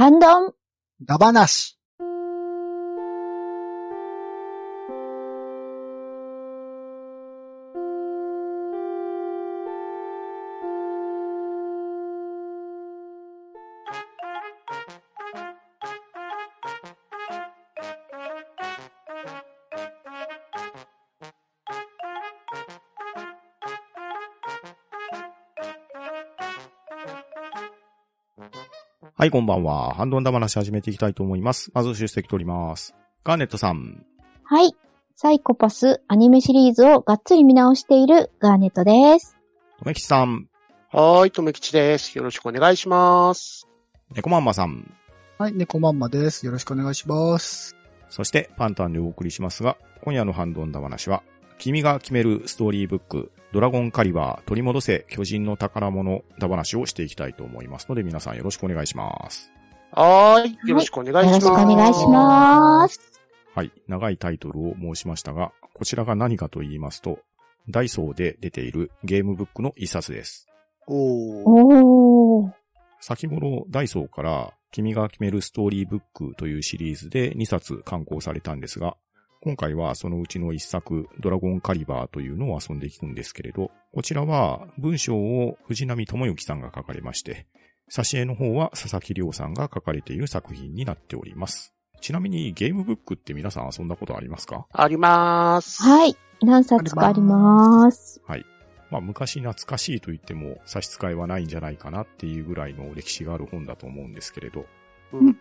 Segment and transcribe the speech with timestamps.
[0.00, 0.54] ハンドン。
[1.02, 1.78] ダバなし。
[29.20, 29.92] はい、こんばんは。
[29.92, 31.70] ハンドンダ話始めていきたいと思います。
[31.74, 32.94] まず出席取ります。
[33.22, 34.06] ガーネットさん。
[34.44, 34.74] はい。
[35.14, 39.36] サイコパスアニメシリーズをがっつり見直しているガーネットです。
[39.78, 40.48] とめきちさん。
[40.90, 42.16] はーい、とめきちです。
[42.16, 43.68] よろしくお願いします。
[44.14, 44.90] 猫まんまさん。
[45.36, 46.46] はい、猫まんまです。
[46.46, 47.76] よろしくお願いします。
[48.08, 51.22] そして、パンタンでお送りしますが、今夜のハンドンダ話は、
[51.60, 59.52] 君が決めるストーリーブック、ドラゴンカリバー取り戻せ巨人の宝物ダ話をしていきたいと思いますので、皆さんよろしくお願いします。
[59.92, 61.44] はーい、よろしくお願いします。
[61.44, 63.20] よろしくお願いします。
[63.54, 67.18] はい、長いタイトルを申しましたが、こちらが何かと言いますと、
[67.68, 70.48] ダイソーで出ているゲームブックの一冊です。
[70.86, 71.42] おー。
[71.44, 72.52] おー。
[73.00, 78.96] 先頃ダイソーから君が決めるストーリーブックというシリーズで2冊刊行されたんですが、
[79.42, 87.46] 今回はそのうちの1作、ドラゴンカリバーというのを遊んでいくんですけれど、こちらは文章を藤波智之さんが書かれまして、
[87.90, 91.74] 挿絵の方は佐々木亮さんが書かれている作品になっております。
[92.02, 94.66] ちなみにゲームブックって皆さん遊んだことありますか？
[94.72, 95.82] ありまーす。
[95.82, 96.16] はい。
[96.42, 98.22] 何冊かあります。
[98.90, 104.66] まあ昔懐かしいと言っても差し支えはないんじゃないかなっていうぐらいの歴史がある本だと思うんですけれど、
[105.12, 105.38] うん。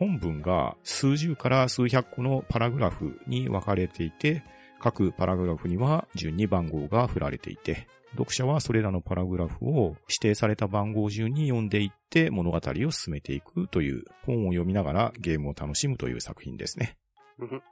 [0.00, 4.44] うん本文が数十から数百個のパラグラフに分かれていて、
[4.80, 16.96] 各パラグラフには順に番号が振られていて、読者はそれらのパラグラフを指定された番号順に読んでいって物語を進めていくという本を読みながらゲームを楽しむという作品ですね。
[17.38, 17.62] うん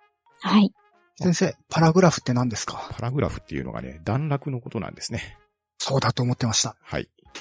[0.41, 0.71] はい。
[1.19, 2.91] 先生、パラグラフって何ですか？
[2.93, 5.39] パラグラフっていうのがね、段落のことなんですね。
[5.79, 6.77] そうだと思ってました。
[6.83, 7.09] はい。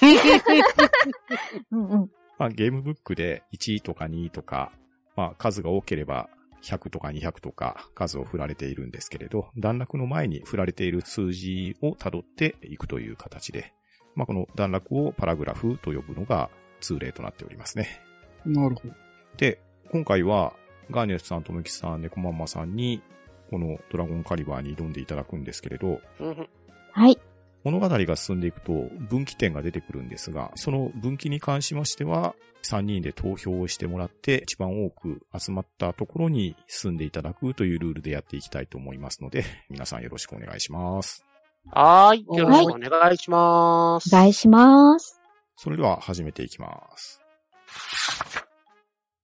[1.72, 2.10] うんうん。
[2.38, 4.72] まあゲームブックで1とか2とか、
[5.16, 6.28] まあ数が多ければ
[6.62, 13.72] 100とか200とか数を振られているんですけれど、段落の前に振られている数字を辿っていくという形で、
[14.14, 18.00] まあこの段落をパラグラフと呼ぶのが通例となっておりますね。
[18.44, 18.94] なるほど。
[19.36, 19.60] で、
[19.90, 20.54] 今回は
[20.90, 23.02] ガーネスさん、とむきさん、ネコマンマさんに、
[23.50, 26.48] このドラゴンカリバーに挑んでいただくんですけれど、うん
[26.92, 27.18] はい。
[27.66, 41.26] 物語が進んでいくと分岐点が出てくるんですが、その分岐に関しましては、3人で投票をしてもらって一番多く集まったところに進んでいただくというルールでやっていきたいと思いますので、 皆さんよろしくお願いします。
[41.72, 44.14] はーい、よろしくお願いします。
[44.14, 45.20] お願いします。
[45.56, 47.20] それでは始めていきます。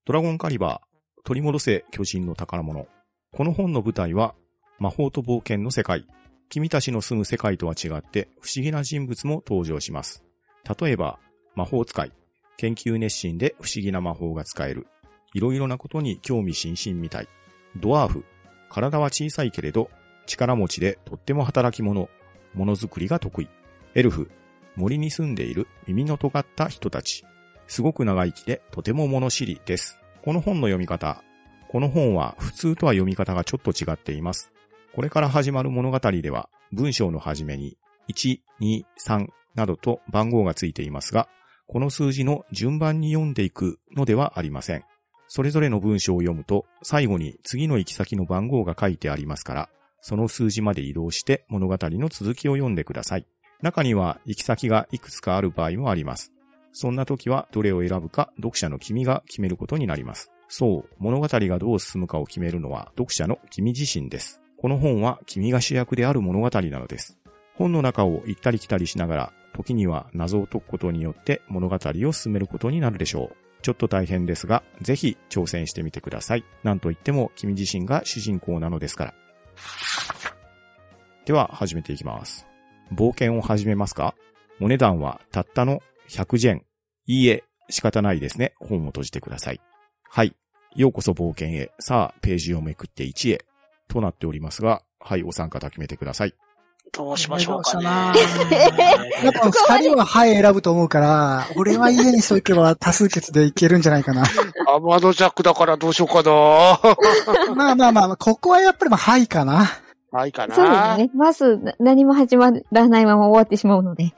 [0.05, 2.89] ドラゴンカリバー、取り戻せ巨人の宝物。
[3.33, 4.35] この本の舞台は
[4.81, 6.09] 魔法と冒険の世界。
[6.53, 10.23] 君たちの住む世界とは違って不思議な人物も登場します。
[10.79, 11.19] 例えば、
[11.55, 12.13] 魔法使い。
[12.59, 14.87] 研究熱心で不思議な魔法が使える。
[15.33, 17.29] いろいろなことに興味津々みたい。
[17.77, 18.27] ドワーフ。
[18.69, 19.89] 体は小さいけれど、
[20.27, 22.11] 力持ちでとっても働き者。
[22.53, 23.49] ものづくりが得意。
[23.95, 24.31] エルフ。
[24.77, 27.25] 森に住んでいる耳の尖った人たち。
[27.67, 29.99] すごく長生きでとても物知りです。
[30.23, 31.25] この本の読み方。
[31.69, 34.53] この本は普通とは読み方がちょっと違っています。
[34.95, 37.79] これから始まる物語では文章の始めに
[38.11, 41.29] 1、2、3などと番号がついていますが、
[41.67, 44.85] この数字の順番に読んでいくのではありません。
[45.29, 49.69] それぞれの文章を読むと最後に次の行き先の番号が書いてありますから、
[50.03, 53.27] その数字まで移動して物語の続きを読んでください。
[53.63, 56.33] 中には行き先がいくつかある場合もあります。
[56.73, 60.31] そんな時はどれを選ぶか読者の君が決めることになります。
[60.49, 64.42] そう、物語がどう進むかを決めるのは読者の君自身です。
[64.63, 67.19] この本は君が主役である物語なのです。
[67.57, 73.37] 本の中を行ったり来たりしながら、時には謎を解くことによって物語を進めることになるでしょう。
[73.63, 76.45] ちょっと大変ですが、ぜひ挑戦してみてください。
[76.63, 79.15] なんといっても君自身が主人公なのですから。
[81.25, 82.47] では、始めていきます。
[82.95, 84.15] 冒険を始めますか？
[84.61, 86.63] お値段はたったの100ジェン。
[87.07, 88.55] いいえ、仕方ないですね。
[88.61, 89.61] 本を閉じてください。
[90.09, 90.37] はい。
[90.77, 91.73] ようこそ冒険へ。
[91.81, 93.45] さあ、ページをめくって1へ。
[93.93, 96.35] となっておりますが、はい、お三方決めてください。
[96.93, 97.85] どうしましょうかね。
[97.87, 104.25] やっぱ二人ははい選ぶと思うから、俺は家にしとけば多数決でいけるんじゃないかな。
[104.75, 107.55] アマドジャックだからどうしようかな。
[107.55, 109.71] まあまあまあ、ここはやっぱりまあはいかな。
[110.11, 110.55] はいかな。
[110.55, 111.11] そうですね。
[111.15, 114.05] まず、な何も始まらないまま終わってしまうので。
[114.05, 114.13] い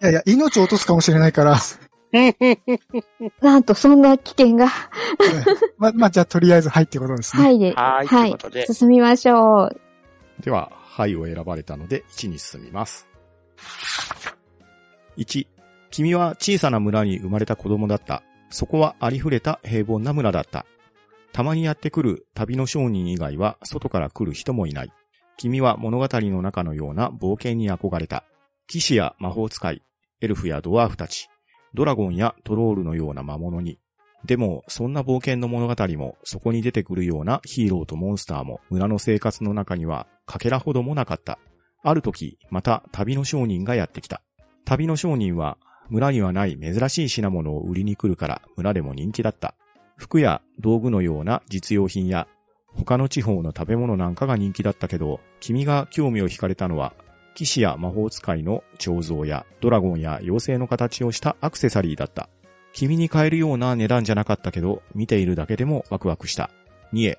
[0.00, 1.56] やいや、命を落とすかもしれないから。
[3.40, 4.66] なんと、そんな危険が、
[5.78, 7.42] ま、 まあ、じゃあ、とりあえず、はいってことですね。
[7.42, 8.66] はいで、はい、ということで。
[8.66, 9.80] 進みましょう。
[10.42, 13.08] では、はいを選ばれたので1に進みます。
[15.16, 15.46] 1、
[15.90, 18.22] 君は小さな村に生まれた子供だった。
[18.50, 20.66] そこはありふれた平凡な村だった。
[21.32, 24.92] たまにやってくる旅の商人以外は外から来る人もいない。
[25.36, 28.24] 君は物語の中のような冒険に憧れた。
[28.66, 29.82] 騎士や魔法使い、
[30.20, 31.28] エルフやドワーフたち、
[31.74, 33.78] ドラゴンやトロールのような魔物に。
[34.24, 41.38] でも、そんな冒険の物語も、そこに出てくるようなヒーローとモンスターも、村の生活の中には、かけらほどもなかった。
[41.82, 44.20] ある時、また旅の商人がやってきた。
[44.64, 45.56] 旅の商人は、
[45.88, 49.54] 村にはない珍しい品物を売りに来るから、村でも人気だった。
[49.96, 52.28] 服や道具のような実用品や、
[52.74, 56.92] 他の地方の食べ物なんかが人気だったけど、君が興味を惹かれたのは、
[57.34, 62.28] 騎士や魔法使いの彫像やドラゴンや妖精の形をしたアクセサリーだった。
[62.72, 66.50] 君に買えるような値段じゃなかったけど、見ているだけでもワクワクした。
[66.92, 67.18] 2へ。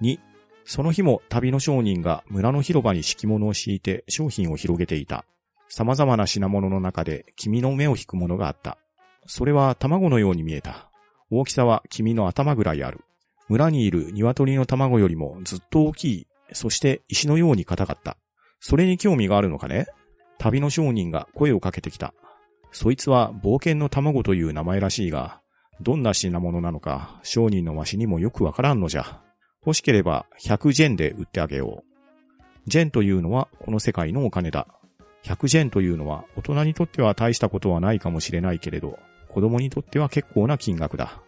[0.00, 0.18] 2、
[0.64, 5.24] その日も旅の商人が村の広場に敷物を敷いて商品を広げていた。
[5.68, 8.78] 様々な品物の中で君の目を引くものがあった。
[9.26, 10.90] それは卵のように見えた。
[11.30, 13.00] 大きさは君の頭ぐらいある。
[13.48, 16.26] 村にいる鶏の卵よりもずっと大きい。
[16.52, 18.16] そして石のように硬かった。
[18.60, 19.86] それに興味があるのかね？
[20.38, 22.14] 旅の商人が声をかけてきた。
[22.70, 25.40] そいつは冒険の卵という名前らしいが、
[25.80, 29.20] どんな品物なのか商人のわしにもよくわからんのじゃ。
[29.64, 32.70] 欲しければ100ジェンで売ってあげよう。
[32.70, 34.66] ジェンというのはこの世界のお金だ。
[35.24, 38.98] 100ジェンというのは大人にとっては大したことはないかもしれないけれど、
[39.28, 41.20] 子供にとっては結構な金額だ。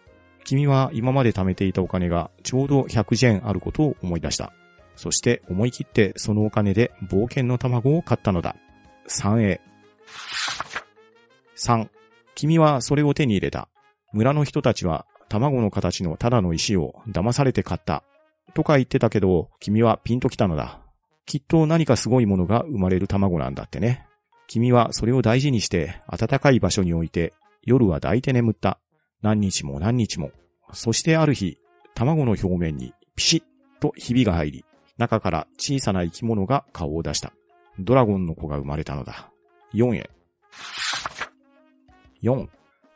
[0.43, 4.53] 君は今まで貯めていたお金がちょうど100ジェンあることを思い出した。
[5.01, 8.55] そして思い切ってそのお金で冒険の卵を買ったのだ。
[9.07, 9.59] 3A。
[11.57, 11.89] 3.
[12.35, 13.67] 君はそれを手に入れた。
[14.13, 18.03] 村の人たちは卵の形のただの石を騙されて買った。
[18.53, 20.79] とか言ってたけど、君はピンときたのだ。
[21.25, 24.05] きっと何かすごいものが生まれる卵なんだってね。
[24.45, 27.33] 君はそれを大事にして暖かい場所に置いて、
[27.63, 28.77] 夜は抱いて眠った。
[29.23, 30.29] 何日も何日も。
[30.73, 31.57] そしてある日、
[31.95, 33.43] 卵の表面にピシッ
[33.79, 34.65] とひびが入り、
[35.01, 37.33] 中から小さな生き物が顔を出した。
[37.79, 39.31] ドラゴンの子が生まれたのだ。
[39.73, 40.09] 4へ。
[42.21, 42.47] 4.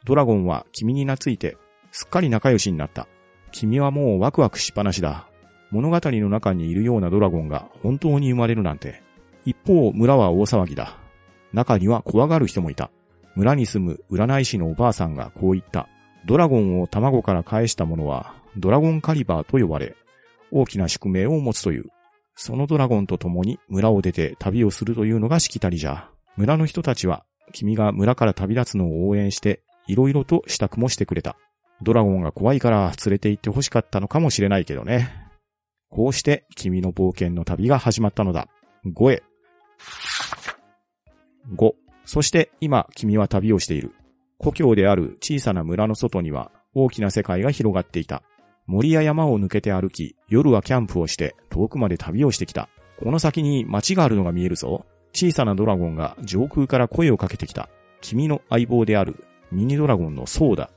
[0.06, 1.58] ドラゴンは君に懐いて、
[1.92, 3.08] すっかり仲良しになった。
[3.52, 5.28] 君はもうワクワクしっぱなしだ。
[5.72, 9.02] 物語の中にいるようなドラゴンが本当に生まれるなんて。
[9.46, 11.00] 一方、村は大騒ぎだ。
[11.54, 12.92] 中には怖がる人もいた。
[13.36, 15.90] 村に住む占い師のおばあさんがこう言った。
[16.28, 19.96] ドラゴンを卵から返した者は、ドラゴンカリバーと呼ばれ、
[20.56, 21.86] 大きな宿命を持つという。
[22.34, 26.10] そのドラゴンと共に村を出て旅をするというのがしきたりじゃ。
[26.38, 31.36] 村の人たちは、君が村から旅立つのを応援して、いろいろと支度もしてくれた。
[31.82, 35.10] ドラゴンが怖いから連れて行って欲しかったのかもしれないけどね。
[35.90, 38.48] こうして君の冒険の旅が始まったのだ。
[38.86, 39.24] 5へ。
[41.54, 41.72] 5。
[42.06, 43.94] そして今君は旅をしている。
[44.38, 48.24] 故郷である小さな村の外には大きな世界が広がっていた。
[48.68, 52.70] 森や山を抜けて歩き、夜はキャンプをして遠くまで旅をしてきた。
[53.00, 54.86] この先に街があるのが見えるぞ。
[55.14, 57.70] 小さなドラゴンが上空から声をかけてきた。
[58.02, 60.72] 君の相棒であるミニドラゴンのソウだ。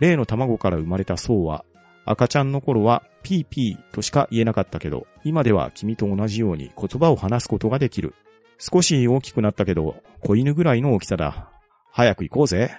[0.00, 1.64] 例の卵から生まれたソウは、
[2.04, 8.14] 赤ちゃんの頃はピーピーとしか言えなかったけど、今では君と同じように言葉を話すことができる。
[8.58, 11.50] 少し大きくなったけど、子犬ぐらいの大きさだ。
[11.92, 12.72] 早く行こうぜ。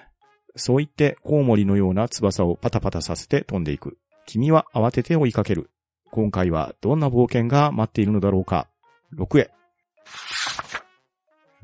[0.56, 3.96] そう言ってコウモリのような翼をパタパタさせて飛んでいく。
[4.26, 5.70] 君は慌てて追いかける。
[6.10, 8.68] 今回はどんな冒険が待っているのだろうか。
[9.16, 9.50] 6へ。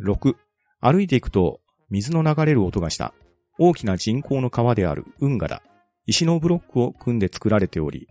[0.00, 0.34] 6.
[0.80, 1.60] 歩いていくと
[1.90, 3.14] 水の流れる音がした。
[3.58, 5.62] 大きな人工の川である運河だ。
[6.06, 8.08] 石のブロックを組んで作られており、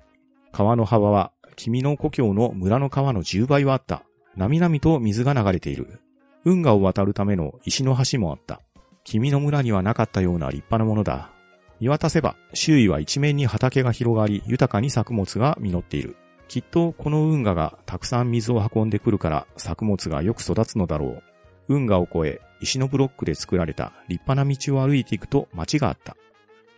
[0.51, 4.03] 川の幅は君の故郷の村の川の10倍はあった。
[4.35, 6.01] なみなみと水が流れている。
[6.43, 8.61] 運河を渡るための石の橋もあった。
[9.03, 11.31] 君の村にはなかったような立派なものだ。
[11.79, 16.15] 見渡せば周囲は一面に畑が広がり豊かに作物が実っている。
[16.47, 21.23] きっとこの運河がたくさん水を運んでくるから作物がよく育つのだろう。
[21.67, 26.15] 運河を越え石のブロックで作られた立派な道を歩いていくと町があった。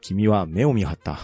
[0.02, 1.18] 君は目を見張った。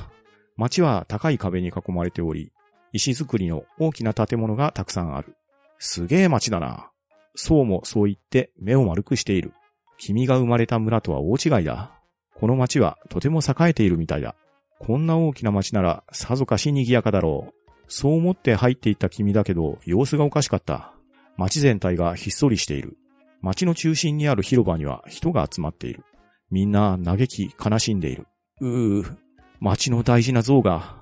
[0.58, 2.51] 町は高い壁に囲まれており、
[2.92, 5.36] 石造りの大きな建物がたくさんある。
[5.80, 6.92] すげえ町だな。
[7.36, 9.53] そうもそう言って目を丸くしている。
[9.98, 12.02] 君が生まれた村とは大違いだ。
[12.36, 14.36] この町はとても栄えているみたいだ。
[14.80, 17.54] こんな大きな町ならさぞかし賑やかだろう。
[17.88, 20.94] そう思って入っていった君だけど様子がおかしかった。
[21.38, 22.98] 町全体がひっそりしている。
[23.42, 26.04] 町の中心にある広場には人が集まっている。
[26.50, 28.28] みんな嘆き悲しんでいる。
[28.62, 29.16] うー、
[29.60, 30.98] 町の大事な像が、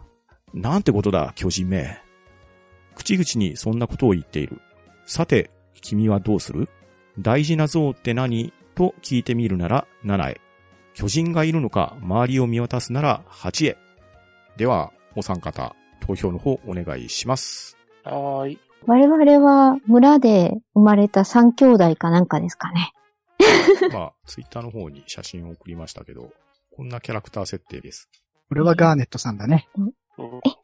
[0.54, 1.98] なんてことだ、巨人め。
[2.96, 4.62] 口々にそんなことを言っている。
[5.06, 6.70] さて、君はどうする？
[7.20, 8.54] 大事な像って何？
[8.76, 10.42] と聞いてみるなら7へ。
[10.93, 13.77] 巨人がいるのか周りを見渡すなら8へ。
[14.57, 17.77] では、お三方、投票の方お願いします。
[18.03, 18.60] はーい。
[18.88, 22.93] 我々は村で生まれた三兄弟かなんかですかね。
[23.93, 26.31] まあ、ツイッターの方に写真を送りましたけど、
[26.75, 28.10] こんなキャラクター設定です。
[28.50, 29.67] これはガーネットさんだね。
[29.77, 29.91] うん。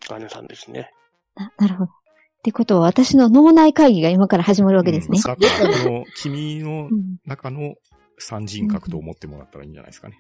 [0.09, 0.91] ガネさんですね。
[1.35, 1.91] な、なるほど。
[1.91, 5.21] ってことは私の脳内会議が今から始まるわけですねうん。
[5.21, 7.75] さっきの君のうん中の
[8.17, 10.19] 三人格と思ってもらったらいいんじゃないですかね。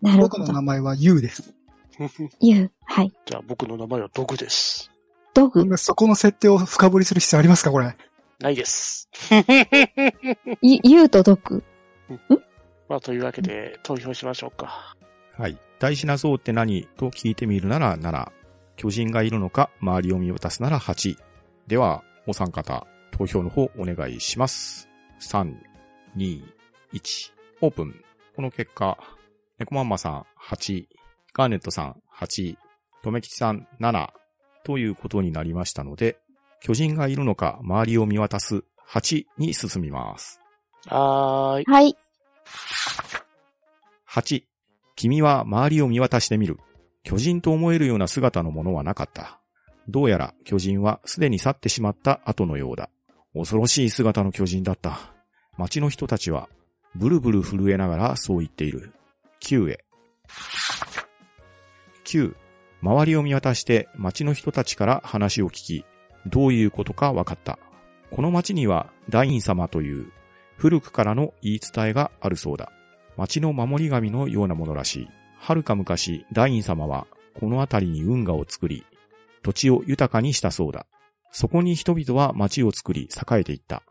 [0.00, 0.62] なるほど僕の名。
[0.62, 1.54] 前はユウです。
[2.40, 3.12] ゆう、はい。
[3.26, 4.90] じゃあ僕の名前はドグです。
[5.34, 7.96] ドグ、そこの設定を深掘りする必要ありますかこれ？
[8.40, 9.08] ないです。
[10.60, 11.62] ゆゆうとドグ？
[12.88, 14.96] まあ、というわけで、投票しましょうか。
[15.38, 15.56] はい。
[15.78, 18.30] 大事な像って何と聞いてみるなら7。
[18.76, 21.16] 巨人がいるのか周りを見渡すなら8。
[21.68, 24.88] では、お三方、投票の方お願いします。
[25.20, 25.54] 3、
[26.16, 26.42] 2、
[26.92, 27.32] 1、
[27.62, 28.04] オープン。
[28.36, 28.98] この結果、
[29.58, 30.84] 猫マンマさん8、
[31.32, 32.56] ガーネットさん8、
[33.02, 34.08] とめきちさん7
[34.64, 36.18] ということになりましたので、
[36.60, 40.40] 巨人がいるのか周りを見渡す8に進みます。
[40.86, 41.64] はーい。
[41.64, 41.96] はい。
[44.08, 44.42] 8、
[44.94, 46.58] 君は周りを見渡してみる。
[47.04, 49.40] 巨人と思えるような姿のものはなかった。
[49.88, 52.90] どうやら巨人はすでに去ってしまった後のようだ。
[53.34, 54.98] 恐ろしい姿の巨人だった。
[55.56, 56.48] 町の人たちは
[56.94, 58.92] ブルブル震えながらそう言っている。
[59.40, 59.84] 9へ。
[62.04, 62.34] 9、
[62.82, 65.84] 周りを見渡して町の人たちから話を聞き、
[66.26, 67.58] どういうことか分かった。
[68.10, 70.12] この町には大院様という
[70.56, 72.70] 古くからの言い伝えがあるそうだ。
[73.16, 75.08] 町の守り神のようなものらしい。
[75.38, 78.84] 遥か昔、大院様はこの辺りに運河を作り、
[79.42, 80.86] 土地を豊かにしたそうだ。
[81.32, 83.82] そこに人々は町を作り栄えていった。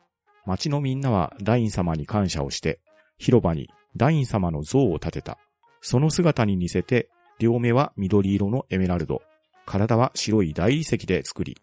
[0.45, 2.79] 町のみんなは大院様に感謝をして、
[3.21, 5.37] 広場に大院様の像を建てた。
[5.79, 7.07] その姿に似せて、
[7.39, 9.21] 両目は緑色のエメラルド、
[9.65, 11.55] 体は白い大理石で作り、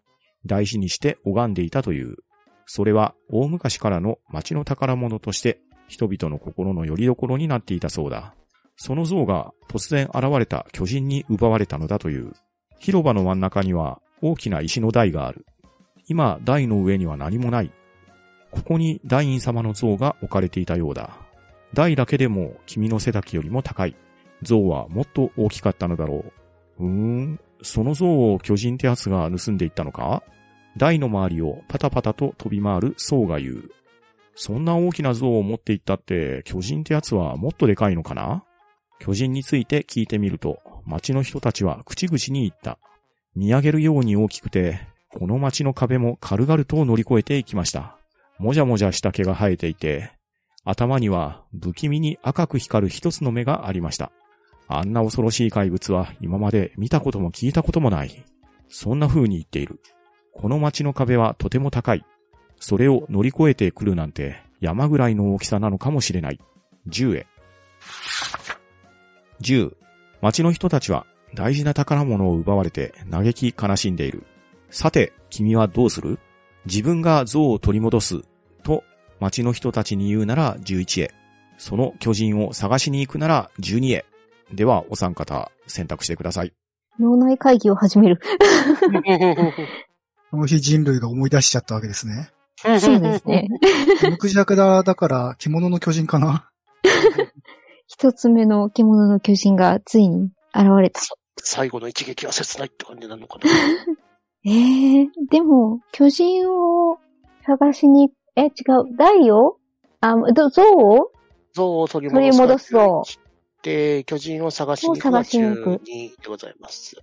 [0.45, 2.15] 大事にして拝んでいたという。
[2.65, 8.35] それは大昔からの町の宝物として人々の心の拠り所になっていたそうだ。
[8.77, 12.31] その像が突然現れた巨人に奪われたのだという。
[12.79, 15.45] 広場の真ん中には大きな石の台がある。
[16.07, 17.71] 今、台の上には何もない。
[18.51, 21.28] ここに大院様の像が置かれていたようだ。
[21.73, 23.95] 台だけでも君の背丈よりも高い。
[24.41, 26.25] 像はもっと大きかったのだろ
[26.79, 26.85] う。
[26.85, 30.23] うーん、その像を巨人ってやつが盗んでいったのか？
[30.77, 33.71] 台の周りをパタパタと飛び回る僧が言う。
[34.35, 38.43] そんな大きな像を持っていったって、巨人ってやつはもっとでかいのかな？
[38.99, 42.79] 巨人について聞いてみると、町の人たちは口々に言った。
[43.35, 44.79] 見上げるように大きくて、
[45.11, 47.97] この町の壁も軽々と乗り越えていきました。
[48.37, 50.11] もじゃもじゃした毛が生えていて、
[50.65, 54.11] 頭には不気味に赤く光る一つの目がありました。
[54.67, 58.23] あんな恐ろしい怪物は今まで見たことも聞いたこともない。
[58.69, 59.79] そんな風に言っている。
[60.33, 62.05] この町の壁はとても高い。
[62.59, 66.39] それを乗り越えてくるなんて山ぐらいの大きさなのかもしれない。
[66.87, 67.27] 10へ。
[69.41, 69.73] 10。
[70.21, 74.27] 町の人たちは大事な宝物を奪われて嘆き悲しんでいる。
[74.69, 76.19] さて、君はどうする？
[76.65, 78.21] 自分が像を取り戻す
[79.19, 81.11] 町の人たちに言うなら11へ。
[81.57, 84.05] その巨人を探しに行くなら12へ。
[84.53, 86.53] では、お三方選択してください。
[86.99, 88.19] 脳内会議を始める。
[90.31, 92.29] この日人類が思い出しちゃったわけですね。
[92.79, 93.47] そうですね。
[94.03, 96.49] ムクジャクダだから獣の巨人かな？
[97.87, 101.01] 一つ目の獣の巨人がついに現れた。
[101.41, 103.49] 最後の一撃は切ないって感じなのかな？
[104.45, 106.97] ええでも、巨人を
[107.45, 109.57] 探しに、え、違う、台を
[110.01, 111.11] あ、ど像を？
[111.53, 113.03] 像を取り取り戻戻すぞ
[113.63, 115.81] で、巨人を探しに行くを探しに行く。
[115.83, 116.95] 12でございます。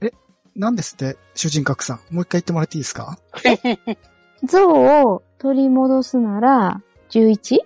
[0.55, 2.15] なんですって、主人格さん。
[2.15, 3.19] もう一回言ってもらっていいですか？
[4.45, 7.59] 像を取り戻すなら、11?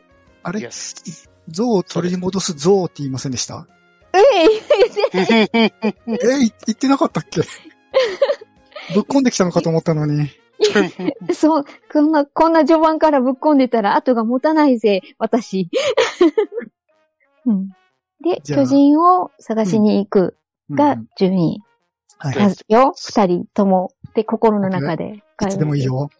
[0.42, 0.60] あれ？
[0.60, 1.28] イエス。
[1.48, 3.66] 像を取り戻す像って言いませんでした？
[4.12, 4.18] え
[5.14, 5.66] ええ、
[6.42, 6.52] い！
[6.66, 7.42] 言ってなかったっけ？
[8.94, 10.28] ぶっこんできたのかと思ったのに。
[11.34, 15.70] そう、こんな、こんな序盤からぶっ込んでたら後が持たないぜ、私。
[17.46, 17.70] うん、
[18.22, 20.36] で、巨人を探しに行く
[20.70, 21.62] がうん12位。
[22.18, 22.34] はい。
[22.36, 23.92] はいよ、二人とも。
[24.14, 25.22] で、心の中で。
[25.42, 25.84] いつでもいい。
[25.84, 26.10] よ。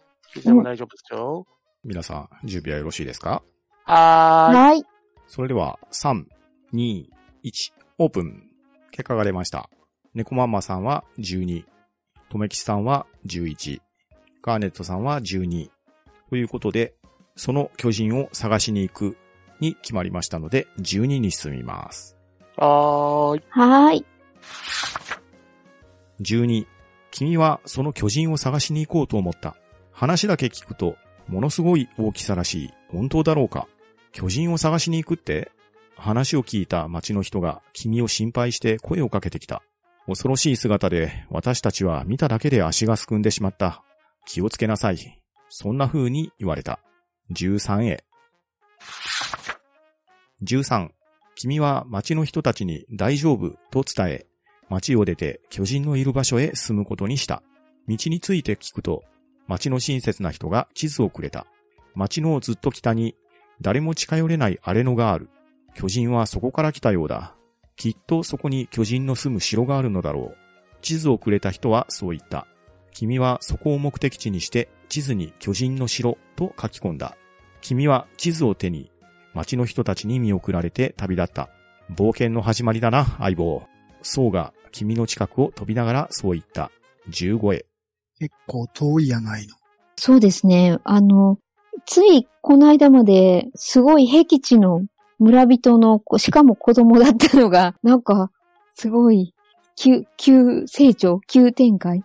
[0.43, 1.45] でも大丈夫ですよ。
[1.83, 3.43] 皆さん、準備はよろしいですか？
[3.85, 4.55] はーい。
[4.55, 4.83] はい。
[5.27, 6.25] それでは、3、
[6.73, 7.05] 2、
[7.43, 8.47] 1、オープン。
[8.91, 9.69] 結果が出ました。
[10.13, 11.63] 猫マンマさんは12、
[12.29, 13.79] とめきちさんは11、
[14.41, 15.69] ガーネットさんは12。
[16.29, 16.93] ということで、
[17.35, 19.17] その巨人を探しに行く
[19.59, 22.17] に決まりましたので、12に進みます。
[22.57, 23.43] はーい。
[23.49, 24.05] はーい。
[26.21, 26.67] 12、
[27.11, 29.55] 君はその巨人を探しに行こうと思った。
[29.91, 30.95] 話だけ聞くと、
[31.27, 32.69] ものすごい大きさらしい。
[32.91, 33.67] 本当だろうか
[34.11, 35.51] 巨人を探しに行くって？
[35.95, 39.61] 話を聞いた町の人が君を心配して声をかけてきた。
[40.07, 43.83] 恐ろしい姿で私たちは見ただけで足がすくんでしまった。
[44.25, 45.21] 気をつけなさい。
[45.49, 46.79] そんな風に言われた。
[47.31, 48.03] 13へ。
[50.43, 50.89] 13、
[51.35, 54.25] 君は町の人たちに大丈夫と伝え、
[54.69, 57.43] 町を出て巨人のいる場所へ進むことにした。
[57.87, 59.03] 道について聞くと、
[59.47, 61.45] 町の親切な人が地図をくれた。
[61.93, 63.15] 町のずっと北に
[63.59, 65.29] 誰も近寄れない荒れ野がある。
[65.75, 67.35] 巨人はそこから来たようだ。
[67.75, 70.37] きっとそこに巨人の住む城があるのだろう。
[70.81, 72.47] 地図をくれた人はそう言った。
[72.91, 77.17] 君はそこを目的地にして地図に巨人の城と書き込んだ。
[77.61, 78.91] 君は地図を手に
[79.33, 81.49] 町の人たちに見送られて旅立った。
[81.93, 83.63] 冒険の始まりだな、相棒。
[84.01, 86.71] そうが君の近くを飛びながらそう言った。
[87.09, 87.65] 15へ。
[88.19, 89.55] 結構遠いやないの。
[89.95, 90.77] そうですね。
[90.83, 91.37] あの、
[91.85, 94.85] ついこの間まですごい僻地の
[95.19, 98.31] 村人の子、しかも子供だったのが、なんか、
[98.75, 99.35] すごい、
[99.77, 102.03] 急、急成長、急展開。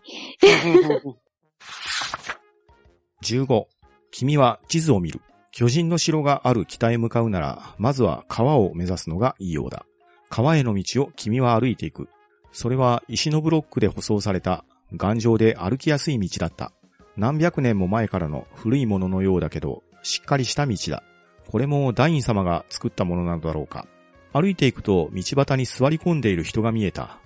[3.23, 3.65] 15.
[4.11, 5.21] 君は地図を見る。
[5.53, 9.87] 巨人の城がある北へ向かうなら、まずは川を目指すのがいいようだ。
[10.29, 12.09] 川への道を君は歩いていく。
[12.53, 16.73] それは石のブロックで舗装された頑丈で歩きやすい道だった。
[17.17, 21.03] 何百年も前からの古いもののようだけど、しっかりした道だ。
[21.51, 23.87] これもダイン様が作ったものなのだろうか。
[24.33, 27.19] 歩いていくと道端に座り込んでいる人が見えた。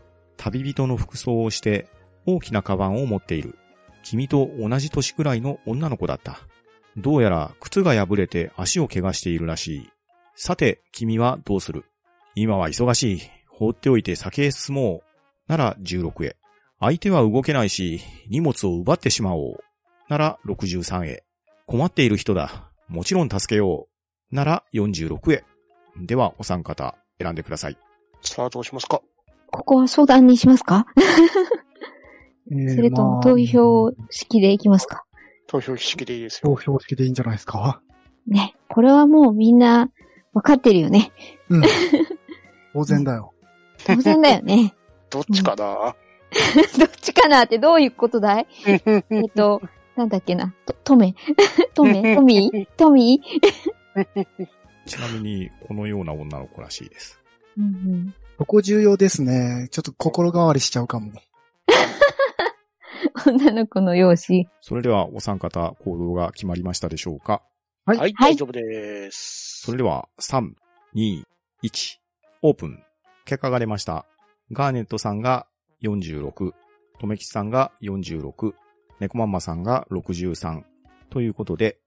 [0.42, 1.86] 旅人の服装をして
[2.24, 3.58] 大きなカバンを持っている。
[4.02, 6.40] 君と同じ年くらいの女の子だった。
[6.96, 9.90] どうやら靴が破れて足を怪我しているらしい。
[10.36, 11.84] さて、君はどうする？
[12.34, 13.20] 今は忙しい。
[13.48, 15.02] 放っておいて先へ進もう。
[15.46, 16.36] なら16へ。
[16.80, 19.58] 相手は動けないし、荷物を奪ってしまおう。
[20.08, 21.24] なら63へ。
[21.66, 22.70] 困っている人だ。
[22.88, 23.88] もちろん助けよ
[24.32, 24.34] う。
[24.34, 25.44] なら46へ。
[25.98, 27.76] では、お三方、選んでください。
[28.22, 29.02] さあ、どうしますか？
[29.50, 30.86] ここは相談にしますか？
[32.52, 35.04] えーそれともまあ投票式でいきますか？
[35.46, 36.56] 投票式でいいです投よ。
[36.56, 37.80] 票式でいいんじゃないですか？
[38.26, 38.54] ね。
[38.68, 39.90] これはもうみんな
[40.32, 41.12] わかってるよね。
[41.48, 41.62] うん。
[42.72, 43.32] 当然だよ。
[43.86, 44.74] 当然だよね。
[45.10, 45.94] どっちかな？
[46.78, 48.46] どっちかなってどういうことだい？
[48.64, 49.60] えっと、
[49.96, 50.54] なんだっけな？
[50.66, 51.14] と、トメ
[51.74, 52.14] トメ？
[52.14, 52.50] トミ？
[52.54, 53.20] ートミ？
[53.96, 54.46] ー
[54.86, 57.20] ちなみに、このような女の子らしいです。
[57.58, 58.14] うんうん。
[58.40, 59.68] ここ重要ですね。
[59.70, 61.12] ちょっと心変わりしちゃうかも。
[63.26, 64.50] 女の子の容姿。
[64.62, 67.42] それでは、お三方、行動が決まりましたでしょうか？
[67.84, 69.60] はいはい、大丈夫です。
[69.66, 70.54] それでは、3、
[70.94, 71.22] 2、
[71.62, 71.98] 1、
[72.40, 72.82] オープン。
[73.26, 74.06] 結果が出ました。
[74.52, 75.46] ガーネットさんが
[75.82, 76.52] 46、
[76.98, 78.54] とめきちさんが46、
[79.00, 80.62] 猫マンマさんが63。
[81.10, 81.78] ということで、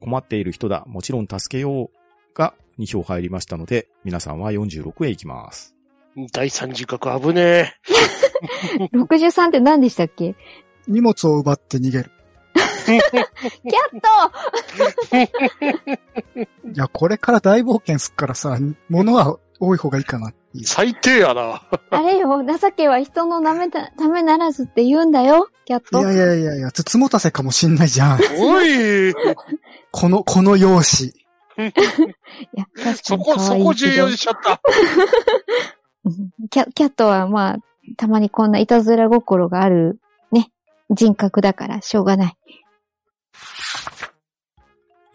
[0.00, 5.77] 困っている人だ、もちろん助けようが2票入りましたので、皆さんは46へ行きます。
[6.32, 7.74] 第三次角危ね
[8.92, 10.34] 63って何でしたっけ？
[10.86, 12.10] 荷物を奪って逃げる。
[12.86, 13.00] キャッ
[15.12, 20.32] トいや、これから大冒険すっからさ、物は多い方がいいかな。
[20.64, 21.62] 最低やな。
[21.90, 26.00] あれよ、情けは人のなめた、ためならずって言うんだよ、キャット。
[26.00, 28.20] いやいやいやいや、つつもたせかもしんないじゃん。
[28.38, 29.12] おい
[29.90, 31.14] この、この容姿。
[31.60, 31.72] い
[32.54, 34.60] や、確かそこ、そこ重要にしちゃった。
[36.50, 37.56] キャキャットはまあ、
[37.96, 40.00] たまにこんないたずら心がある、
[40.32, 40.50] ね、
[40.90, 42.36] 人格だからしょうがない。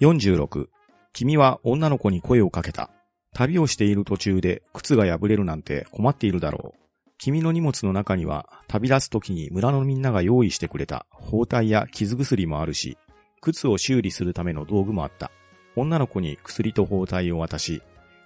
[0.02, 0.68] 46.
[1.14, 2.90] 君は女の子に声をかけた。
[3.34, 6.80] 旅をしている途中で靴が破れるなんて困っているだろう。
[7.18, 12.98] 君の荷物の中には旅立つ時に村のみんなが用意してくれた包帯や傷薬もあるし、
[13.42, 15.32] 靴を修理するための道具もあった。
[15.76, 17.82] 女の子に薬と包帯を渡し、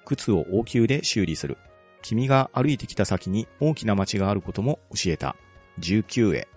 [0.06, 1.58] 靴を応急で修理する。
[2.08, 5.36] 君が歩いてきた先に大きな町があることも教えた。
[5.82, 6.48] 19へ。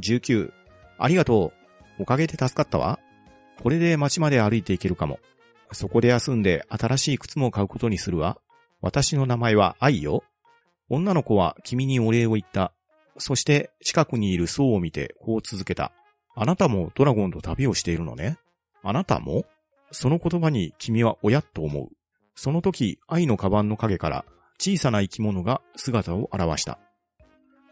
[0.00, 0.50] 19.
[0.96, 1.52] ありがと
[1.98, 2.02] う。
[2.02, 2.98] おかげで助かったわ。
[3.62, 5.20] これで街まで歩いていけるかも。
[5.72, 8.38] そこで休んで新しい靴も買うことにするわ。
[8.80, 10.24] 私の名前は愛よ。
[10.88, 12.72] 女の子は君にお礼を言った。
[13.18, 15.92] そして近くにいるソウを見てこう続けた。
[16.34, 18.38] あなたもドラゴンと旅をしているのね
[18.82, 19.44] あなたも？
[19.90, 21.88] その言葉に君は親と思う。
[22.34, 24.24] その時、愛のカバンの影から
[24.58, 26.78] 小さな生き物が姿を現した。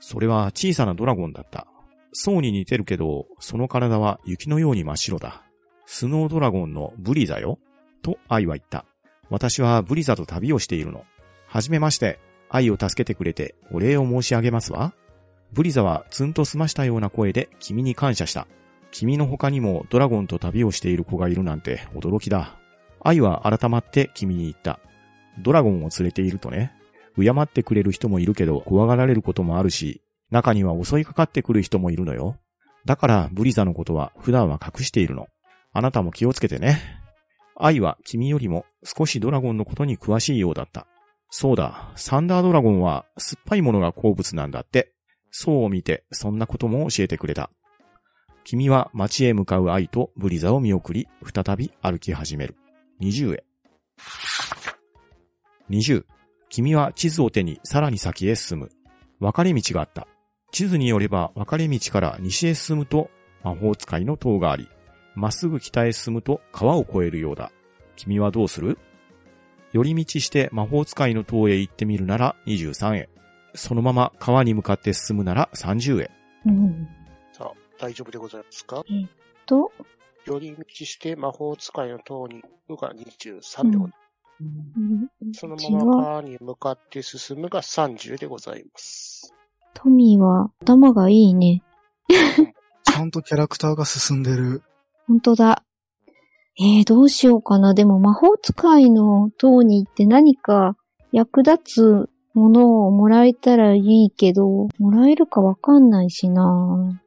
[0.00, 1.66] それは小さなドラゴンだった。
[2.12, 5.42] 層に似てるけど、その体は雪のように真っ白だ。
[5.86, 7.58] スノードラゴンのブリザよ。
[8.02, 8.84] と愛は言った。
[9.30, 11.04] 私はブリザと旅をしているの。
[11.46, 12.18] はじめまして、
[12.50, 14.92] 愛を助けてくれてお礼を申し上げますわ。
[15.52, 18.46] ブリザはツンと済ましたような声で君に感謝した。
[18.90, 22.58] 君の他にもドラゴンと旅をしている子がいるなんて驚きだ。
[23.04, 24.78] 愛は改まって君に言った。
[25.38, 26.72] ドラゴンを連れているとね、
[27.16, 32.36] 敬ってくれる人もいるけど怖がられることもあるし、中には襲いかかってくる人もいるのよ。
[32.84, 35.28] だからブリザのことは普段は隠しているの。
[35.72, 36.78] あなたも気をつけてね。
[37.56, 40.86] 愛は君よりも少しドラゴンのことに詳しいようだった。
[41.30, 44.92] そうだ、サンダードラゴンは酸っぱいものが好物なんだって。
[45.30, 47.50] そうを見てそんなことも教えてくれた。
[48.44, 52.56] 君は街へ向かう愛とブリザを見送り、再び歩き始める。
[53.02, 53.44] 20へ。
[55.70, 56.04] 20。
[56.48, 58.70] 君は地図を手にさらに先へ進む。
[59.18, 60.06] 分かれ道があった。
[60.52, 63.10] 地図によれば分かれ道から西へ進むと
[63.42, 64.68] 魔法使いの塔があり、
[65.16, 67.50] まっすぐ北へ進むと川を越えるようだ。
[67.96, 68.78] 君はどうする？
[69.72, 73.08] 寄り道して魔法使いの塔へ行ってみるなら23へ。
[73.54, 76.10] そのまま川に向かって進むなら30へ。
[76.46, 76.88] うん。
[77.32, 78.84] さあ、大丈夫でございますか？
[79.46, 79.72] と、
[80.26, 84.02] 寄り道して魔法使いの塔に行くが23でございます。
[84.40, 89.32] うんそのまま川に向かって進むが30でございます。
[89.74, 91.62] トミーは頭がいいね。
[92.84, 94.62] ちゃんとキャラクターが進んでる。
[95.06, 95.62] ほんとだ。
[96.58, 97.72] えー、どうしようかな。
[97.72, 100.76] でも魔法使いの塔に行って何か
[101.10, 107.01] 役立つものをもらえたらいいけど、もらえるかわかんないしな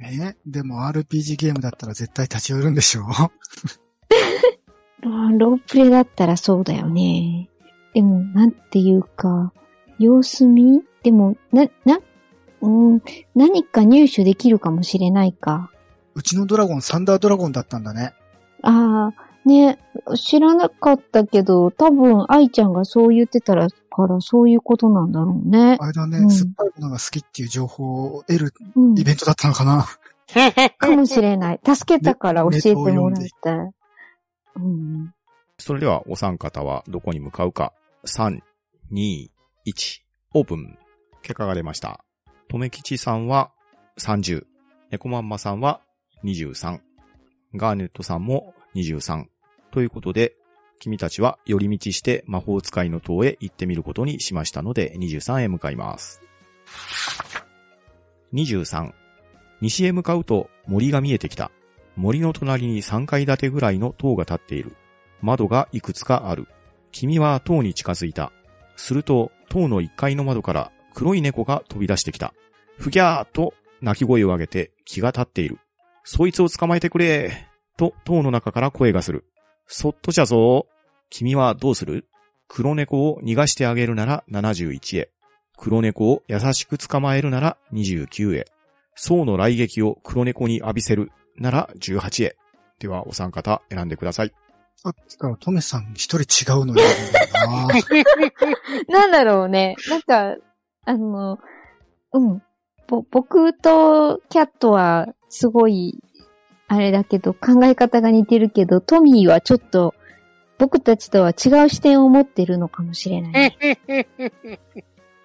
[0.00, 3.02] えでも RPG ゲームだったら絶対立ち寄るんでしょ？
[5.02, 7.48] ロロープレだったらそうだよね。
[7.94, 9.52] でも、なんていうか、
[9.98, 10.82] 様子見？
[11.02, 12.00] でも、な、な、
[12.60, 13.02] うん、
[13.34, 15.70] 何か入手できるかもしれないか。
[16.14, 18.12] うちのドラゴンサンダードラゴンだったんだね。
[18.62, 19.78] ああ、ね、
[20.14, 23.68] 知らなかったけど、多分、愛ちゃんがそう言ってたら、
[24.06, 25.76] からそういうことなんだろうね。
[25.80, 29.02] あれだね、うん酸っぱいものが好きっていう情報を得るうんイ。
[29.02, 29.86] ベントだったのかな。
[30.78, 31.60] かもしれない。
[31.64, 33.70] 助けたから教えてもらいたい。
[34.56, 35.12] うん。
[35.58, 37.72] それではお三方はどこに向かうか。
[38.06, 38.40] 3、
[38.92, 39.28] 2、
[39.66, 40.00] 1、
[40.34, 40.78] オープン。
[41.22, 42.04] 結果が出ました。
[42.48, 43.50] とめきちさんは
[43.98, 44.44] 30。
[44.90, 45.80] 猫まんまさんは
[46.24, 46.78] 23。
[47.56, 49.24] ガーネットさんも23。
[49.70, 50.34] ということで、
[50.80, 56.22] 君たちは寄り道して魔法使いの塔へ行ってみることにしましたので、23へ向かいます。
[58.32, 58.92] 23。
[59.60, 61.50] 西へ向かうと森が見えてきた。
[61.96, 64.76] 森の隣に3階建てぐらいの塔が建っている。
[65.20, 66.46] 窓がいくつかある。
[66.92, 68.32] 君は塔に近づいた。
[68.76, 72.34] すると、塔の1階の窓から黒い猫が飛び出してきた。
[72.78, 75.58] ふぎゃーと鳴き声を上げて気が立っている。
[76.04, 79.24] そいつを捕まえてくれと塔の中から声がする。
[79.68, 80.66] そっとじゃぞ
[81.10, 82.06] 君はどうする？
[82.48, 85.10] 黒猫を逃がしてあげるなら71へ。
[85.56, 88.46] 黒猫を優しく捕まえるなら29へ。
[88.94, 92.36] 層の来撃を黒猫に浴びせるなら18へ。
[92.78, 94.32] では、お三方選んでください。
[94.76, 96.88] さっきからトメさん一人違うのよ
[97.44, 97.66] な。
[98.88, 99.74] なんだろうね。
[99.90, 100.36] なんか、
[100.84, 101.38] あの、
[102.12, 102.42] うん。
[102.86, 105.98] ぼ、僕とキャットはすごい、
[106.68, 109.94] あれだけど、考え方が似てるけど、トミーはちょっと、
[110.58, 114.08] 僕たちとは違う視点を持ってるのかもしれない、ね。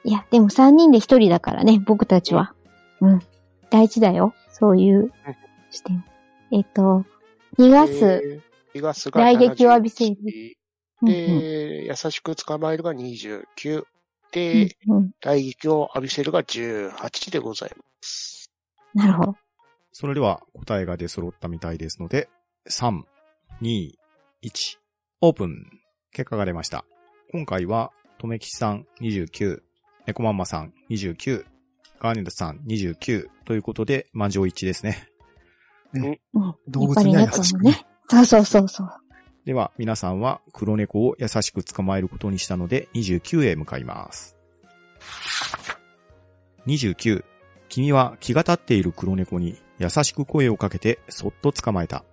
[0.05, 2.53] いや、でも3人で1人だからね、僕たちは。
[3.01, 3.21] うん。
[3.69, 4.33] 大事だよ。
[4.51, 5.11] そういう
[5.69, 6.05] 視点。
[6.51, 7.05] えっと、
[7.57, 7.93] 逃がす。
[7.93, 10.53] えー逃がすが来撃を浴びせる71
[11.03, 13.77] うんで、優しく捕まえるが29。
[13.77, 13.83] うん
[14.31, 18.49] で、うんうん来撃を浴びせるが18でございます。
[18.95, 19.35] なるほど。
[19.93, 22.27] それでは答えが出揃ったみたいですので、
[22.67, 23.03] 3、
[23.61, 23.91] 2、
[24.43, 24.77] 1、
[25.21, 25.69] オープン。
[26.11, 26.83] 結果が出ました。
[27.31, 29.61] 今回は、とめきちさん29、
[30.07, 31.45] 猫まんまさん29、
[31.99, 35.09] ガーネットさん29ということで、満場一致ですね。
[35.93, 36.19] うん。
[36.67, 37.79] 動物には優しくねやっ
[38.09, 38.21] ぱり猫もね。
[38.21, 38.89] そうそうそうそう。
[39.45, 44.35] では、皆さんは黒猫を優しく捕まえることにしたので、29へ向かいます。
[46.65, 47.23] 29、
[47.69, 52.03] 君は気が立っている黒猫に優しく声をかけてそっと捕まえた。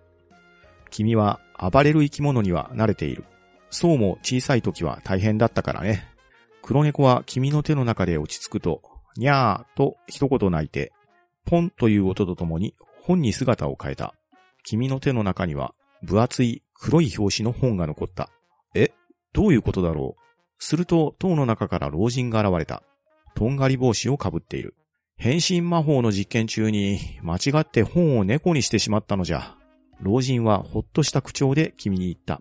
[0.90, 3.24] 君は暴れる生き物には慣れている。
[3.70, 6.08] そうも小さい時は大変だったからね。
[6.62, 8.82] 黒猫は君の手の中で落ち着くと、
[9.16, 10.92] にゃーと一言泣いて、
[11.46, 14.14] ポンという音とともに本に姿を変えた。
[14.64, 18.30] 君の手の中には分厚い黒い表紙の本が残った。
[18.74, 18.92] え？
[19.32, 20.20] どういうことだろう？
[20.58, 22.82] すると、塔の中から老人が現れた。
[23.34, 24.74] とんがり帽子をかぶっている。
[25.20, 29.54] 変身魔法の実験中に間違って本を猫にしてしまったのじゃ。
[30.00, 32.40] 老人はほっとした口調で君に言った。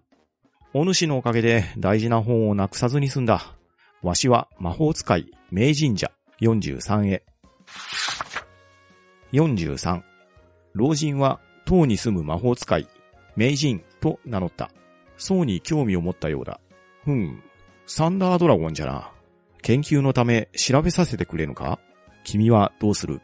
[0.73, 3.53] お主のおかげで大事な本をなくさずに済んだ。
[4.01, 7.25] わしは魔法使い、名神社、43へ。
[9.33, 10.01] 43。
[10.73, 12.87] 老人は塔に住む魔法使い、
[13.35, 14.71] 名人と名乗った。
[15.17, 16.61] そうに興味を持ったようだ。
[17.03, 17.43] ふん、
[17.87, 19.11] サンダードラゴンじゃな。
[19.63, 21.77] 研究のため調べさせてくれぬか？
[22.29, 23.21] 君はどうする？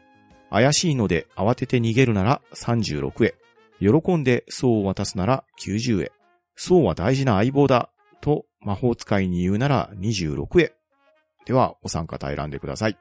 [0.50, 3.34] 怪しいので慌てて逃げるなら36へ。
[3.78, 6.12] 喜んで層を渡すなら90へ。
[6.56, 7.90] 層は大事な相棒だ。
[8.20, 10.72] と魔法使いに言うなら26へ。
[11.44, 12.96] では、お三方選んでください。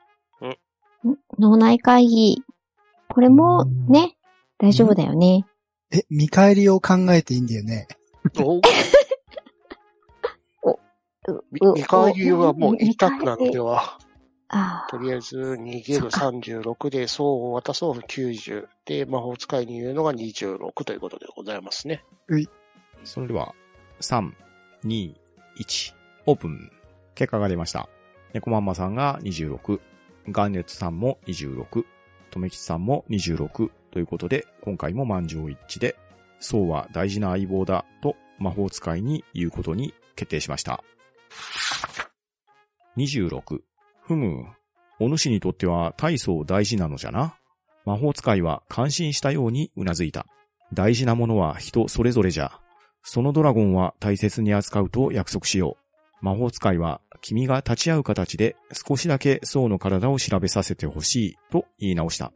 [1.40, 2.44] 脳内会議。
[3.10, 4.16] これも、ね、
[4.60, 5.46] 大丈夫だよね。
[5.92, 7.88] え、見返りを考えていいんだよね。
[8.44, 8.62] お
[11.52, 13.98] み見返りはもう一択なのでは。
[14.48, 22.04] あとりあえず、逃げる36で、層を渡そう90で、魔法使いに言うのが26ということでございますね。
[23.04, 23.54] それでは、
[24.02, 24.32] 3、
[24.84, 25.14] 2、
[25.58, 25.94] 1、
[26.28, 26.72] オープン。
[27.16, 27.90] 結果が出ました。
[28.34, 29.80] 猫まんまさんが26、
[30.30, 31.86] ガンネッツさんも26、
[32.30, 35.96] とめきちさんも26ということで、今回も満場一致で、
[36.40, 40.84] そうは大事な相棒だと魔法使いに言うことに決定しました。
[42.98, 43.62] 26、
[44.08, 44.46] ふむ、
[45.00, 47.40] お主にとっては大層大事なのじゃな。
[47.86, 50.28] 魔法使いは感心したようにうなずいた。
[50.74, 52.60] 大事なものは人それぞれじゃ。
[53.02, 55.78] そのドラゴンは大切に扱うと約束しよ
[56.22, 56.26] う。
[56.26, 62.32] 魔法使いは君が立ち会う形で少しだけソウの体を調べさせてほしいと言い直した。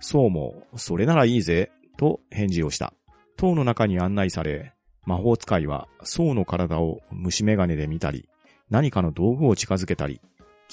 [0.00, 2.92] ソウも、それならいいぜ、と返事をした。
[3.36, 4.74] 塔の中に案内され、
[5.06, 8.28] 魔法使いはソウの体を虫眼鏡で見たり、
[8.70, 10.20] 何かの道具を近づけたり、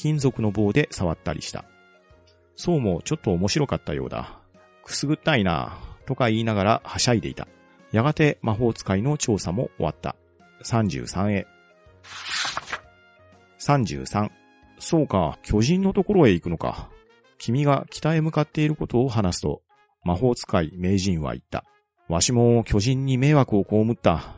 [0.02, 1.64] 金属の棒で触ったりした。
[2.56, 4.40] ソウもちょっと面白かったようだ。
[4.84, 7.48] くすぐったいな、とか言いながらはしゃいでいた。
[7.92, 10.16] やがて魔法使いの調査も終わった。
[10.64, 11.48] 33へ。
[13.60, 14.32] 33。
[14.80, 16.90] そうか、巨人のところへ行くのか。
[17.38, 19.62] 君が北へ向かっていることを話すと、
[20.04, 21.64] 魔法使い名人は言った。
[22.10, 24.36] わしも巨人に迷惑を被った。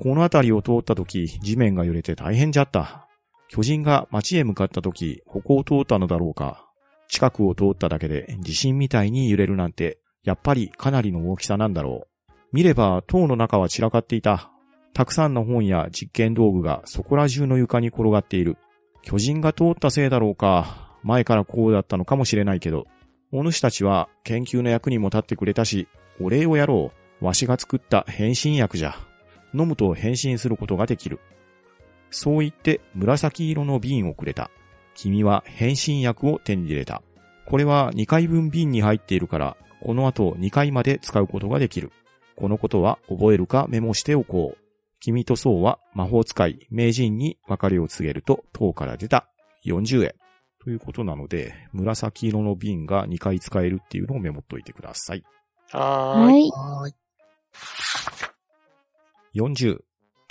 [0.00, 3.03] この辺りを通った時、地面が揺れて大変じゃった。
[3.48, 6.66] 巨人が町へ向かった時、ここを通ったのだろうか。
[7.08, 12.32] 近くを通っただけで地震みたいに揺れるなんて、やっぱりかなりの大きさなんだろう。
[12.52, 14.50] 見れば塔の中は散らかっていた。
[14.94, 18.56] たくさんの本や実験道具がそこら中の床に転がっている。
[19.02, 20.96] 巨人が通ったせいだろうか。
[21.02, 22.86] 前からこうだったのかもしれないけど。
[23.32, 25.88] お主たちは研究の役にも立ってくれたし、
[26.20, 27.24] お礼をやろう。
[27.24, 28.94] わしが作った変身薬じゃ。
[29.52, 31.20] 飲むと変身することができる。
[32.14, 34.48] そう言って紫色の瓶をくれた。
[34.94, 37.02] 君は変身薬を手に入れた。
[37.44, 41.90] これは2回分瓶に入っているから、この後2回まで使うことができる。
[42.36, 44.58] このことは覚えるかメモしておこう。
[45.00, 49.28] 君とそうは魔法使い、名人に別れを告げると塔から出た。
[49.66, 50.14] 40円。
[50.62, 55.24] ということなので、紫色の瓶が2回使えるっていうのをメモっといてください。
[55.72, 56.32] はーい。
[56.32, 56.50] はい。
[56.50, 56.94] はーい。
[59.34, 59.80] 40。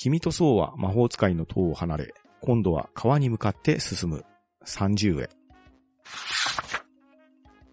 [0.04, 4.26] 君とそうは魔法使いの塔を離れ、今度は川に向かって進む。
[4.66, 5.30] 30へ。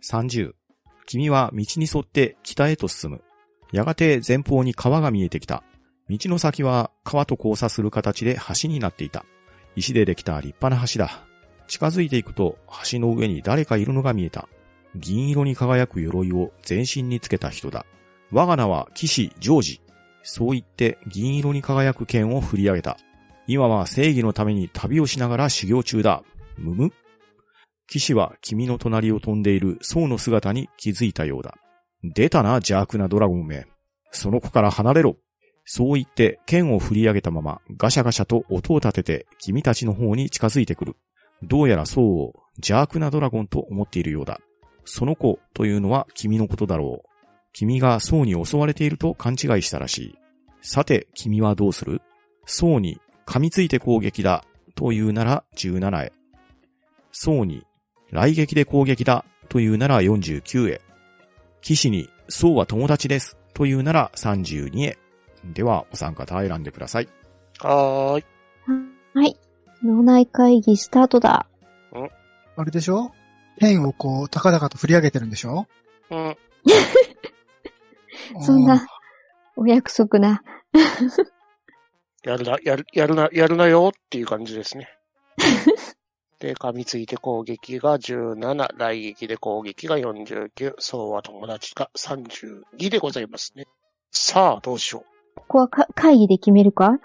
[0.08, 0.52] 30。
[1.06, 3.22] 君は道に沿って北へと進む。
[3.72, 5.64] やがて前方に川が見えてきた。
[6.08, 9.24] 道の先は川と交差する形で橋になっていた。
[9.74, 11.24] 石でできた立派な橋だ。
[11.66, 14.48] 近づいていくと橋の上に誰かいるのが見えた。
[14.94, 17.86] 銀色に輝く鎧を全身につけた人だ。
[18.30, 19.80] 我が名は騎士ジョージ。
[20.22, 22.96] そう言って銀色に輝く剣を振り上げた。
[23.46, 26.22] 今は正義のために旅をしながら修行中だ。
[26.58, 26.92] むむ
[27.88, 31.56] 騎士は君の隣を飛んでいる僧の姿に気づいたようだ。
[32.02, 33.66] 出たな、邪悪なドラゴンめ。
[34.12, 35.16] その子から離れろ。
[35.64, 40.96] そう言って剣を振り上げたままガシャガシャと音を立てて君たちの方に近づいてくる。
[41.42, 44.40] どうやら僧を邪悪なドラゴンと思っているようだ。
[44.84, 47.09] その子というのは君のことだろう。
[47.52, 50.18] 君が僧に襲われていると勘違いしたらしい。
[50.62, 52.02] さて、君はどうする？
[52.46, 56.12] 僧に噛みついて攻撃だというなら17へ。
[57.12, 57.64] 僧に
[58.10, 60.80] 来撃で攻撃だというなら49へ。
[61.60, 64.98] 騎士に僧は友達ですというなら32へ。
[65.44, 67.08] では、お三方選んでください。
[67.60, 68.24] はーい。
[69.14, 69.36] はい。
[69.82, 71.46] 脳内会議スタートだ。
[72.56, 73.10] あれでしょ？
[73.58, 75.66] ペンをこう、高々と振り上げてるんでしょ？
[76.10, 76.36] うん。
[78.40, 78.86] そんな、
[79.56, 80.42] お約束な。
[82.22, 84.88] やるな、やる、やるな、やるなよっていう感じですね。
[86.38, 93.66] で、噛みついて攻撃が17、来撃で攻撃が49、そうは友達が32でございますね。
[94.10, 95.04] さあ、どうしよ
[95.36, 96.98] ここはか会議で決めるか？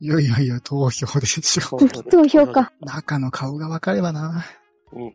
[0.00, 1.76] いやいやいや、投票でしょ。
[1.76, 1.88] う。
[2.04, 2.72] 投票か。
[2.80, 4.44] 中の顔が分かればな。
[4.92, 5.14] うん。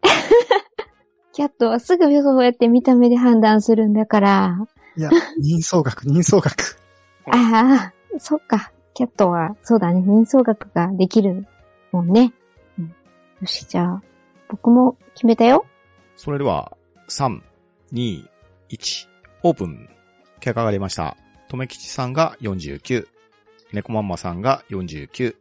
[1.33, 4.67] キャットはすぐそうやって見た目で判断するんだから。
[4.95, 6.79] いや、人相学、 人相学。
[7.25, 8.71] ああ、そっか。
[8.93, 10.01] キャットは、そうだね。
[10.01, 11.47] 人相学ができる
[11.91, 12.31] もんね。
[12.77, 12.85] うん、
[13.41, 14.03] よし、じゃあ、
[14.47, 15.65] 僕も決めたよ。
[16.15, 16.77] それでは、
[17.09, 17.41] 3、
[17.91, 18.23] 2、
[18.69, 19.07] 1、
[19.41, 19.89] オープン。
[20.39, 21.17] 結果が出ました。
[21.47, 23.07] とめきちさんが49、
[23.71, 25.35] 猫マンマさんが49、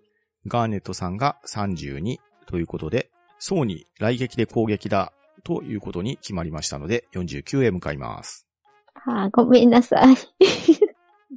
[0.46, 5.12] ガーネットさんが32ということで、そうに来撃で攻撃だ
[5.44, 8.46] ということに決まりましたので、49へ向かいます。
[9.06, 10.16] ああ、ごめんなさい。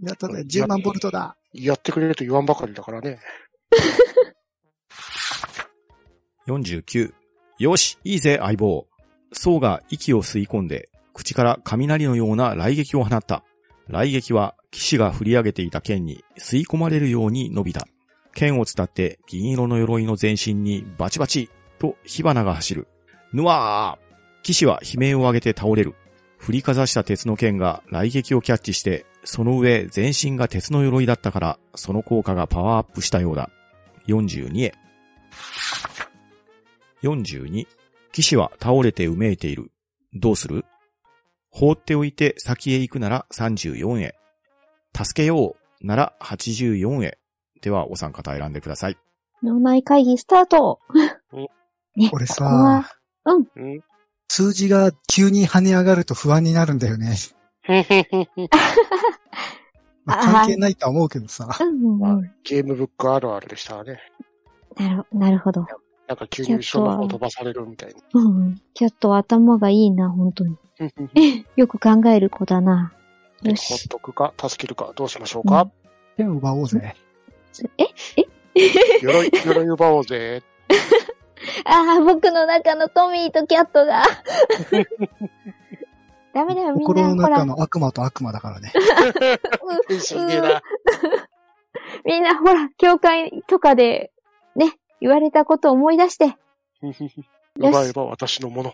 [0.03, 1.37] やったね、10万ボルトだ。
[1.53, 3.19] やってくれると言わんばかりだからね。
[6.47, 7.13] 49。
[7.57, 8.87] よし、いいぜ、相棒。
[9.31, 13.43] ソウが息を吸い込んで、口から雷のような雷撃を放った。
[13.87, 17.87] 雷撃は、騎士が振り上げていた剣に吸い込まれるように伸びた。
[18.33, 22.87] 剣を伝って銀色の鎧の全身にバチバチと火花が走る。
[23.35, 25.93] ぬわー騎士は悲鳴を上げて倒れる。
[26.37, 33.49] 振りかざした鉄の剣が雷撃をキャッチして、その上全身が鉄の鎧だったから、その効果がパワーアップしたようだ。
[34.07, 34.73] 42へ。
[37.03, 37.67] 42。
[38.13, 39.69] 騎士は倒れてうめいている。
[40.13, 40.63] どうする？
[41.49, 44.15] 放っておいて先へ行くなら34へ。
[44.95, 47.17] 助けようなら84へ。
[47.61, 48.97] ではお三方選んでください。
[49.43, 50.79] 脳内会議スタート
[51.97, 52.83] ね、俺こ
[53.25, 53.47] うん。
[54.27, 57.15] 数字が急に跳ね上がると不安になるんだよね。
[60.05, 61.49] まあ、関係ないとは思うけどさ。
[61.59, 62.31] うんうんうん。
[62.43, 63.99] ゲームブックあるあるでしたね。
[64.77, 65.65] なる、なるほど。
[66.07, 68.61] なんか急に後ろの方飛ばされるみたいうんうん。
[68.75, 70.51] キャットは頭がいいな、本当に。
[70.51, 70.57] な。
[71.55, 72.93] よく考える子だな。
[73.41, 73.89] よほっし。
[73.89, 75.69] とくか、助けるか、どうしましょうか？
[76.17, 76.95] 手を奪おうぜ。
[77.77, 77.85] え？
[79.01, 80.43] 鎧、鎧奪おうぜ。
[81.65, 84.03] ああ、僕の中のトミーとキャットが。
[86.33, 86.87] ダメだよ、みんな。
[86.87, 88.71] 心の中、の悪魔と悪魔だからね。
[92.05, 94.11] みんなほら、教会とかで、
[94.55, 96.35] ね、言われたことを思い出して。
[97.57, 98.73] 奪えば私のもの。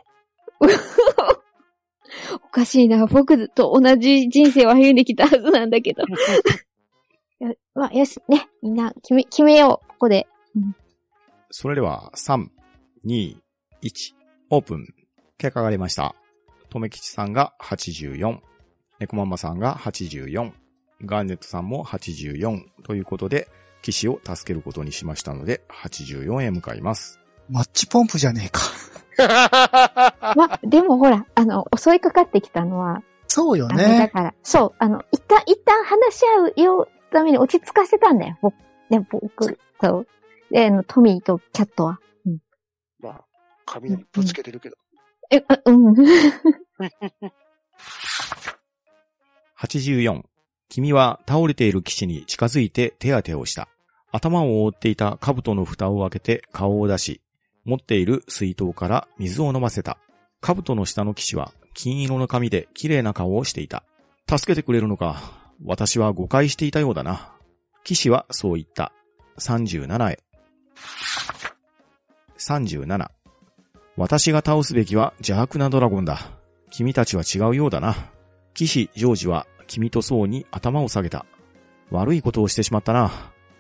[2.34, 3.06] おかしいな。
[3.06, 6.04] 僕と同じ人生を歩んできたはずなんだけど。
[7.40, 8.50] よまあ、よし、ね。
[8.62, 9.88] みんな決め、決めよう。
[9.88, 10.28] ここで。
[11.52, 12.48] それでは、3、
[13.06, 13.36] 2、
[13.84, 14.14] 1、
[14.52, 14.88] オープン。
[15.38, 16.16] 結果が出ました。
[16.70, 18.40] とめきちさんが84、
[19.00, 20.52] 猫ママさんが84、
[21.04, 23.50] ガーネットさんも84ということで、
[23.82, 27.20] 騎士を助けることにしましたので、84へ向かいます。
[27.50, 28.62] マッチポンプじゃねえか。
[30.38, 34.08] ま、でもほら、あの、襲いかかってきたのは、そうよあの、だね。
[34.08, 38.38] から、そう、あの、一旦、一旦話し合うようために落ち着かせたんだよ。
[38.42, 38.56] 僕、
[38.90, 40.08] で、僕、そう。
[40.52, 42.00] で、あの、トミーとキャットは？
[43.00, 43.26] まあ、
[43.66, 44.76] 雷ぶつけてるけど。
[45.32, 45.96] え、あうん。
[49.58, 50.24] 84。
[50.70, 53.68] 君は倒れている騎士に近づいて手当てをした。
[54.12, 57.22] 頭を覆っていた兜の蓋を開けて顔を出し、
[57.66, 59.98] 持っている水筒から水を飲ませた。
[60.42, 63.84] 兜の下の騎士は金色の髪で綺麗な顔をしていた。
[64.30, 65.22] 助けてくれるのか。
[65.64, 67.34] 私は誤解していたようだな。
[67.84, 68.92] 騎士はそう言った。
[69.40, 70.20] 37へ。
[72.38, 73.12] 37。
[73.98, 76.20] 私が倒すべきは邪悪なドラゴンだ。
[76.72, 77.96] 君たちは違うようだな。
[78.54, 81.26] 騎士ジョージは君とそうに頭を下げた。
[81.92, 83.12] 悪いことをしてしまったな。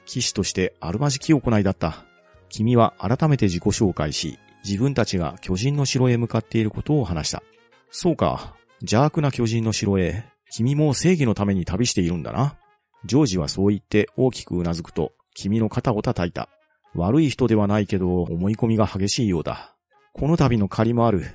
[0.06, 2.06] 騎士としてあるまじき行いだった。
[2.50, 7.44] 君は改めて自己紹介し、自分たちが巨人の城へ向かっていることを話した。
[7.90, 8.56] そうか。
[8.82, 12.58] 邪悪な巨人の城へ、君も正義のために旅しているんだな。
[13.06, 16.50] ジョージはそう言って大きくうなずくと、君の肩を叩いた。
[16.96, 19.76] 悪い人ではないけど、思い込みが激しいようだ。
[20.14, 21.26] この度の借りもある。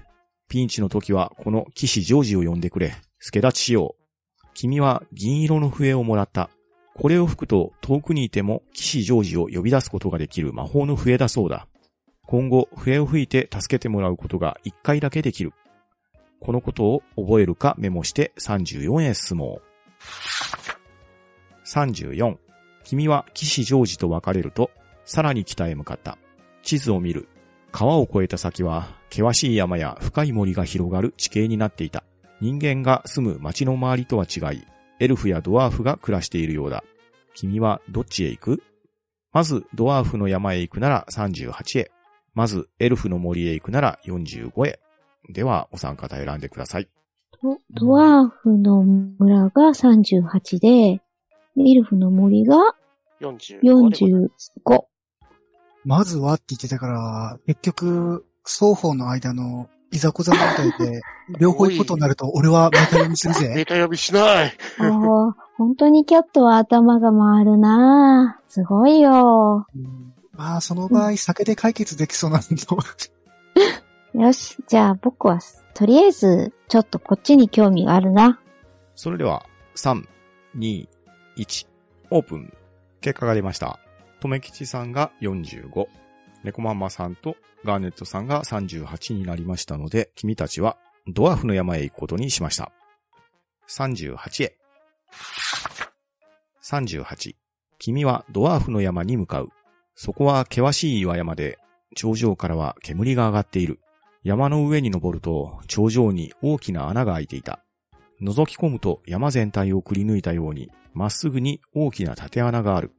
[0.49, 2.95] ピンチの時はこの騎士ジョージを呼んでくれ。
[3.19, 4.47] 助立ちしよう。
[4.55, 6.51] 君は銀色の笛をもらった。
[6.95, 11.67] これを吹くと遠くにいても騎士ジョージを呼び出すことができる魔法の笛だそうだ。
[12.27, 15.53] 今後笛を吹いて助けてもらうことが一回だけできる。
[16.41, 19.67] このことを覚えるかメモして34へ進もう。
[21.67, 22.37] 34.
[22.85, 24.71] 君は騎士ジョージと別れると、
[25.07, 26.19] さらに北へ向かった。
[26.63, 27.29] 地図を見る。
[27.73, 32.05] 川を越えた先は、険しい山や深い森が広がる地形になっていた。
[32.41, 34.65] 人間が住む町の周りとは違い、
[34.99, 36.85] エルフやドワーフが暮らしているようだ。
[37.35, 38.63] 君はどっちへ行く？
[39.33, 41.91] まず、ドワーフの山へ行くなら38へ。
[42.35, 44.81] まず、エルフの森へ行くなら45へ。
[45.29, 46.89] では、お三方選んでください。
[47.43, 51.01] ドドワーフの村が38で、エ
[51.75, 52.57] ルフの森が
[53.21, 54.29] 45。
[54.65, 54.85] 45。
[55.87, 60.41] まずはって言ってたから、結局、双方の間のいざこざ問
[60.79, 61.01] 題で、
[61.39, 63.65] 両方行くことになると、俺はメタ読みするメぜ。
[63.65, 64.57] タ呼びしない。
[64.81, 69.67] ああ、本当にキャットは頭が回るなぁすごいよ。
[69.77, 72.47] うんまあ、その場合、酒で解決できそうなんだ。
[74.27, 75.39] よし、じゃあ僕は、
[75.73, 78.41] とりあえず、ちょっとこっちに興味があるな。
[78.97, 80.05] それでは、3、
[80.57, 80.89] 2、
[81.37, 81.69] 1、
[82.11, 82.53] オープン。
[83.01, 83.79] 結果が出ました。
[84.21, 85.87] とめきちさんが45、
[86.45, 90.77] 猫マンマさんとガーネットさんが38になりましたので、君たちは
[91.09, 92.73] ドワーフの山へ行くことにしました。
[93.69, 94.57] 38へ。
[96.63, 97.35] 38。
[97.79, 99.49] 君はドワーフの山に向かう。
[99.95, 101.59] そこは険しい岩山で、
[101.95, 103.81] 頂上からは煙が上がっている。
[104.25, 107.61] 山の上に登ると、頂上に大きな穴が開いていた。
[108.21, 112.93] 覗き込むと山全体をくり抜いたように、まっすぐに大きな縦穴がある。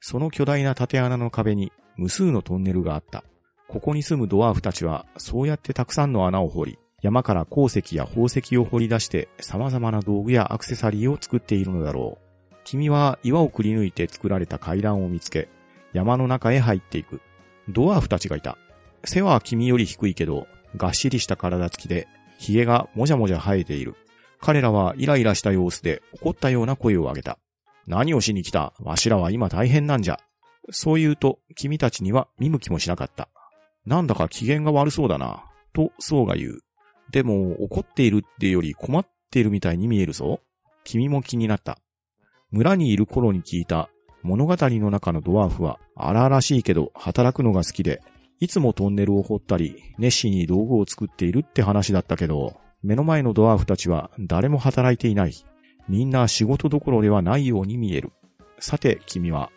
[0.00, 3.22] その巨大な縦穴の壁に無数のトンネルがあった。
[3.68, 12.54] ここに住むドワーフたちは、そうやってたくさんの穴を掘り、山から鉱石や宝石を掘り出して様々な道具やアクセサリーを作っているのだろう。
[12.64, 15.48] 君は岩をくり抜いて作られた階段を見つけ、
[15.92, 17.20] 山の中へ入っていく。
[17.68, 18.58] ドワーフたちがいた。
[19.04, 20.46] 背は君より低いけど、
[20.76, 22.06] がっしりした体つきで、
[22.38, 23.94] 髭がもじゃもじゃ生えている。
[24.40, 27.38] 彼らはイライラした様子で怒ったような声を上げた。
[27.90, 28.72] 何をしに来た？
[28.78, 30.20] わしらは今大変なんじゃ。
[30.70, 33.28] そう言うと、君たちには見向きもしなかった。
[33.84, 35.42] なんだか機嫌が悪そうだな。
[35.72, 36.58] と、そうが言う。
[37.10, 40.38] でも、怒っているってより困っているみたいに見えるぞ。
[40.84, 41.78] 君も気になった。
[42.52, 43.90] 村にいる頃に聞いた
[44.22, 48.02] 物語の中のドワーフは荒々しいけど働くのが好きで、
[48.38, 55.34] いつもトンネルを掘ったり、熱心に道具を作っているって話だったけど、目の前のドワーフたちは誰も働いていない。
[55.90, 58.12] みんな仕事どころではないように見える。
[58.60, 59.50] さて、君は、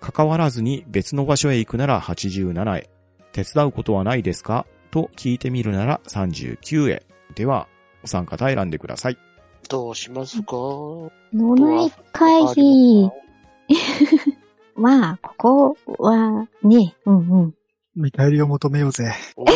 [0.00, 2.88] 関わらずに別の場所へ行くなら87へ。
[3.32, 4.64] 手伝うことはないですか？
[4.92, 7.02] と聞いてみるなら39へ。
[7.34, 7.66] では、
[8.04, 9.18] お三方選んでください。
[9.68, 10.54] どうしますか？
[11.32, 13.10] 脳内会議。
[14.76, 17.54] まあ、ここは、ね、うんうん。
[17.96, 19.12] 見返りを求めようぜ。
[19.36, 19.54] おい。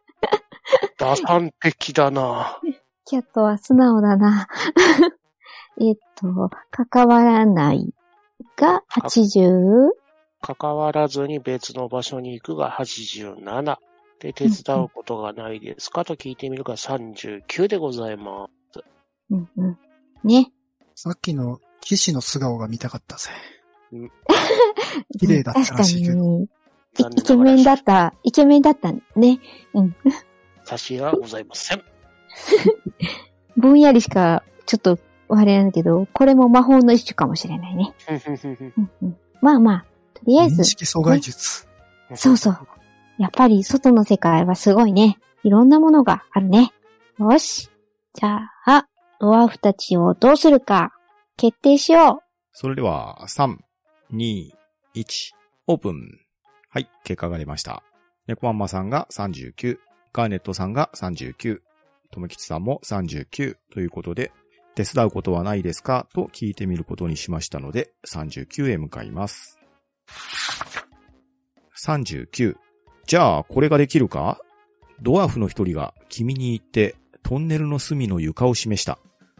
[0.98, 2.58] 打算的だな。
[3.04, 4.48] キャットは素直だな。
[5.80, 7.92] えっと、関わらない
[8.56, 9.90] が 80?
[10.40, 13.76] 関わらずに別の場所に行くが87。
[14.20, 18.82] で、手伝うことがないですかと聞いてみるが39でございます。
[19.30, 19.78] うんうん。
[20.24, 20.52] ね。
[20.94, 23.30] さっきの騎士の素顔が見たかったぜ
[23.92, 24.12] うん。
[25.20, 26.46] 綺麗だったらしいけど。
[26.96, 27.16] 確かに。
[27.18, 29.40] イケメンだった、イケメンだったね。
[30.64, 31.82] 差しはございません。
[33.56, 34.98] ぼんやりしか、ちょっと、
[35.28, 37.94] あれなんだけど、これも魔法の一種かもしれないね。
[38.08, 41.66] うんうん、まあまあ、とりあえず認、識阻害術。
[42.14, 42.58] そうそう。
[43.18, 45.18] やっぱり外の世界はすごいね。
[45.42, 46.72] いろんなものがあるね。
[47.18, 47.70] よし。
[48.14, 48.86] じゃあ、
[49.20, 50.92] ドワーフたちをどうするか、
[51.36, 52.22] 決定しよ
[52.52, 53.56] それでは、3、
[54.12, 54.50] 2、
[54.94, 55.32] 1、
[55.66, 56.20] オープン。
[56.70, 57.82] はい、結果が出ました。
[58.26, 59.78] 猫マンマさんが39、
[60.12, 61.60] ガーネットさんが39、
[62.10, 64.32] とめきちさんも39ということで、
[64.76, 66.06] 手伝うことはないですか？
[66.14, 69.58] と聞いてみることにしましたので、39へ向かいます。
[71.84, 72.56] 39。
[73.06, 74.38] じゃあ、これができるか？
[75.00, 78.98] ドワーフの一人が君に言って、トンネルの隅の床を示した。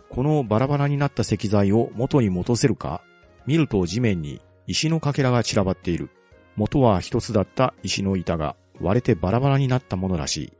[0.08, 3.02] このバラバラになった石材を元に戻せるか？
[3.46, 6.08] 見ると地面に石のかけらが散らばっている。
[6.56, 10.52] 元は一つだった石の板が割れてバラバラになったものらしい。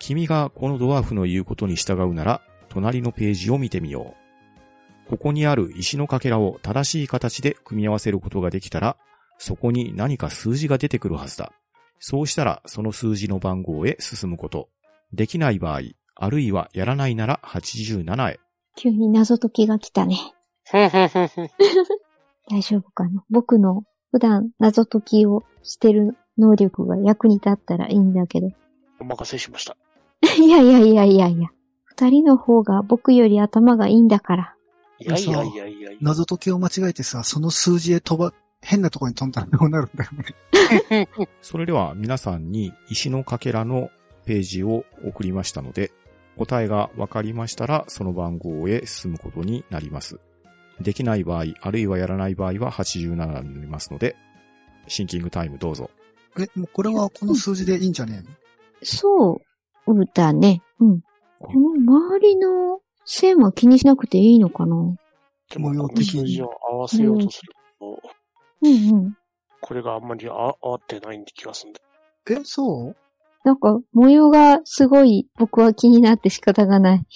[0.00, 4.23] 君がこのドワーフの言うことに従うなら、隣のページを見てみよう。
[5.08, 8.96] ここにある石のかけらを正しい形で組み合わせることができたら、
[9.38, 11.52] そこに何か数字が出てくるはずだ。
[11.98, 14.68] そうしたらその数字の番号へ進むこと。
[15.12, 15.80] できない場合、
[16.16, 18.34] あるいはやらないなら87へ。
[18.34, 18.40] う。
[18.76, 20.16] 急に謎解きが来たね。
[20.72, 20.90] 大
[22.62, 23.24] 丈夫かな？
[23.30, 28.48] 僕の普段謎解きをしてる能力が役に立ったらいいんだけど。
[29.00, 29.76] お任せしました。
[30.38, 31.48] いやいやいやいやいや。
[31.84, 34.53] 二人の方が僕より頭がいいんだから。
[34.98, 35.98] いやいやいやいやいや。
[36.00, 40.10] 謎解きを間違えてさ、その数字へ飛ば、変なところに飛んだらどうなるんだよ
[40.88, 41.08] ね。
[41.42, 43.90] それでは皆さんに石のかけらの
[44.24, 45.92] ページを送りましたので、
[46.38, 50.18] 答えが分かりましたらその番号へ進むことになります。
[50.80, 54.16] できない場合、あるいはやらない場合は87になりますので、
[54.88, 55.90] シンキングタイムどうぞ。
[56.38, 58.30] え、もうこれはこの数字でいいんじゃねえの？
[58.82, 59.40] そ
[59.86, 60.62] うだね。
[60.80, 61.00] うん。
[61.38, 64.96] この周りの線は気にしなくていいのかな？
[65.50, 68.00] でも、数字を合わせようとすると、
[68.62, 69.16] うんうん。
[69.60, 71.80] これがあんまりあ合ってない気がするんだ。
[72.30, 72.96] え、そう？
[73.44, 77.06] なんか模様がすごい僕は気になって仕方がない。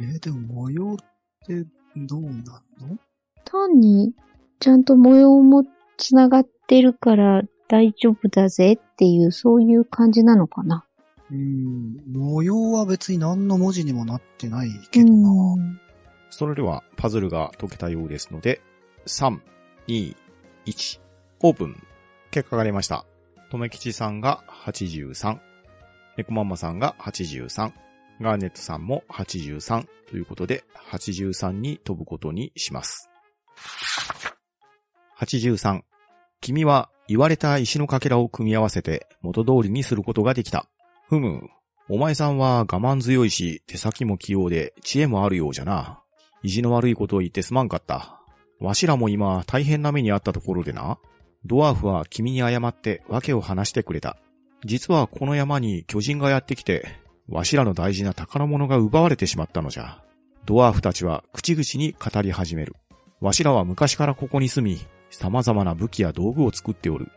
[0.00, 0.96] えでも模様っ
[1.46, 1.66] て
[1.96, 2.98] どうなの？
[3.44, 4.14] 単に
[4.58, 5.64] ちゃんと模様も
[5.98, 10.86] つながってるから大丈夫だぜっていうそういう感じなのかな？
[11.30, 15.56] うん、模様は別に何の文字にもなってないけどな。
[15.56, 15.80] ん。
[16.30, 18.60] それでは、パズルが解けたようですので、
[19.06, 19.38] 3、
[19.88, 20.16] 2、
[20.66, 21.00] 1、
[21.42, 21.82] オープン。
[22.30, 23.04] 結果が出ました。
[23.50, 25.38] とめきちさんが83、
[26.16, 27.72] ネコマンマさんが83、
[28.20, 33.08] ガーネットさんも83ということで、83に飛ぶことにします。
[35.18, 35.82] 83、
[36.40, 40.66] 君は言われた石のかけらを組み合わせて元通りにすることができた。
[41.10, 41.50] ふむ、
[41.88, 46.00] お前さんは我慢強いし、手先も器用で知恵もあるようじゃな。
[46.44, 48.20] 意地の悪いことを言ってすまんかった。
[48.60, 50.98] わしらも今大変な目にあったところでな。
[51.44, 54.18] ドワーフは君に謝って訳を話してくれた。
[54.64, 56.86] 実はこの山に巨人がやってきて、
[57.28, 60.04] わしらの大事な宝物が奪われてしまったのじゃ。
[60.46, 62.76] ドワーフたちは口々に語り始める。
[63.20, 64.80] わしらは昔からここに住み、
[65.10, 67.08] 様々な武器や道具を作っておる。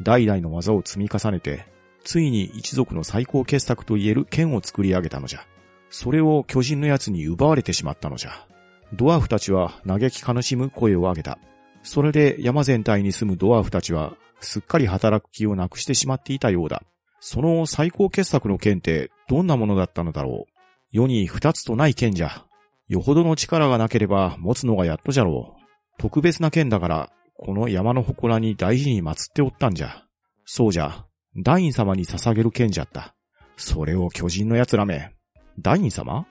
[0.00, 1.70] 代々の技を積み重ねて、
[2.04, 5.46] ついに一族の最高傑作と言える剣を作り上げたのじゃ。
[5.90, 8.46] それを巨人の奴に奪われてしまったのじゃ。
[8.94, 11.38] ドワーフたちは嘆き悲しむ声を上げた。
[11.82, 16.82] それで山全体に住むドワーフたちは、すっかり働く気をなくしてしまっていたようだ。
[17.20, 20.52] その最高傑作の剣ってどんなものだったのだろう。
[20.90, 22.44] 世に二つとない剣じゃ。
[22.88, 25.62] よほどの力がなければ持つのがやっとじゃろう。
[25.98, 30.04] 特別な剣だから、この山の祠に大事に祀っておったんじゃ。
[30.44, 31.06] そうじゃ。
[31.36, 33.14] ダイン様に捧げる剣じゃった。
[33.56, 35.12] それを巨人の奴らめ。
[35.58, 36.26] ダイン様？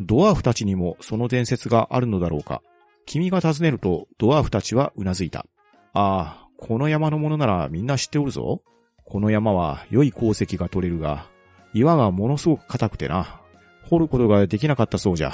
[0.00, 2.62] ドワーフたちにもその伝説があるのだろうか。
[3.04, 5.46] 君が尋ねるとドワーフたちはうなずいた。
[5.92, 8.62] ああ、この山のものならみんな知っておるぞ。
[9.04, 11.26] この山は良い鉱石が取れるが、
[11.74, 13.40] 岩がものすごく硬くてな。
[13.88, 15.32] 掘ることができなかったそうじゃ。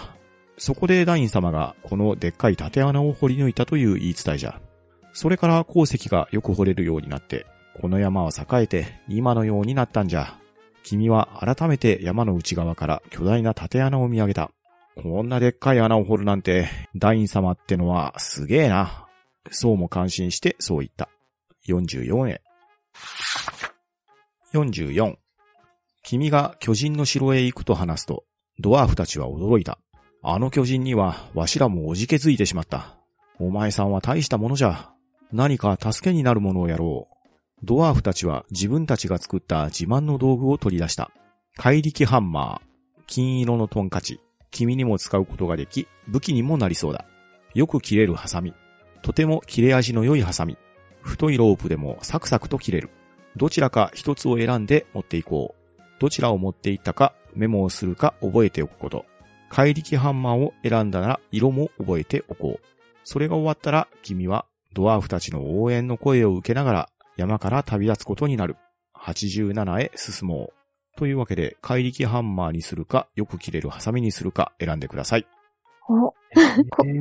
[0.56, 4.60] そこでダイン様がこのでっかい縦穴を掘り抜いたという言い伝えじゃ。
[5.12, 7.46] それから鉱石がよく掘れるようになって、
[7.80, 10.38] この山は栄えて今のようになったんじゃ。
[10.82, 14.50] 君は改めて山の内側から巨大な縦穴を見上げた。
[15.02, 19.06] こんなでっかい穴を掘るなんて、ダイン様ってのはすげえな。
[19.50, 21.08] そうも感心してそう言った。
[21.68, 22.40] 44円。
[24.52, 25.16] 44。
[26.02, 28.24] 君が巨人の城へ行くと話すと、
[28.60, 29.78] ドワーフたちは驚いた。
[30.22, 32.98] あの巨人にはわしらもおじけづいてしまった。
[33.40, 34.90] お前さんは大したものじゃ。
[35.32, 37.13] 何か助けになるものをやろう。
[37.64, 41.10] ドワーフたちは自分たちが作った自慢の道具を取り出した。
[41.56, 47.06] 怪力ハンマー、金色のトンカチ、君にも使うことができ、武器にもなりそうだ。
[47.54, 48.52] よく切れるハサミ。
[49.00, 50.58] とても切れ味の良いハサミ。
[51.00, 52.90] 太いロープでもサクサクと切れる。
[53.36, 55.82] どちらか一つを選んで持っていこう。
[56.00, 59.06] どちらを持っていったかメモをするか覚えておくこと。
[59.48, 62.66] 怪力ハンマーを選んだなら色も覚えておこう。
[63.04, 64.44] それが終わったら君は
[64.74, 68.56] ドワーフたちの応援の声を受けながら山から旅立つことになる。
[68.98, 70.54] 87へ進もう。
[70.96, 75.26] というわけで、怪力ハンマーにするか、よく切れるハサミにするか選んでください。
[75.88, 76.16] お、こ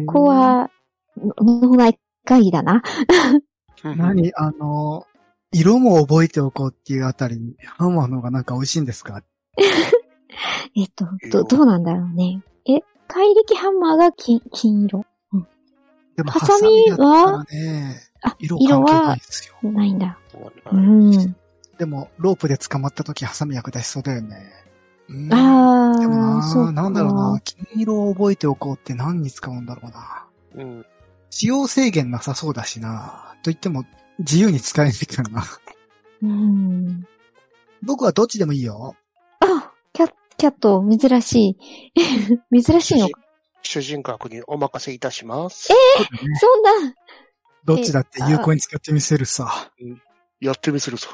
[0.08, 0.70] こは、
[1.18, 2.82] の脳内会議だな。
[3.84, 4.32] 何？
[4.36, 5.06] あの、
[5.52, 9.24] 色も覚えておこうっていうあたりに、ハンマーの方がなんか美味しいんですか？
[10.76, 12.42] えっと、ど、どうなんだろうね。
[12.68, 15.06] え、怪力ハンマーが金、金色？
[16.16, 16.98] でも、ハサミは？
[16.98, 19.72] ハサミだったらね、あ、色色は関係ないですよ。
[19.72, 20.18] ないんだ。
[20.72, 21.36] ううんん。
[21.78, 24.52] でも、ロープで捕まった時ハサミ役立ちそうだよね。
[25.10, 30.26] うんあでもあ、そうな、んだろうな、金色を覚えておこうって何に使うんだろうな。
[30.56, 30.86] うん。
[31.30, 33.36] 使用制限なさそうだしな。
[33.44, 33.86] と言っても、
[34.20, 35.44] 自由に使えないからな。
[36.22, 37.06] うん。
[37.82, 38.96] 僕はどっちでもいいよ。
[39.42, 41.58] あ、キャキャット、珍し
[42.54, 42.62] い。
[42.64, 43.20] 珍しいのか。
[43.62, 45.68] 主人格にお任せいたします。
[45.68, 46.94] そんな、
[47.66, 49.72] どっちだって有効に使ってみせるさ。
[50.40, 51.08] やってみせるぞ。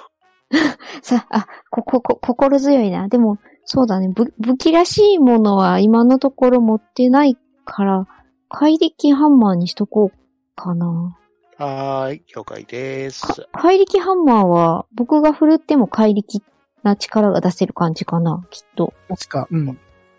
[1.01, 3.07] さ、あ、こ、こ、こ、心強いな。
[3.07, 4.09] でも、そうだね。
[4.09, 8.07] ぶ、武器らしいものは今のところ持ってないから、
[8.49, 10.19] 怪力ハンマーにしとこう
[10.55, 11.15] かな。
[11.57, 13.27] はーい、了解です。
[13.27, 16.41] か怪力ハンマーは、僕が振るっても怪力
[16.83, 18.93] な力が出せる感じかな、きっと。
[19.07, 19.67] 確か、うん。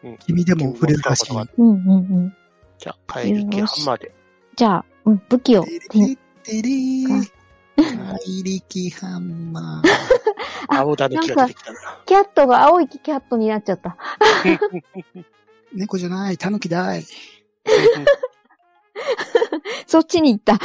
[0.02, 1.34] うん君でも触れるらしい。
[1.34, 2.36] ようんうんうん。
[2.78, 4.14] じゃあ、怪力ハンマーで。
[4.56, 5.64] じゃあ、うん、武器を
[6.42, 7.30] てれか
[7.86, 9.88] 怪力ハンマー。
[10.68, 11.78] 青だ抜きが出てきたな。
[12.06, 13.96] キャットが青いキャットになっちゃった。
[15.72, 17.04] 猫じゃない、タヌキだい。
[19.86, 20.58] そっちに行った。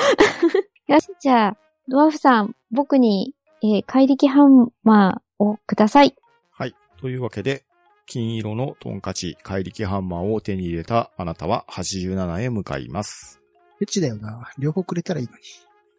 [0.88, 1.58] よし、じゃあ、
[1.88, 6.16] ドワーフさん、僕に、えー怪力ハンマーをください。
[6.52, 6.76] はい。
[6.98, 7.64] というわけで、
[8.06, 13.42] 金色のトンカチ怪力ハンマーを手に入れたあなたは87へ向かいます。
[13.82, 14.52] エッチだよな。
[14.60, 15.40] 両方くれたらいいのに。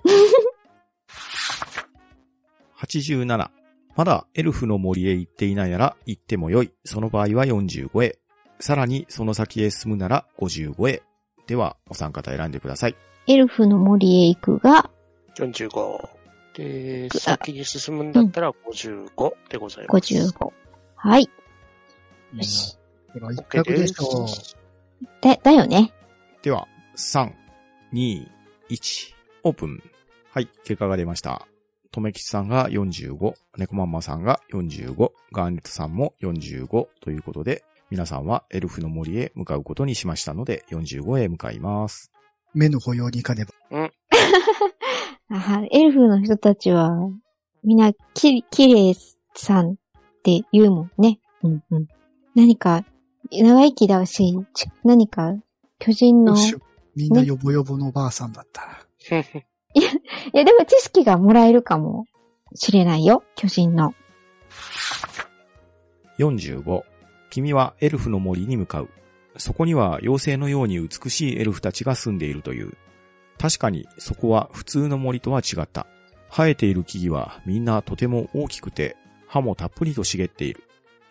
[2.80, 3.50] 87。
[3.96, 6.72] まだエルフの森へ行っていないなら行ってもよい。
[6.84, 8.18] その場合は45へ。
[8.60, 11.02] さらにその先へ進むなら55へ。
[11.46, 12.96] では、お三方選んでください。
[13.26, 14.90] エルフの森へ行くが、
[15.36, 16.08] 45。
[16.54, 20.14] で、先に進むんだったら55でございます。
[20.14, 20.52] 55。
[20.96, 21.30] はい。
[22.34, 22.76] よし。
[23.12, 24.28] ほら、一 OK で択でしょ。
[24.28, 24.56] す。
[25.20, 25.92] だ、だよね。
[26.42, 27.32] では、3、
[27.92, 28.26] 2、
[28.70, 29.82] 1、オープン。
[30.36, 31.48] はい、結果が出ました。
[31.90, 42.12] とめきちさんが45、猫まんまさんが45、ガーネットさんも45ということで、皆さんはエルフの森へ向かうことにしましたので、45へ向かいます。
[42.52, 43.90] 目の保養に行かねば。
[45.30, 46.90] あはエルフの人たちは、
[47.64, 48.94] みんな、き、きれい
[49.34, 49.74] さんっ
[50.22, 51.18] て言うもんね。
[51.44, 51.86] うんうん。
[52.34, 52.84] 何か、
[53.32, 55.34] 長生きだし、ち何か、
[55.78, 56.36] 巨人の、
[56.94, 58.86] みんなヨボヨボのおばあさんだった。
[59.80, 62.06] いやでも知識がもらえるかも
[62.54, 63.94] しれないよ、巨人の。
[66.18, 66.82] 45、
[67.30, 68.88] 君はエルフの森に向かう。
[69.36, 72.72] そこには妖精のように美しいエルフたちが住んでいるという。
[73.38, 75.86] 確かにそこは普通の森とは違った。
[76.30, 78.96] 生えている木々はみんなとても大きくて、
[79.28, 80.64] 葉もたっぷりと茂っている。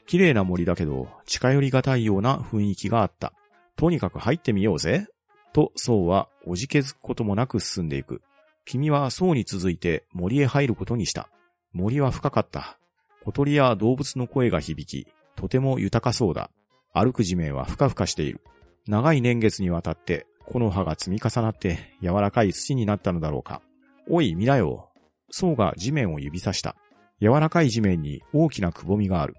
[0.07, 3.34] 綺麗な森だけど、近寄りがたいような雰囲気があった。
[3.76, 5.07] とにかく入ってみようぜ。
[5.53, 8.22] と、そうは、おじけづくこともなく進んでいく。
[8.66, 11.30] 君はそうに続いて森へ入ることにした。
[11.72, 12.80] 森は深かった。
[13.24, 16.49] 小鳥や動物の声が響き、とても豊かそうだ。
[16.93, 18.41] 歩く地面はふかふかしている。
[18.88, 23.61] 長い年月にわたって、木の葉が積み重なって柔らかい土になったのだろうか。
[24.09, 24.89] おい、見なよ。
[25.30, 26.76] そうが地面を指さした。
[27.22, 29.36] 柔らかい地面に大きなくぼみがある。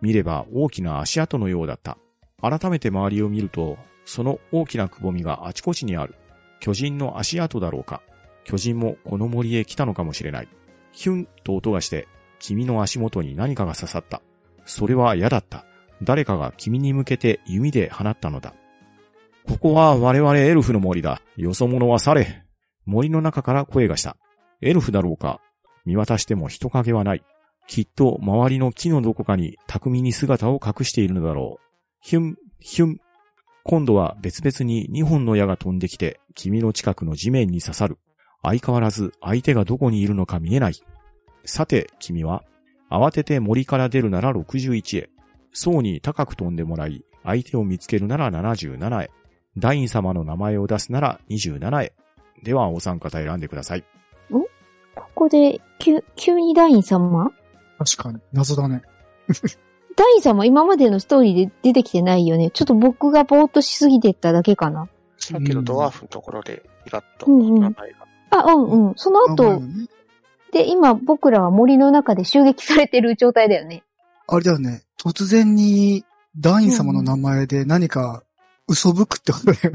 [0.00, 1.98] 見れば大きな足跡のようだった。
[2.40, 6.14] 改めて周りを見ると、その大きなくぼみがあちこちにある。
[6.60, 8.02] 巨人の足跡だろうか。
[8.46, 10.48] 巨人もこの森へ来たのかもしれない。
[10.92, 12.06] ヒュンと音がして、
[12.38, 14.22] 君の足元に何かが刺さった。
[14.64, 15.66] それは嫌だった。
[16.02, 18.54] 誰かが君に向けて弓で放ったのだ。
[19.48, 21.22] ここは我々エルフの森だ。
[21.36, 22.44] よそ者は去れ。
[22.84, 24.16] 森の中から声がした。
[24.60, 25.40] エルフだろうか。
[25.84, 27.24] 見渡しても人影はない。
[27.66, 31.66] きっと周りの木のどこかに巧みに姿を隠しているのだろう。
[32.00, 33.00] ヒュン、ヒュン。
[33.64, 37.98] 今度は別々に2本の矢が飛んできて、君の近くの地面に刺さる。
[38.46, 40.74] 相変わらず相手がどこにいるのか見えない。
[41.44, 42.44] さて、君は、
[42.88, 45.10] 慌てて森から出るなら61へ。
[45.52, 49.10] 層に高く飛んでもらい、相手を見つけるなら77へ。
[49.58, 51.92] ダイン様の名前を出すなら27へ。
[52.44, 53.84] では、お三方選んでください。
[54.30, 54.48] こ
[55.14, 57.32] こで、急、急にダイン様？
[57.78, 58.20] 確かに。
[58.32, 58.82] 謎だね。
[59.96, 62.50] ダイン様今までのストーリーで出てきてないよね。
[62.50, 64.88] ちょっと僕がぼーっとしすぎてっただけかな。
[65.16, 68.05] さっきのドワーフのところで、イラッと名前が。
[68.30, 68.94] あ、うんうん。
[68.96, 69.86] そのあ後、ね
[70.52, 73.84] で、今僕らは森の中で襲撃されてる状態だよね。
[74.26, 74.82] あれだよね。
[74.98, 76.04] 突然に、
[76.38, 78.22] ダイン様の名前で何か
[78.68, 79.70] 嘘吹くってことだよ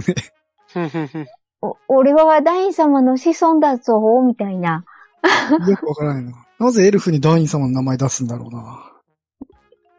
[1.16, 1.28] ね。
[1.62, 4.84] お、俺はダイン様の子孫だぞ、みたいな。
[5.68, 6.34] よくわからないな。
[6.60, 8.92] なぜエルフにダイン様の名前出すんだろうな。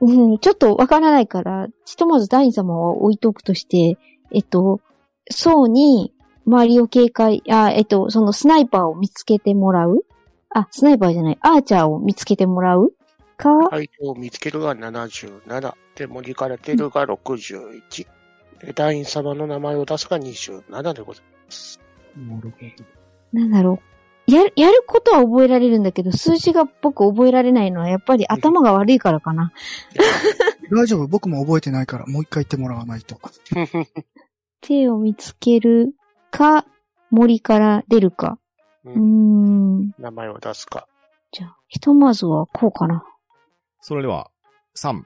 [0.00, 3.98] うん、ちょっとわからないから、ひとまずダイン様は置いとくとして、
[4.32, 4.80] えっと、
[5.30, 6.12] 層に
[6.46, 10.04] 周りを警戒、あ、えっと、そのスナイパーを見つけてもらう？
[10.50, 12.92] あ、スナイパーじゃない、アーチャーを見つけてもらう？
[13.36, 15.74] か、相手を見つけるが77。
[15.96, 18.06] で、森から出るが61。
[18.60, 21.80] で、ダイン様の名前を出すが27でございます。
[22.16, 22.56] なるほ
[23.38, 23.80] なんだろ
[24.28, 24.30] う。
[24.30, 29.52] やる、やることは覚えられるんだけど、数字が僕覚えられないのはやっぱり頭が悪いからかな。
[30.70, 30.76] ど。
[30.82, 31.08] 大丈夫。
[31.08, 33.18] 僕も覚えてないから、もう一回言ってもらわないと。
[34.60, 35.94] 手を見つける
[36.32, 36.66] か、
[37.10, 38.38] 森から出るか。
[38.84, 39.92] うーん。
[39.98, 40.88] 名前を出すか。
[41.30, 43.04] じゃあ、ひとまずはこうかな。
[43.80, 44.30] それでは、
[44.76, 45.02] 3、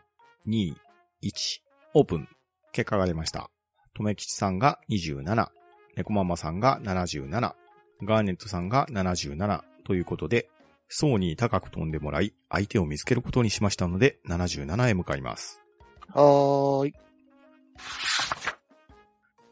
[0.47, 0.75] 2、
[1.23, 1.61] 1、
[1.95, 2.29] オープン。
[2.73, 3.51] 結果が出ました。
[3.95, 5.49] とめきちさんが27、
[5.97, 7.55] 猫ママさんが77、
[8.03, 10.49] ガーネットさんが77ということで、
[10.89, 15.61] 層に高く飛んでもらい、相手を見つけることにしましたので、77へ向かいます。
[16.15, 16.95] はーい。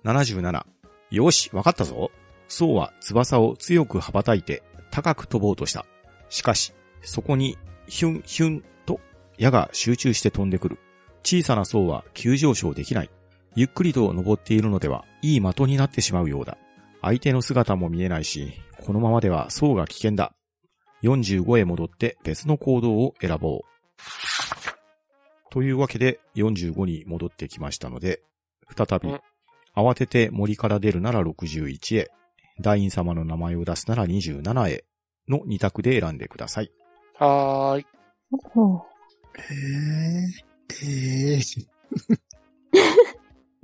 [0.05, 0.63] 77。
[1.11, 2.11] よし、わかったぞ。
[2.49, 5.87] 僧は翼を強く羽ばたいて高く飛ぼうとした。
[6.29, 9.01] しかし、そこにヒュンヒュンと
[9.39, 10.79] 矢が集中して飛んでくる。
[11.23, 13.11] 小さな層は急上昇できない。
[13.57, 16.59] ゆっくりと登っているのでは、いい的になってしまうようだ。
[17.03, 18.53] 相手の姿も見えないし、
[18.85, 20.35] このままでは層が危険だ。
[21.03, 23.61] 45へ戻って別の行動を選ぼう。
[25.51, 28.23] というわけで45に戻ってきましたので、
[28.77, 29.15] 再び、
[29.77, 32.11] 慌てて森から出るなら61へ、
[32.61, 34.85] 大院様の名前を出すなら27へ、
[35.29, 36.71] の2択で選んでください。
[37.19, 37.87] はーい。
[39.37, 41.67] えー、えー、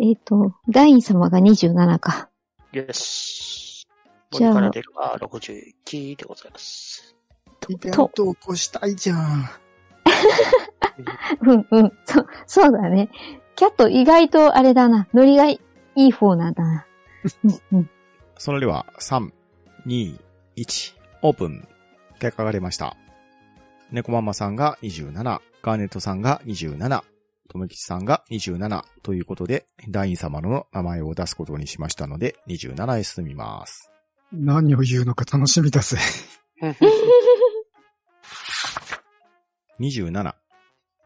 [0.01, 2.29] えっ、と、ダイン様が27か。
[2.73, 3.87] よし。
[4.33, 7.17] じゃあ森から出るは61でございます。
[7.69, 9.49] イベント起こしたいじゃん。
[11.43, 11.93] うんうん。
[12.05, 13.11] そ、そうだね。
[13.57, 15.09] キャット意外とあれだな。
[15.13, 15.61] ノリがい
[15.97, 16.87] い方なんだな。
[18.39, 19.31] それでは、3、
[19.87, 20.19] 2、
[20.57, 21.69] 1、オープン。
[22.19, 22.97] 結果が出ました。
[23.91, 27.03] 猫ママさんが27、ガーネットさんが27、
[27.49, 33.91] とめきちさんが27ということで、ダイン様の名前を出すことにしましたので、27へ進みます。
[34.33, 35.99] 何を言うのか楽しみだぜ。
[39.81, 40.35] 27。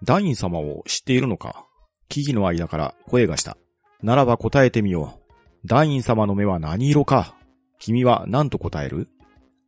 [0.03, 1.65] ダイン様を知っているのか？
[2.09, 3.57] 木々の間から声がした。
[4.05, 5.19] ならば答えてみよ
[5.65, 5.67] う。
[5.67, 7.35] ダイン様の目は何色か
[7.79, 9.09] 君は何と答える？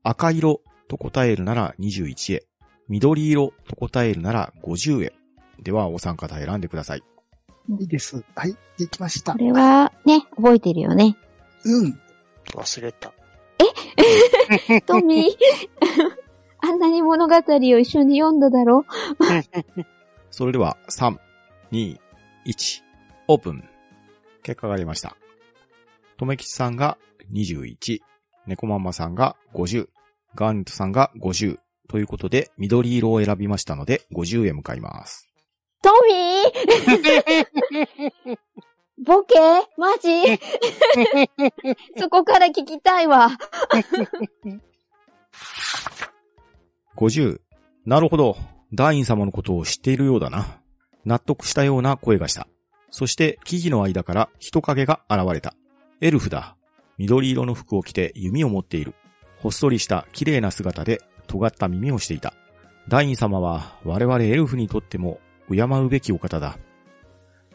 [0.02, 2.44] 赤色と答えるなら21へ。
[2.88, 5.12] 緑色と答えるなら50へ。
[5.62, 7.02] ではお三方選んでください。
[7.80, 8.22] いいです。
[8.34, 9.38] はい、できましたこ。
[9.38, 11.16] れは、ね、覚えてるよね。
[11.64, 11.98] うん。
[12.54, 13.12] 忘れた。
[14.86, 15.28] トミー、
[16.60, 17.38] あんなに物語を
[17.78, 18.84] 一緒に読んだだろ？
[20.30, 21.16] それでは3、
[21.72, 21.98] 2、
[22.46, 22.82] 1、
[23.28, 23.64] オープン。
[24.46, 25.16] 結果が出ました。
[26.18, 26.98] とめきちさんが
[27.32, 27.98] 21、
[28.46, 29.88] 猫ママさんが50、
[30.36, 35.28] ガーネットさんが50ということで緑色を選びましたので50へ向かいます。
[35.82, 38.38] トミー
[39.04, 39.34] ボケ？
[39.76, 40.38] マジ？
[41.98, 43.30] そこから聞きたいわ。
[46.96, 47.40] 50、
[47.84, 48.36] なるほど。
[48.72, 50.60] ダイン様のことを知っているようだな。
[51.04, 52.46] 納得したような声がした。
[52.96, 55.52] そして木々の間から人影が現れた。
[56.00, 56.56] エルフだ。
[56.96, 58.94] 緑色の服を着て弓を持っている。
[59.36, 62.32] ほっそりした綺麗な姿で尖った耳をしていた。
[62.88, 65.20] ダイン様は我々エルフにとっても
[65.50, 66.56] 敬うべきお方だ。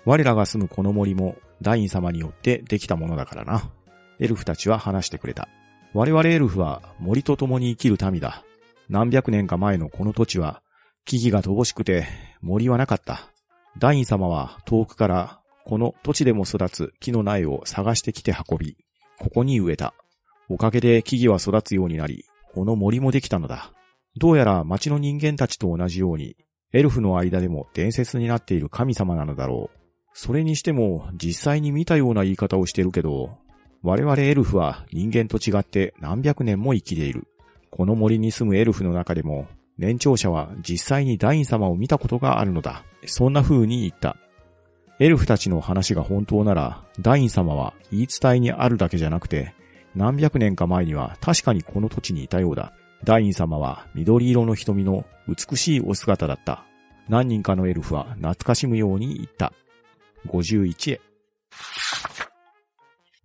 [0.05, 3.71] 我らが住むこの森もダイン様によってできたものだからな。
[4.19, 5.49] エルフたちは話してくれた。
[5.95, 8.43] 我々エルフは森と共に生きる民だ。
[8.89, 10.61] 何百年か前のこの土地は
[11.03, 12.05] 木々が乏しくて
[12.41, 13.31] 森はなかった。
[13.77, 18.77] ダイン様は遠くからこの土地でも育つ木の苗を探してきて運び、
[19.19, 19.93] ここに植えた。
[20.49, 23.71] おかげで木々は育つようになり、この森もできたのだ。
[24.17, 26.35] どうやら町の人間たちと同じように、
[26.73, 29.77] エルフの間でも伝説になっている神様なのだろう。
[30.13, 33.37] それにしても実際に見たような言い方をしてるけど、
[33.81, 37.27] 我々エルフは人間と違って何百年も生きている。
[37.69, 39.47] この森に住むエルフの中でも、
[39.81, 42.83] 年長者は実際にダイン様を見たことがあるのだ。
[43.07, 44.15] そんな風に言った。
[44.99, 49.55] エルフたちの話が本当なら、ダイン様は言い伝えにあるだけじゃなくて、
[49.95, 52.73] 何百年か前には確かにこの土地にいたようだ。
[53.03, 56.63] ダイン様は緑色の瞳の美しいお姿だった。
[57.09, 59.51] 何人かのエルフは懐かしむように言った。
[60.27, 61.01] 51へ。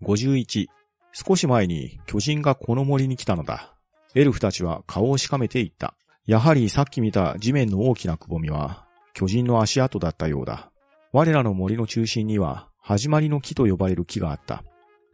[0.02, 0.68] 51。
[1.12, 3.74] 少し前に巨人がこの森に来たのだ。
[4.14, 5.94] エルフたちは顔をしかめて言った。
[6.26, 10.70] やはりさっき見た地面の大きなくぼみは巨人の足跡だったようだ。
[11.12, 14.64] 我らの森の中心には始まりの木と呼ばれる木があった。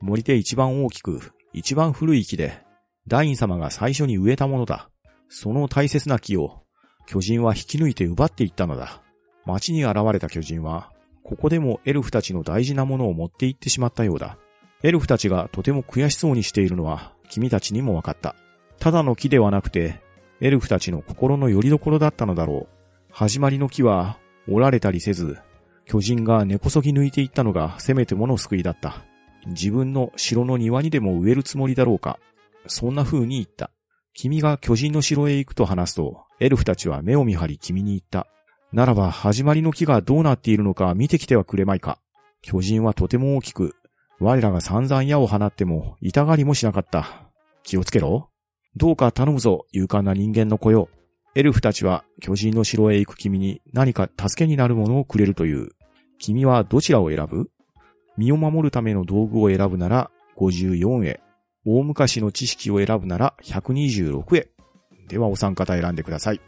[0.01, 2.65] 森で一番大きく、一番古い木で、
[3.07, 4.89] ダイン様が最初に植えたものだ。
[5.29, 6.63] その大切な木を
[7.07, 9.03] 巨人は引き抜いて奪っていったのだ。
[9.45, 10.93] 町に現れた巨人は、
[11.25, 14.39] ここでもエルフたちの大事なものを持って行ってしまったようだ。
[14.83, 18.35] エルフたちがとても悔しそうにしているのは君たちにも分かった。
[18.81, 20.01] ただの木ではなくて、
[20.43, 22.69] エルフたちの心の拠り所だったのだろう。
[23.13, 24.19] 始まりの木は
[24.49, 25.39] 折られたりせず、
[25.85, 29.05] 巨人が根こそぎ抜いていったのがせめてもの救いだった。
[29.47, 32.19] 自分の城の庭にでも植えるつもりだろうか。
[32.67, 33.71] そんな風に言った。
[34.15, 38.27] 君が巨人の城へ行くと話すと、エルフたちは目を見張り君に言った。
[38.73, 42.01] ならば始まりの木がどうなっているのか見てきてはくれまいか。
[42.41, 43.77] 巨人はとても大きく、
[44.19, 47.31] 我らが散々矢を放っても痛がりもしなかった。
[47.63, 48.32] 気をつけろ。
[48.77, 50.89] どうか頼むぞ、勇敢な人間の子よ。
[51.35, 55.71] エルフたちは巨人の城へ行く君に何か助けになるものをくれるという。
[56.19, 57.51] 君はどちらを選ぶ？
[58.17, 61.21] 身を守るための道具を選ぶなら54へ。
[61.65, 64.49] 大昔の知識を選ぶなら126へ。
[65.09, 66.41] ではお三方選んでください。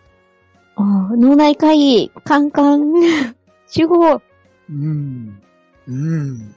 [0.77, 2.83] あー脳内会議、カンカン、
[3.69, 4.21] 集合。
[4.69, 5.41] うん。
[5.87, 6.21] うん。
[6.27, 6.55] うん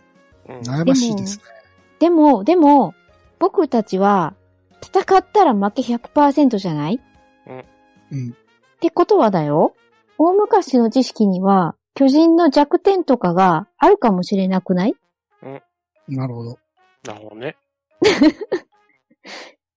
[0.63, 1.43] 悩ましいですね。
[1.99, 2.93] でも、でも、
[3.38, 4.34] 僕たちは、
[4.82, 6.99] 戦ったら負け100%じゃない？
[8.11, 8.30] うん。
[8.32, 8.34] っ
[8.80, 9.73] てことはだよ。
[10.17, 14.95] 大昔の知識には、巨人の弱点とかがあるかもしれなくない？
[16.07, 16.59] なるほど。
[17.05, 17.57] なるほどね。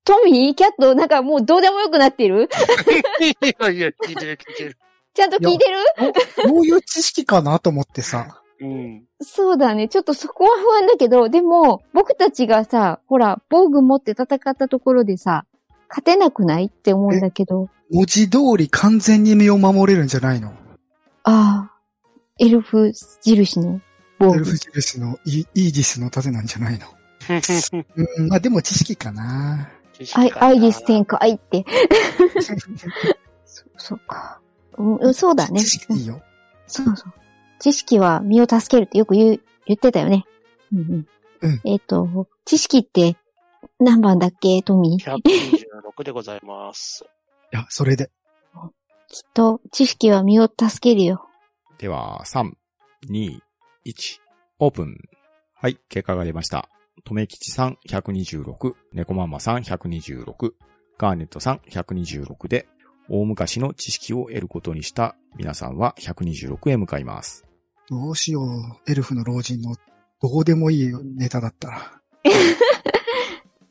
[0.05, 2.49] トミーキャットなんかもうどうでもよくなってる？
[3.21, 4.79] いやいや、聞いてる聞いてる。
[5.15, 5.79] ちゃんと聞いてる？
[6.49, 8.43] どういう知識かなと思ってさ。
[8.61, 9.05] うん。
[9.21, 9.89] そうだね。
[9.89, 15.45] ちょっとそこは不安だけど、でも、僕たちがさ、ほら、防具持って戦ったところでさ、
[15.89, 17.69] 勝てなくないって思うんだけど。
[17.91, 20.53] 文字通り完全に身を守れるんじゃないの？
[21.25, 21.73] ああ、
[22.39, 22.93] エルフ
[23.23, 23.81] 印の
[24.19, 24.45] 防具エル。
[24.45, 26.87] フ印のイイージスの盾なんじゃないの？
[28.17, 29.69] うん、まあでも知識かな。
[30.15, 31.19] アイ、アイリス展か。
[31.19, 31.65] 開って。
[33.45, 34.41] そ そうか。
[34.79, 35.61] うん、そうだね。
[35.61, 36.21] 知識いいよ。
[36.67, 37.13] そうそう。
[37.61, 40.25] 知識は身を助けるってよく言う、言ってたよね。
[40.73, 41.07] うんうん。
[41.43, 43.17] うんえっ、と、知識って
[43.79, 45.15] 何番だっけ、トミー
[45.97, 47.05] ？126でございます。
[47.53, 48.11] いや、それで。
[49.09, 51.27] きっと、知識は身を助けるよ。
[51.79, 52.51] では、3、
[53.11, 53.39] 2、
[53.87, 54.21] 1、
[54.59, 54.97] オープン。
[55.55, 56.69] はい、結果が出ました。
[57.05, 60.53] とめきちさん126、猫ママさん126、
[60.99, 62.69] ガーネットさん126で、
[63.09, 67.50] 大昔の知識を得ることにした皆さんは126へ向かいます。
[67.91, 68.91] どうしよう。
[68.91, 69.75] エルフの老人の
[70.23, 72.01] どうでもいいネタだったら。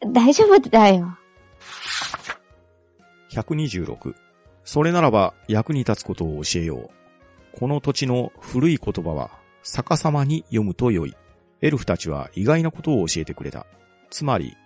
[0.11, 1.17] 大丈夫だよ。
[3.31, 4.15] 126。
[4.65, 6.89] それならば役に立つことを教えよう。
[7.57, 9.31] この土地の古い言葉は
[9.63, 11.15] 逆さまに読むと良い。
[11.61, 13.65] エルフたちは意外なことを教えてくれた。
[14.09, 14.57] つまり、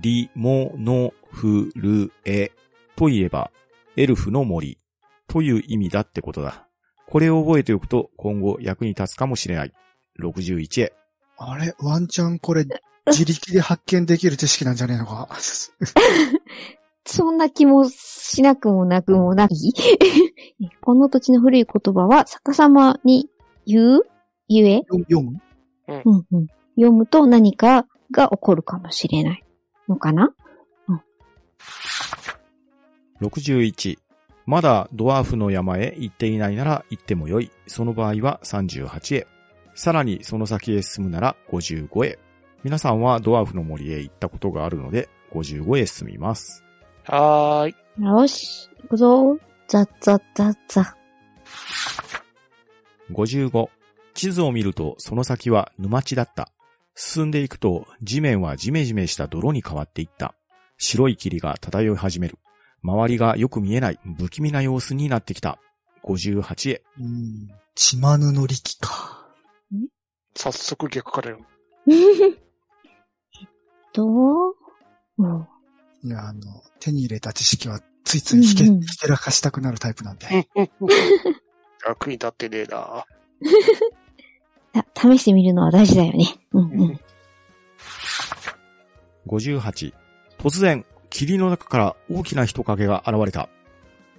[0.00, 2.52] リモノフルエ
[2.96, 3.50] といえば、
[3.96, 4.78] エルフの森
[5.28, 6.66] という意味だってことだ。
[7.12, 9.72] これを覚えておくと今後役に立つかもしれない。
[10.18, 10.94] 61へ。
[11.36, 11.74] あれ？
[11.78, 12.64] ワンチャンこれ
[13.06, 15.28] 自力で発見できる知識なんじゃねえのか？
[17.04, 19.74] そんな気もしなくもなくもなき。
[20.80, 23.28] この土地の古い言葉は逆さまに
[23.66, 24.00] 言う？
[24.48, 25.38] ゆえ、読読む？
[25.88, 26.46] うんうん、
[26.76, 29.44] 読むと何かが起こるかもしれない
[29.86, 30.34] のかな
[33.20, 33.98] ？61。
[34.46, 37.50] まだドワーフの山へ行っていないなら行ってもよい。
[37.66, 39.26] その場合は38へ。
[39.74, 42.18] さらにその先へ進むなら55へ。
[42.64, 46.64] 皆さんはドワーフの森へ行ったことがあるので55へ進みます。
[47.04, 48.04] はーい。
[48.04, 49.38] よし、行くぞ。
[49.68, 50.96] ザッザッザッザ。
[53.10, 53.68] 55。
[54.14, 56.50] 地図を見るとその先は沼地だった。
[56.94, 60.34] 進んでいくと地面はジメジメした泥に変わっていった。
[60.78, 62.38] 白い霧が漂い始める。
[62.82, 65.58] 周りがよく見えない不気味な様子になってきた。
[66.04, 66.82] 58へ。
[67.00, 67.48] うん。
[67.74, 69.28] 血まぬの力か。
[70.34, 71.46] 早速逆から読
[71.86, 72.36] む。
[73.94, 74.54] どう？
[75.18, 75.46] うん
[76.04, 76.40] いや、あの、
[76.80, 80.26] 手に入れた知識はついついひけ、うんうんひけらかしたくなるタイプなんで。
[81.86, 83.04] 役に立ってねえな。
[84.74, 86.24] あ試してみるのは大事だよね。
[86.52, 87.00] うんうん。
[89.28, 89.92] 58。
[90.38, 93.50] 突然、霧の中から大きな人影が現れた。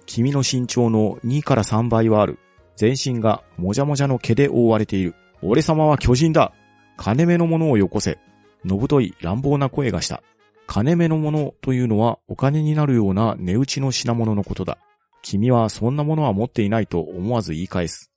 [0.06, 2.38] 君の身長の2から3倍はある。
[2.76, 5.16] 全身がもじゃもじゃの毛で覆われている。
[5.42, 6.52] 俺様は巨人だ。
[6.96, 8.18] 金目のものをよこせ。
[8.64, 10.22] のぶとい乱暴な声がした。
[10.68, 14.78] 金目のものというのはお金になるような値打ちの品物のことだ。
[15.20, 18.12] 君はそんなものは持っていないと思わず言い返す。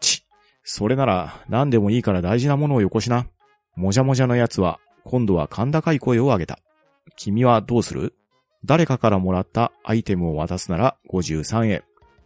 [0.00, 0.24] ち、
[0.62, 3.26] それなら何でもいいから大事なものをよこしな。
[3.74, 6.60] もじゃもじゃのやつは今度は甲高い声を上げた。
[7.16, 8.14] 君はどうする？
[8.64, 11.82] 誰かからもらったアイテムを渡すなら53円。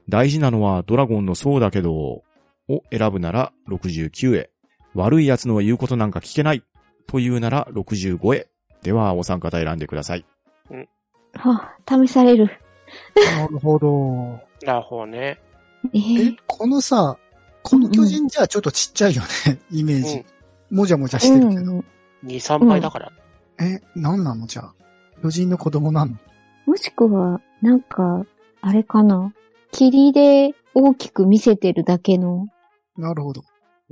[0.08, 2.22] 大事なのはドラゴンの層だけど、
[2.68, 4.48] を選ぶなら69円。
[4.94, 6.62] 悪い奴の言うことなんか聞けない。
[7.06, 8.46] というなら65円。
[8.82, 10.24] では、お三方選んでください。
[11.34, 12.50] はあ、試される。
[13.38, 14.40] なるほど。
[14.62, 15.38] えなるほどね。
[15.92, 17.16] えー、このさ、
[17.62, 20.24] この巨人じゃちょっとちっちゃいよね、イメージ。
[20.70, 21.72] もじゃもじゃしてるけど。
[21.72, 21.84] うん。
[22.24, 23.12] 2、3倍だから。
[23.58, 24.46] え、なんなの？
[24.46, 24.74] じゃあ。
[25.22, 26.16] 巨人の子供なの？
[26.66, 28.24] もしくは、なんか、
[28.60, 29.32] あれかな？
[29.72, 32.46] 霧で大きく見せてるだけの、
[32.96, 33.42] なるほど。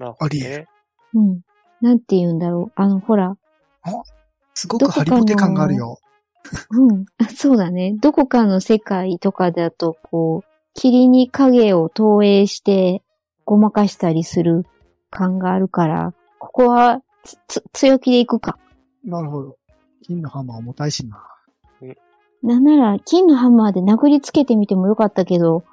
[0.01, 0.67] ありえね。
[1.15, 1.41] うん。
[1.81, 2.73] なんて言うんだろう？
[2.75, 3.37] あの、ほら。
[4.55, 5.99] すごくハリボテ感があるよ。
[6.71, 7.05] うん。
[7.19, 7.95] あそうだね。
[8.01, 13.03] どこかの世界とかだと、こう、霧に影を投影して、
[13.45, 14.65] ごまかしたりする
[15.11, 18.59] 感があるから、ここは、つ、つ強気でいくか。
[19.05, 19.57] なるほど。
[20.03, 21.23] 金のハンマー重たいしな。
[22.43, 25.65] なんなら、金のハンマーで殴りつけてみてもよかったけど、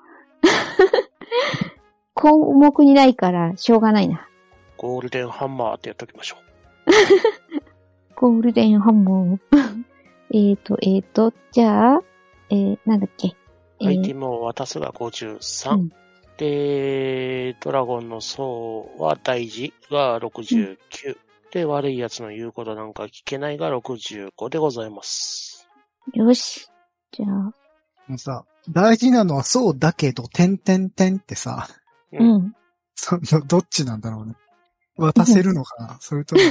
[2.14, 4.28] 項目にないから、しょうがないな。
[4.78, 6.38] ゴールデンハンマーってやっときましょ
[8.16, 9.40] ゴールデンハンマー。
[10.34, 12.04] えーと、えーと、じゃあ、
[12.50, 13.36] えー、なんだっけ？
[13.84, 15.74] アイテー、ムを渡すが53。
[15.74, 15.92] うん
[16.38, 21.18] で、ドラゴンの層は大事が69。
[21.52, 25.68] で、悪い奴の言うことなんか聞けないが65でございます。
[26.14, 26.68] よし。
[27.12, 27.30] じゃあ、
[28.08, 31.68] もうさ、大事なのはそうだけど、点々点ってさ、
[32.14, 32.54] ううん。
[32.96, 34.36] その、どっちなんだろうね。
[34.98, 35.98] 渡せるのかな？
[36.02, 36.42] それとも、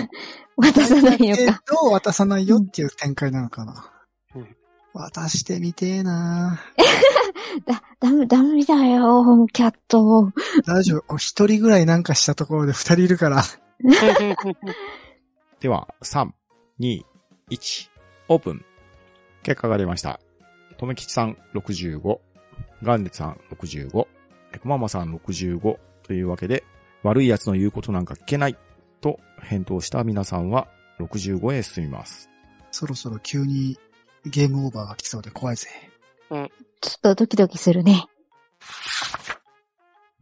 [0.56, 1.62] 渡さないのけか。
[1.66, 3.90] ど渡さないよっていう展開なのかな、
[4.34, 4.56] うん
[4.92, 6.60] 渡してみてえな
[7.64, 10.32] だ、ダメ、ダメだよ、キャット。
[10.66, 11.16] 大丈夫。
[11.16, 13.44] 一人ぐらいなんかしたところで二人いるから。
[15.60, 16.30] では、3、
[16.80, 17.02] 2、
[17.50, 17.88] 1、
[18.28, 18.64] オープン。
[19.42, 20.20] 結果が出ました。
[20.78, 22.18] とめきちさん65、
[22.82, 24.06] ガンデさん65、
[24.54, 26.64] エコママさん65というわけで、
[27.02, 28.56] 悪い奴の言うことなんか聞けない
[29.00, 30.68] と返答した皆さんは
[30.98, 32.28] 65へ進みます。
[32.70, 33.78] そろそろ急に
[34.26, 35.68] ゲームオーバーが来そうで怖いぜ。
[36.28, 38.06] ちょっとドキドキするね。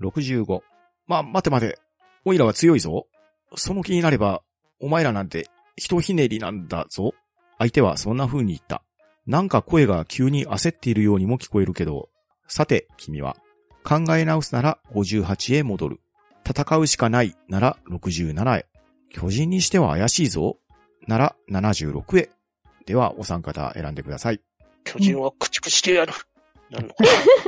[0.00, 0.60] 65。
[1.06, 1.78] まあ、待て待て。
[2.24, 3.06] おいらは強いぞ。
[3.54, 4.42] その気になれば、
[4.80, 7.14] お前らなんて、ひとひねりなんだぞ。
[7.58, 8.82] 相手はそんな風に言った。
[9.26, 12.08] なんか声が急に焦っているようにも聞こえるけど、
[12.46, 13.36] さて、君は、
[13.84, 16.00] 考え直すなら58へ戻る。
[16.48, 18.66] 戦うしかないなら67へ。
[19.10, 20.58] 巨人にしては怪しいぞ。
[21.06, 22.30] なら76へ。
[22.86, 24.40] では、お三方選んでください。
[24.84, 26.12] 巨人は駆逐してやる。
[26.70, 26.94] なる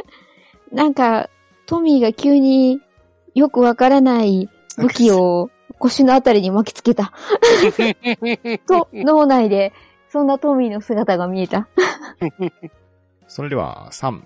[0.73, 1.31] なんか、
[1.67, 2.81] トミーが急に
[3.35, 5.51] よくわからない武器を
[5.81, 7.13] 腰のあたりに巻きつけた。
[8.23, 9.73] な と、脳内で、
[10.09, 11.69] そんなトミーの姿が見えた。
[13.27, 14.23] それでは、3、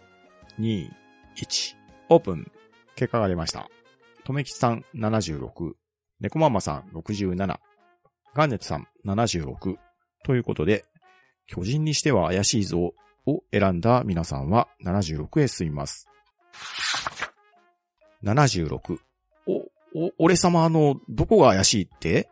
[0.58, 0.90] 2、
[1.36, 1.76] 1、
[2.10, 2.50] オープン。
[2.96, 3.68] 結果が出ました。
[4.24, 5.72] とめきちさん76、
[6.20, 7.36] ネコママさん67、
[8.34, 9.76] ガンネットさん76
[10.24, 10.84] ということで、
[11.46, 12.94] 巨人にしては怪しいぞ
[13.26, 16.08] を選んだ皆さんは76へ進みます。
[18.24, 18.98] 76。
[19.94, 22.28] お、お、俺様あの、どこが怪しいって？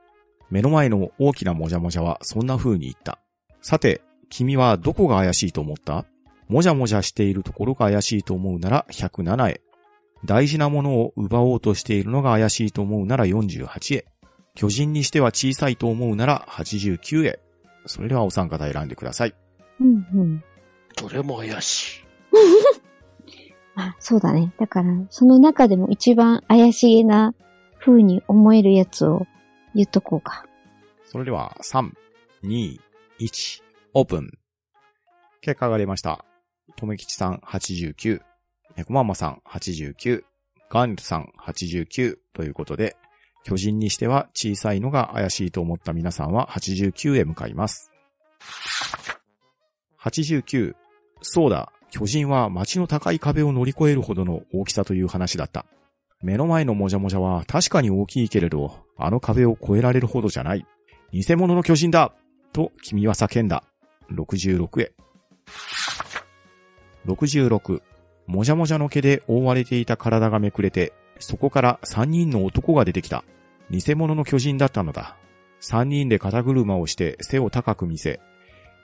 [0.51, 3.19] 目の前の大きなもじゃもじゃはそんな風に言った。
[3.63, 6.05] さて、君はどこが怪しいと思った？
[6.49, 9.61] もじゃもじゃしているところが怪しいと思うなら107へ。
[10.25, 14.05] 大事なものを奪おうとしているのが怪しいと思うなら48へ。
[14.55, 17.41] 巨人にしては小さいと思うなら89へ。
[17.87, 19.35] それではお三方選んでください。
[19.81, 20.45] うんうん。
[20.97, 22.05] どれも怪しい。
[23.75, 24.53] あ、そうだね。
[24.59, 27.35] だから、その中でも一番怪しげな
[27.85, 29.27] 風に思えるやつを
[29.75, 30.47] 言っとこうか。
[31.05, 31.91] それでは3、
[32.45, 32.79] 2、
[33.21, 33.63] 1、
[33.95, 34.31] オープン。
[35.41, 36.25] 結果が出ました。
[36.77, 38.21] とめきちさん89、
[38.77, 40.23] ネコママさん89、
[40.71, 42.97] ガーネットさん89ということで、
[43.45, 47.91] 巨人にしては小さいのが怪しいと思った皆さんは89へ向かいます。
[50.01, 50.75] 89、
[51.21, 55.67] そうだ、巨人は街の高い壁を乗り越えるほどの大きさという話だった。
[56.23, 60.65] 目の前のもじゃもじゃは確かに大きいけれど、あの壁を越えられるほどじゃない。
[61.13, 62.13] 偽物の巨人だ
[62.53, 63.65] と君は叫んだ。
[64.13, 64.93] 66へ。
[67.07, 67.83] 66。
[68.27, 73.25] もじゃもじゃの毛で覆われていた体がめくれて、そこから3人の男が出てきた。
[73.71, 75.17] 偽物の巨人だったのだ。
[75.61, 78.21] 3人で肩車をして背を高く見せ、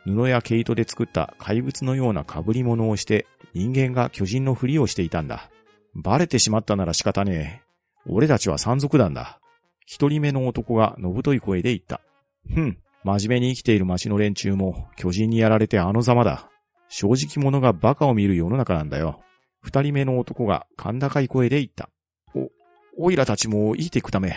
[0.05, 5.51] 布や毛糸で作った怪物のような被り物をして、人間が巨人のふりをしていたんだ。
[5.95, 8.11] バレてしまったなら仕方ねえ。
[8.11, 9.41] 俺たちは山賊団だ。
[9.87, 12.01] 一人目の男がのぶとい声で言った。
[12.53, 16.51] ふん、真面目に生きている町の連中も巨人にやられてあのざまだ。
[16.89, 19.21] 正直者が馬鹿を見る世の中なんだよ。
[19.61, 21.91] 二人目の男が甲高い声で言った。
[22.35, 24.37] お、おいらたちも生きていくため、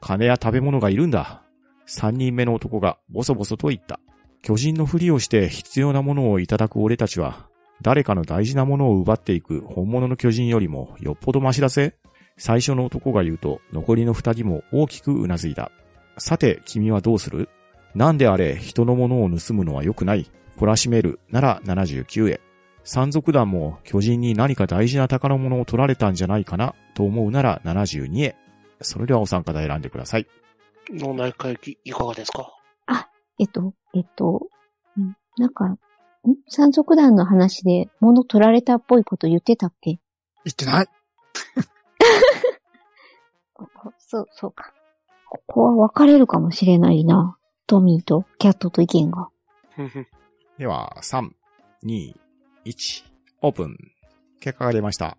[0.00, 1.42] 金や食べ物がいるんだ。
[1.86, 4.00] 三人目の男がボソボソと言った。
[4.42, 7.48] 巨人のふりをして必要なものをいただく俺たちは、
[7.82, 11.96] 誰かの大事なものを奪っていく本物の巨人よりもよっぽどマシだぜ。
[12.38, 15.70] 最初の男が言うと、残りの二人も大きくうなずいた。
[16.18, 17.48] さて、君はどうする？
[17.94, 20.30] なんであれ、人のものを盗むのは良くない？
[20.56, 22.40] 懲らしめるなら79へ。
[22.84, 26.74] 山賊団も巨人に何か大事な宝物を取られたんじゃないかな？
[26.94, 28.36] と思うなら72へ。
[28.80, 30.26] それではお三方選んでください。
[30.90, 32.48] 脳内会議いかがですか？
[33.38, 34.46] えっと、えっと、
[34.98, 35.78] んなんか、ん
[36.48, 39.98] 山賊団の話で物取られたっぽいこと言ってたっけ？
[40.44, 40.86] 言ってない。
[43.54, 44.72] ここそう、そうか。
[45.28, 47.36] ここは分かれるかもしれないな。
[47.66, 49.28] トミーとキャットと意見が。
[50.58, 51.30] では、3、
[51.84, 52.14] 2、
[52.66, 53.04] 1、
[53.42, 53.76] オープン。
[54.40, 55.16] 結果が出ました。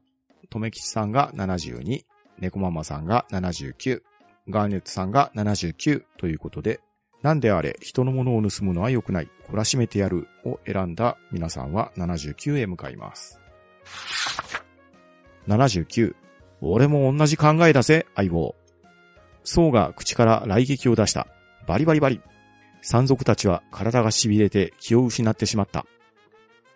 [0.49, 2.03] とめきちさんが72、
[2.37, 4.01] 猫ママさんが79、
[4.49, 6.81] ガーネットさんが79ということで、
[7.23, 13.39] なんであれ、人のものを盗むのは良くない、懲らしめてやるを選んだ皆さんは79へ向かいます。
[15.47, 16.15] 79。
[16.61, 18.55] 俺も同じ考えだぜ、相棒。
[19.43, 21.27] 宋が口から雷撃を出した。
[21.65, 22.21] バリバリバリ。
[22.81, 25.85] 山賊たちは体が痺れて気を失ってしまった。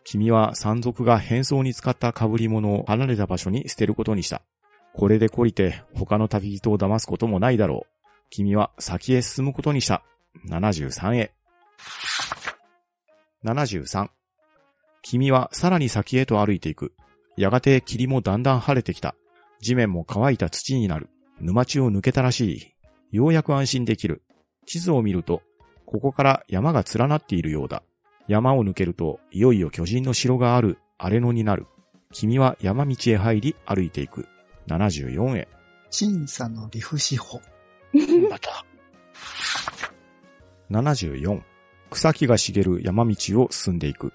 [0.05, 4.41] 君は山賊が変装に使った被り物を離れた場所に捨てることにした。
[4.93, 7.87] これで懲りて他の旅人を騙すこともないだろう。
[8.29, 10.03] 君は先へ進むことにした。
[10.45, 11.31] 73へ。
[13.43, 14.09] 73。
[15.01, 16.93] 君はさらに先へと歩いていく。
[17.37, 19.15] やがて霧もだんだん晴れてきた。
[19.61, 21.09] 地面も乾いた土になる。
[21.39, 22.73] 沼地を抜けたらし
[23.11, 23.15] い。
[23.15, 24.23] ようやく安心できる。
[24.65, 25.41] 地図を見ると、
[25.85, 27.83] ここから山が連なっているようだ。
[28.27, 31.67] 山を抜けると、いよいよ巨人の城がある荒れ野になる。
[32.11, 34.27] 君は山道へ入り歩いていく。
[34.67, 35.47] 74へ。
[35.89, 37.39] 審査のリフシホ。
[38.29, 38.65] また。
[40.71, 41.41] 74。
[41.89, 44.13] 草木が茂る山道を進んでいく。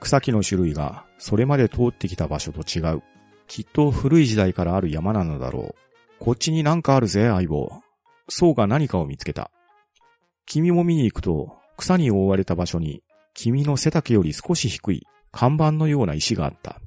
[0.00, 3.02] 草木の種類がそれまで通ってきた場所と違う。
[3.46, 5.74] きっと古い時代からある山なのだろ
[6.20, 6.24] う。
[6.24, 7.70] こっちになんかあるぜ、相棒。
[8.28, 9.50] 宋が何かを見つけた。
[10.46, 13.02] 君も見に行くと、草に覆われた場所に、
[13.34, 16.80] 君の背丈より少し低い看板のような石があった。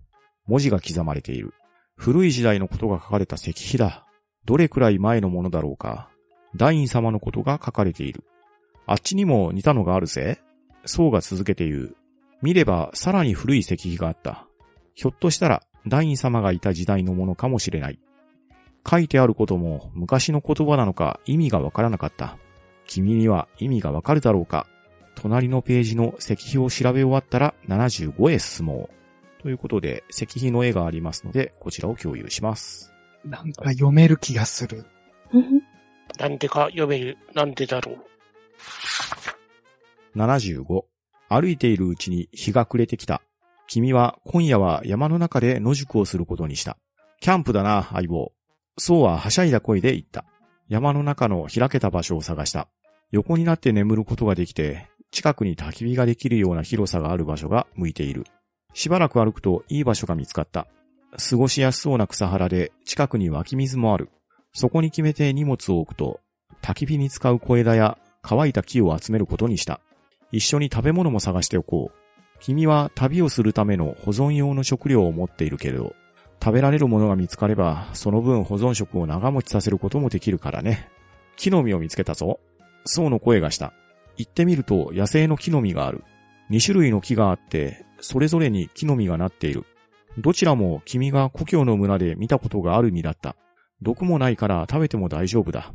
[0.45, 1.53] 文字が刻まれている。
[1.95, 4.05] 古い時代のことが書かれた石碑だ。
[4.45, 6.09] どれくらい前のものだろうか。
[6.55, 8.23] ダイン様のことが書かれている。
[8.85, 10.41] あっちにも似たのがあるぜ。
[10.85, 11.95] 宋が続けて言う。
[12.41, 14.47] 見ればさらに古い石碑があった。
[14.95, 17.99] ひょっとしたらダイン様がいた時代のものかもしれない。
[18.89, 22.37] 書いてあることも昔の言葉なのか意味がわからなかった。
[22.87, 24.67] 君には意味がわかるだろうか。
[25.15, 28.89] 隣のページの石碑を調べ終わったら75へ進も
[29.39, 29.41] う。
[29.43, 32.93] ということで、石碑の絵がありますので、こちらを共有します。
[33.25, 34.85] なんか読める気がする。
[36.19, 38.10] なんでか読める、なんでだろう。
[40.15, 40.83] 75。
[41.29, 43.21] 歩いているうちに日が暮れてきた。
[43.67, 46.77] 君は今夜は山の中で野宿をすることにした。
[47.21, 48.33] キャンプだな、相棒。
[48.77, 50.25] そうははしゃいだ声で言った。
[50.67, 52.67] 山の中の開けた場所を探した。
[53.11, 58.25] 横になって眠ることができて、近くに焚き火ができるような広さがある場所が向いている。
[58.73, 60.67] しばらく歩くといい場所が見つかった。
[61.17, 64.09] 過ごしやすそうな草原で近くに湧き水もある。
[64.53, 66.19] そこに決めて荷物を置くと、
[66.61, 69.79] 焚き火に使う小枝や乾いた木を集めることにした。
[70.31, 71.95] 一緒に食べ物も探しておこう。
[72.39, 75.93] 君は旅をするための保存用の食料を持っているけれど、
[76.43, 80.89] 食べられるものが見つかれば、その分保存食を長持ちさせることもできるからね。
[81.35, 82.39] 木の実を見つけたぞ。
[82.85, 83.73] 宋の声がした。
[84.17, 86.03] 行ってみると野生の木の実がある。
[86.49, 89.65] 二種類の木があって、それぞれに木の実がなっている。
[90.17, 93.35] どちらも君が故郷の村で見たことがある実だった。
[93.81, 95.71] 毒もないから食べても大丈夫だ。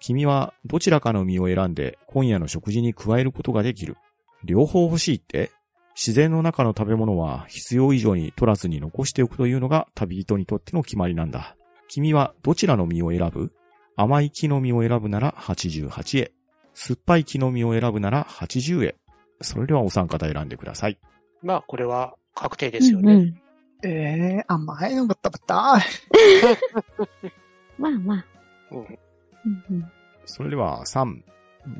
[0.00, 3.96] 君はどちらかの実を選んで今夜の食事に加えることができる。
[4.44, 5.50] 両方欲しいって？
[5.94, 11.56] 自然の中の食べ物は必要以上に取らずに残しておくというのが旅人にとっての決まりなんだ。
[11.88, 13.52] 君はどちらの実を選ぶ？
[13.96, 16.32] 甘い木の実を選ぶなら88へ。
[16.74, 18.96] 酸っぱい木の実を選ぶなら80へ。
[19.40, 20.98] それではお三方選んでください。
[21.42, 23.12] まあ、これは確定ですよね。
[23.12, 23.40] うんうん
[23.84, 25.82] ええー、甘いのが食べたい。
[27.78, 28.26] まあまあ。
[28.72, 29.92] うんうんうん
[30.28, 31.22] それでは3、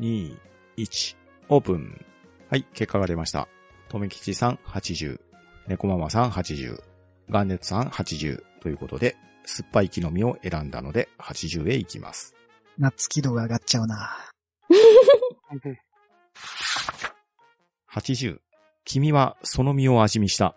[0.01, 0.37] 2、
[0.79, 1.17] 1、
[1.51, 2.05] オープン。
[2.51, 3.47] はい、結果が出ました。
[3.91, 5.21] とめきちさん80、
[5.67, 6.83] 猫ママさん80、
[7.29, 12.35] ガンネットさん80ということで、酸っぱい木の実を選んだので80へ行きます。
[12.79, 14.17] 夏気度が上がっちゃうな。
[17.93, 18.39] 80、
[18.85, 20.57] 君はその実を味見した。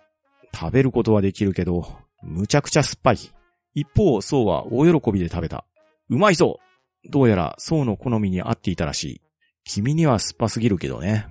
[0.55, 1.85] 食べることはできるけど、
[2.23, 3.18] むちゃくちゃ酸っぱい。
[3.76, 5.65] 一方、宋は大喜びで食べた。
[6.09, 6.59] うまいぞ
[7.10, 9.22] どうやら宋の好みに合っていたらしい。
[9.64, 11.28] 君には酸っぱすぎるけどね。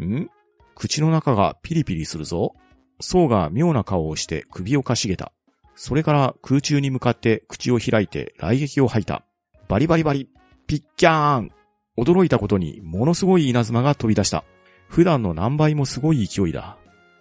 [0.00, 0.28] ん？
[0.74, 2.54] 口の中がピリピリするぞ。
[3.00, 5.32] 宋が妙な顔をして首をかしげた。
[5.74, 9.24] それから空中に向かって口を開いて雷撃を吐いた。
[9.68, 10.28] バリバリバリ、
[10.66, 11.50] ピッキャーン
[11.96, 14.44] 驚いたことにものすごい稲妻が飛び出した。
[14.88, 16.78] 普段の何倍もすごい勢いだ。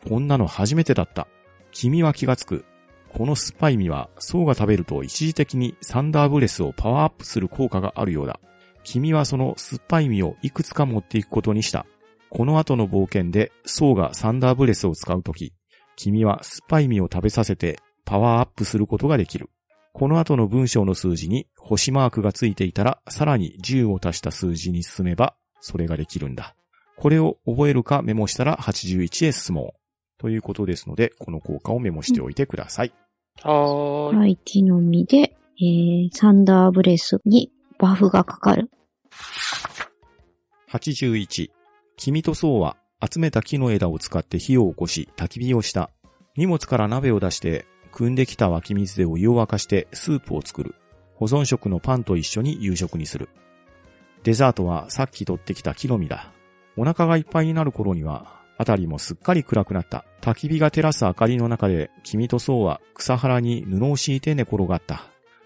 [0.08, 1.28] こんなの初めてだった。
[1.72, 2.66] 君は気がつく。
[3.14, 8.40] この酸っぱい実は、層が食べると一時的にサンダーブレスをパワーアップする効果があるようだ。
[8.84, 11.86] 君はその酸っぱい実をいくつか持っていくことにした。
[12.30, 15.54] この後の冒険で、層がサンダーブレスを使うとき、
[15.96, 19.50] 君は酸っぱい実を食べさせてパワーアップすることができる。
[19.94, 26.56] この後の文章の数字に星マークがついていたら、さらに10を足した数字に進めば、それができるんだ。
[26.98, 29.87] これを覚えるかメモしたら81へ進もう。
[30.18, 32.94] ということですので、この効果をメモしておいてください。
[33.42, 34.18] はーい。
[34.18, 38.70] はい、木の実で、えー、サンダーブレスにバフがかかる。
[40.72, 41.52] 81。
[41.98, 45.92] 君とソウは集めた木の枝を使って火を起こし焚き火をした。
[46.36, 50.76] 荷物から鍋を出して、汲んできた湧き水でお湯を沸かしてスープを作る。
[51.16, 53.30] 保存食のパンと一緒に夕食にする。
[54.24, 56.32] デザートはさっき取ってきた木の実だ。
[56.76, 60.06] お腹がいっぱいになる頃には、あたりもすっかり暗くなった。
[60.22, 65.04] 焚き火が照らす明かりの中で、君とソウは草原に布を敷いて寝転がった。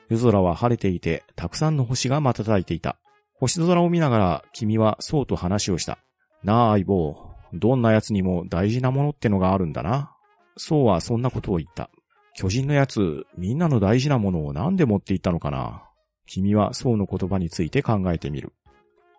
[0.09, 2.97] 夜空は晴れていて、たくさんの星が瞬いていた。
[3.33, 5.99] 星空を見ながら、君はそうと話をした。
[6.43, 7.31] なあ、相棒。
[7.53, 10.15] どんな奴にも大事なものってのがあるんだな。
[10.57, 11.89] そうはそんなことを言った。
[12.35, 15.83] 巨人の奴、みんなの大事なものを何で持っていったのかな。
[16.25, 18.53] 君はそうの言葉について考えてみる。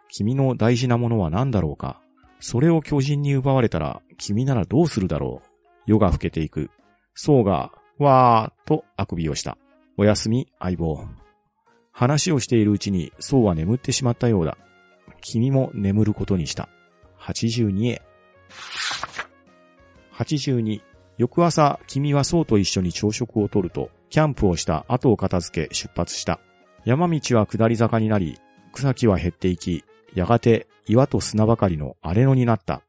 [0.09, 2.01] 君の大事なものは何だろうか。
[2.43, 5.49] それを巨人に奪われたら、君ならどうするだろう。
[5.87, 6.71] 夜が更けていく。
[7.15, 9.57] そうが、わーとあくびをした。
[9.97, 11.07] おやすみ、相棒。
[11.93, 14.59] 話をしているうちに、そうは眠ってしまったようだ。
[15.21, 16.69] 君も眠ることにした。
[17.21, 18.03] 82へ。
[20.13, 20.83] 82。
[21.19, 26.41] 翌朝、君はそうと一緒に朝食をとると、キャンプをした後を片付け出発した。
[26.85, 28.37] 山道は下り坂になり、
[28.73, 32.83] 草木は減っていき、やがて岩と砂ばかりの荒れ野になった。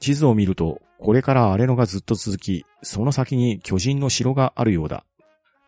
[0.00, 5.04] 地図を見ると、これから荒れ野がずっと続き、その先に巨人の城があるようだ。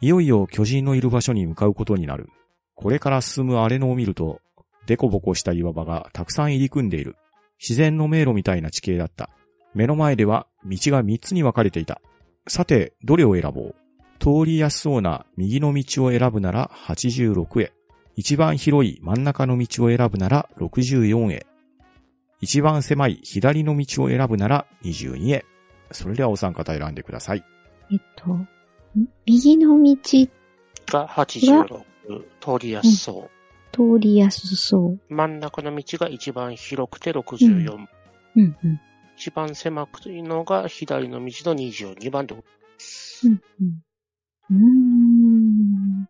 [0.01, 2.29] いよいよ巨人のいる場所に向かうことになる。
[2.75, 4.41] これから進む荒れ野を見ると、
[4.87, 7.17] デコボコした岩場がたくさん入り組んでいる。
[7.61, 9.31] 自然の迷路みたいな地形だった。
[9.75, 12.01] 目の前では道が3つに分かれていた。
[12.49, 13.75] さて、どれを選ぼう？
[14.19, 17.73] 通りやすそうな右の道を選ぶなら86へ。
[18.17, 21.47] 一番広い真ん中の道を選ぶなら64へ。
[22.43, 25.47] 一番狭い左の道を選ぶなら22へ。
[25.93, 27.45] それではお三方選んでください。
[27.93, 28.49] えっと、ん
[29.25, 29.97] 右の道
[30.89, 31.85] が86。
[32.41, 33.31] 通りやすそう。
[33.71, 35.15] 通りやすそう。
[35.15, 37.77] 真ん中の道が一番広くて64。
[38.35, 38.81] うんうん。
[39.17, 42.35] 一番狭くいのが左の道の22番で。
[42.35, 42.39] う
[43.29, 43.83] んうん。
[44.51, 46.05] うーん。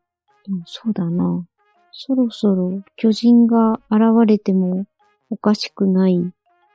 [0.46, 1.44] でもそうだな。
[1.90, 4.86] そろそろ巨人が現れても
[5.32, 6.20] おかしくない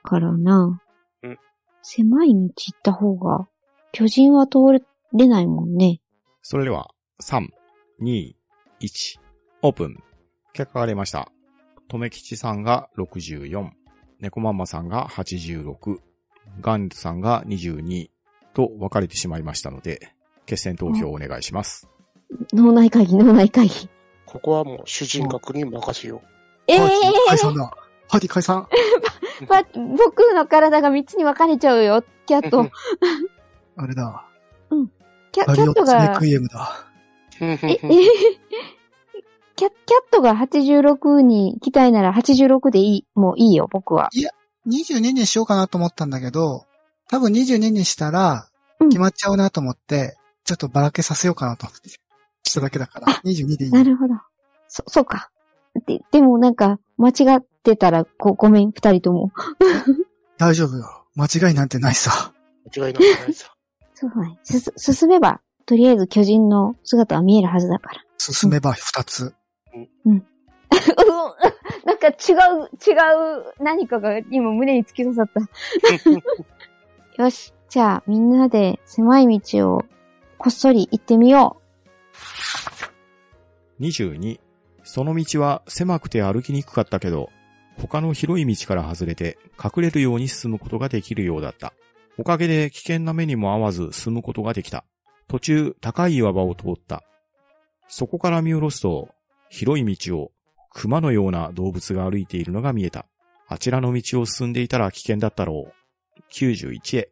[0.02, 0.82] からな。
[1.22, 1.38] うん
[1.80, 3.46] 狭い道行った方が
[3.92, 4.58] 巨人は通
[5.12, 6.00] れないもんね。
[6.42, 6.90] それでは、
[7.22, 7.46] 3、
[8.02, 8.34] 2、
[8.80, 9.20] 1、
[9.62, 10.02] オープン。
[10.52, 11.30] 結果が出ました。
[11.86, 13.70] とめきちさんが64、
[14.18, 15.98] 猫マンマさんが86、
[16.60, 18.08] ガンズさんが22
[18.54, 20.12] と分かれてしまいましたので、
[20.46, 21.88] 決選投票をお願いします。
[22.52, 23.88] 脳内会議、脳内会議。
[24.26, 26.20] ここはもう主人格に任せよ
[26.66, 27.87] ええパーティー解散だ。
[28.08, 28.66] パーティー解散。
[29.74, 32.68] 僕の体が3つに分かれちゃうよ、キャット。
[33.76, 34.24] あれだ。
[35.32, 36.86] キャガリオッツキャットがネク、イエムだ。
[37.40, 37.70] え、え、キャ、
[39.56, 39.70] キャッ
[40.10, 44.08] トが86に来たいなら86でいい、もういいよ、僕は。
[44.66, 46.66] 22にしようかなと思ったんだけど、
[47.08, 48.48] 多分22にしたら
[48.80, 51.90] うん、決まっちゃうなと思って、ちょっとばらけさせようかなと思って。
[52.44, 53.06] しただけだから。
[53.24, 53.70] 22でいい。
[53.70, 54.14] なるほど。
[54.68, 55.30] そ、そうか。
[55.80, 59.32] で、でもなんか、間違ってたら、ご、ごめん、二人とも。
[60.38, 61.04] 大丈夫よ。
[61.14, 62.32] 間違いなんてないさ。
[62.76, 63.52] 間違いなくないさ。
[63.94, 64.38] そうだね。
[64.42, 68.04] すす、進めば、とりあえず巨人の姿は見えるはずだから。
[68.18, 69.34] 進めば2つ。
[70.04, 70.26] うん。
[71.84, 75.40] なんか違う、違う何かが今胸に突き刺さった。
[77.22, 77.52] よし。
[77.68, 79.84] じゃあ、みんなで狭い道を
[80.38, 81.60] こっそり行ってみよ
[83.80, 84.40] 22、
[84.90, 87.28] その道は狭くて歩きにくかったけど、
[87.76, 91.74] 他の広い道から外れて隠れるように進むことができるようだった。
[92.16, 94.86] おかげで危険な目にも合わず進むことができた。
[95.28, 97.04] 途中高い岩場を通った。
[97.86, 99.10] そこから見下ろすと、
[99.50, 100.32] 広い道を
[100.72, 103.04] 熊のような動物が歩いているのが見えた。
[103.46, 106.22] あちらの道を進んでいたら危険だったろう。
[106.32, 107.10] 91へ。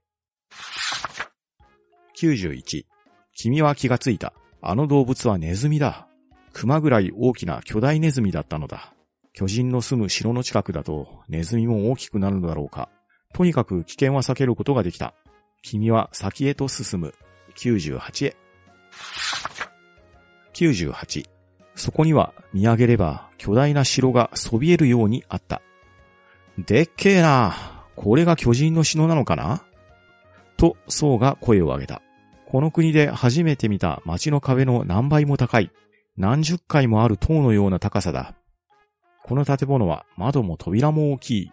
[2.18, 2.86] 91。
[3.34, 4.32] 君は気がついた。
[4.62, 6.08] あの動物はネズミだ。
[6.58, 8.94] 熊ぐらい大きな巨大ネズミだったのだ。
[9.34, 12.88] 巨人の住む城の近くだとネズミも大きくなるのだろうか。
[13.34, 15.12] とにかく危険は避けることができた。
[15.60, 17.14] 君は先へと進む。
[17.58, 18.36] 98へ。
[20.54, 21.28] 98。
[21.74, 25.60] そこには見上げれば巨大な城がそびえるようにあった。
[26.56, 27.84] でっけえな。
[27.96, 29.62] これが巨人の城なのかな？
[30.56, 32.00] と、ソウが声を上げた。
[32.46, 35.70] この国で初めて見た街の壁の何倍も高い、
[36.16, 38.34] 何十階もある塔のような高さだ。
[39.22, 41.52] この建物は窓も扉も大きい。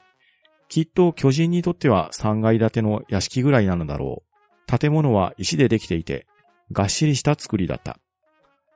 [0.70, 4.24] きっと巨人にとっては3階建ての屋敷ぐらいなのだろ
[4.72, 4.78] う。
[4.78, 6.28] 建物は石でできていて、
[6.72, 8.00] がっしりした作りだった。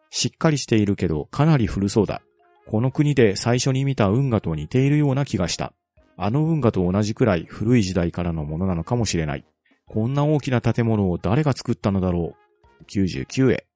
[0.09, 2.21] しっかりしているけどかなり古そうだ。
[2.67, 5.73] この国で最初に見た運河と似ているような気がした。
[6.17, 9.45] あの運河と同じくらい古い時代からのものなのかもしれない。
[9.87, 12.35] こんな大きな建物を誰が作ったのだろ
[12.81, 12.83] う。
[12.91, 13.67] 99へ。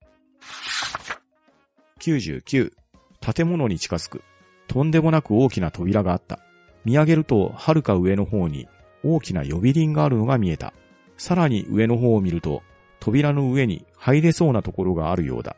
[2.02, 2.72] 99。
[3.20, 4.24] 建物に近づく。
[4.68, 6.40] とんでもなく大きな扉があった。
[6.84, 8.68] 見上げると、はるか上の方に
[9.04, 10.74] 大きな呼び鈴があるのが見えた。
[11.18, 12.64] さらに上の方を見ると、
[13.00, 15.56] 扉の上に入れそうなところがあるようだ。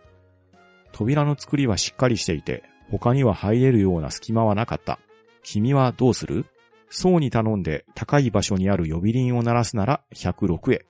[0.91, 4.99] 扉の作りはしっかりしていて、他には入れるような隙間はなかった。
[5.43, 6.45] 君はどうする？
[6.89, 10.85] そうに頼んで高い場所にある呼び鈴を鳴らすなら106へ。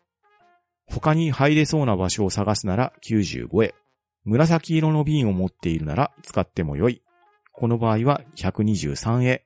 [0.87, 3.75] 他に入れそうな場所を探すなら95へ。
[4.25, 7.01] 紫色の瓶を持っているなら使ってもよい。
[7.51, 9.45] この場合は123へ。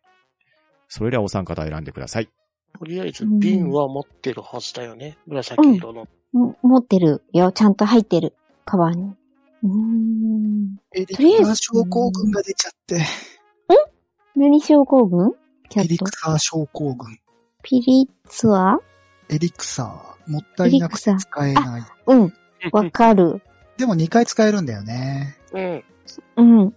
[0.87, 2.29] それではお三方選んでください。
[2.77, 5.17] とりあえず、瓶は持ってるはずだよね。
[5.25, 6.07] 紫色の。
[6.31, 7.51] も持ってるよ。
[7.51, 8.35] ちゃんと入ってる。
[8.65, 9.15] カバーに。
[9.63, 10.77] うーん。
[10.93, 13.01] エリとりあえずクサー症候群が出ちゃって。
[14.35, 15.31] 何症候群
[15.69, 16.11] キャットエリク。
[16.11, 17.19] サー症候群。
[17.63, 18.77] ピリツア
[19.29, 20.31] エリクサー。
[20.31, 21.83] もったいなくて使えない。
[22.05, 22.33] うん。
[22.71, 23.41] わかる。
[23.77, 25.37] でも2回使えるんだよね。
[25.53, 25.83] うん。
[26.37, 26.73] うん。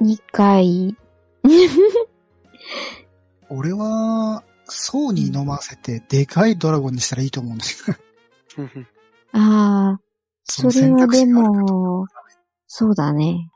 [0.00, 0.96] 2回。
[3.48, 7.96] 俺は、層に飲ませて、でかいドラゴンにしたらいいと思うんですよ。
[9.32, 10.00] ああ、
[10.44, 12.06] それはでも、
[12.66, 13.50] そうだね。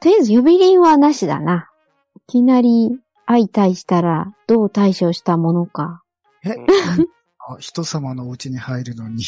[0.00, 1.68] とりあえず呼び鈴はなしだな。
[2.16, 2.90] いきなり
[3.26, 6.02] 相対したらどう対処したものか。
[6.44, 6.54] え、
[7.50, 9.24] あ人様のお家に入るのに、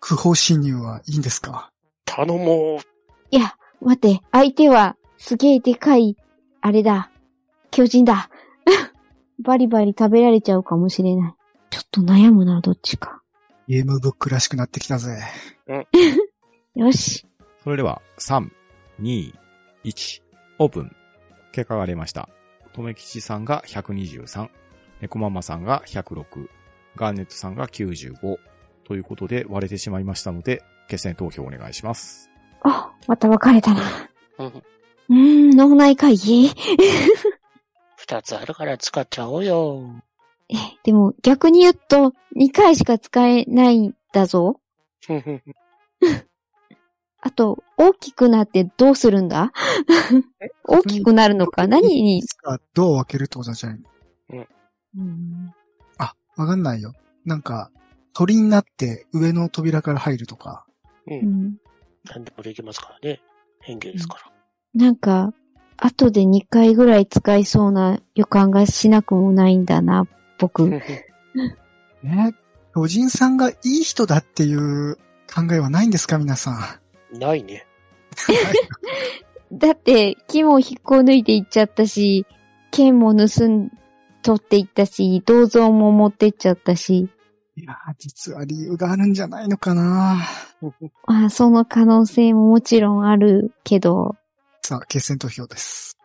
[0.00, 1.70] 不法侵入はいいんですか？
[2.06, 2.78] 頼もう。
[3.30, 6.16] いや、待って、相手はすげえでかい、
[6.62, 7.10] あれだ。
[7.70, 8.30] 巨人だ。
[9.42, 11.34] バリバリ食べられちゃうかもしれない。
[11.68, 13.22] ちょっと悩むな、どっちか。
[13.68, 15.18] ゲームブックらしくなってきたぜ。
[16.74, 17.26] よし。
[17.62, 18.48] それでは、3、
[19.00, 19.34] 2、
[19.84, 20.22] 1、
[20.58, 20.96] オープン。
[21.52, 22.28] 結果が出ました。
[22.72, 24.48] とめきちさんが123、
[25.00, 26.48] 猫ママさんが106、
[26.94, 28.38] ガーネットさんが95、
[28.84, 32.30] ということで割れてしまいましたので、決戦投票お願いします。
[32.62, 33.82] あ、また分かれたな。
[34.38, 34.46] うん。
[34.46, 36.50] うーん、脳内会議？
[37.96, 39.82] 二つあるから使っちゃおうよ。
[40.48, 40.54] え、
[40.84, 44.60] でも逆に言うと2回しか使えないんだぞ。
[47.20, 49.52] あと、大きくなってどうするんだ？
[50.64, 51.66] 大きくなるのか？
[51.66, 53.80] 何に、あどう分けるってことじゃない
[54.98, 55.52] うん
[55.98, 56.94] あ、わかんないよ。
[57.24, 57.70] なんか、
[58.12, 60.65] 鳥になって上の扉から入るとか。
[61.06, 61.14] う。
[61.14, 61.56] うんん
[62.04, 63.20] 何でもできますからね。
[63.60, 64.32] 変形ですから。
[64.74, 65.32] なんか、
[65.76, 70.06] 後で2回ぐらい使いそうな予感がしなくもないんだな、
[70.38, 70.68] 僕。
[72.02, 72.34] ね、
[72.74, 74.96] 巨人さんがいい人だっていう
[75.32, 76.80] 考えはないんですか皆さ
[77.12, 77.18] ん。
[77.18, 77.66] ないね。
[79.52, 82.26] だって、木も引っこ抜いていっちゃったし、
[82.70, 83.70] 剣も盗ん、
[84.22, 87.08] 取っていったし、銅像も持ってっちゃったし、
[87.56, 90.18] いやー、実は理由があるんじゃないのかな
[91.06, 94.14] ま あ、その可能性ももちろんあるけど、
[94.62, 95.96] さあ、決戦投票です。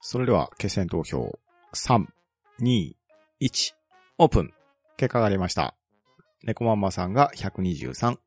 [0.00, 1.38] それでは、決戦投票、
[1.72, 2.04] 3、
[2.60, 2.94] 2、
[3.40, 3.74] 1、
[4.18, 4.52] オープン。
[4.96, 5.74] 結果が出ました。
[6.42, 8.18] 猫マンマさんが123、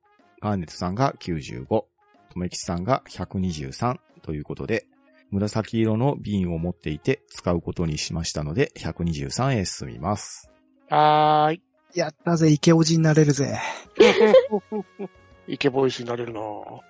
[0.41, 1.87] ガーネットさんが95、と
[2.35, 4.87] めきちさんが123ということで、
[5.31, 10.49] 紫色の瓶を持っていて使うことにしましたので、123へ進みます。
[10.89, 11.68] はーい。
[11.93, 13.59] やったぜ、イケオジになれるぜ。
[15.47, 16.81] イケボイスになれるなぁ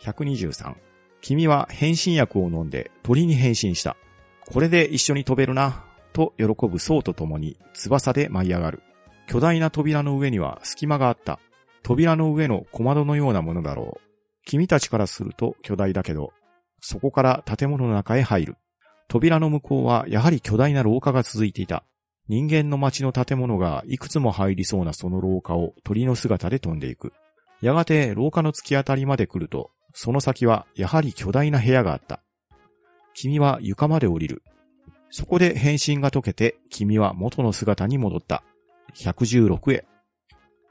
[0.00, 0.74] 123。
[1.20, 3.96] 君は変身薬を飲んで鳥に変身した。
[4.46, 8.82] これで一緒に飛べるな、と喜ぶ層と共に翼で舞い上がる。
[9.26, 11.40] 巨大な扉の上には隙間があった。
[11.82, 14.00] 扉の上の小窓のようなものだろう。
[14.46, 16.32] 君たちからすると巨大だけど、
[16.80, 18.56] そこから建物の中へ入る。
[19.08, 21.84] 扉の向こうはやはり巨大な廊下が続いていた。
[22.28, 27.12] 人間の街の建物がいくつも入りそうなその廊下を鳥の姿で飛んでいく。
[27.60, 32.20] やがて廊下の突き当たりまで来ると、その先はやはり巨大な部屋があった。
[33.14, 34.42] 君は床まで降りる。
[35.10, 38.42] そこで変身が解けて、君は元の姿に戻った。
[38.94, 39.86] 116へ。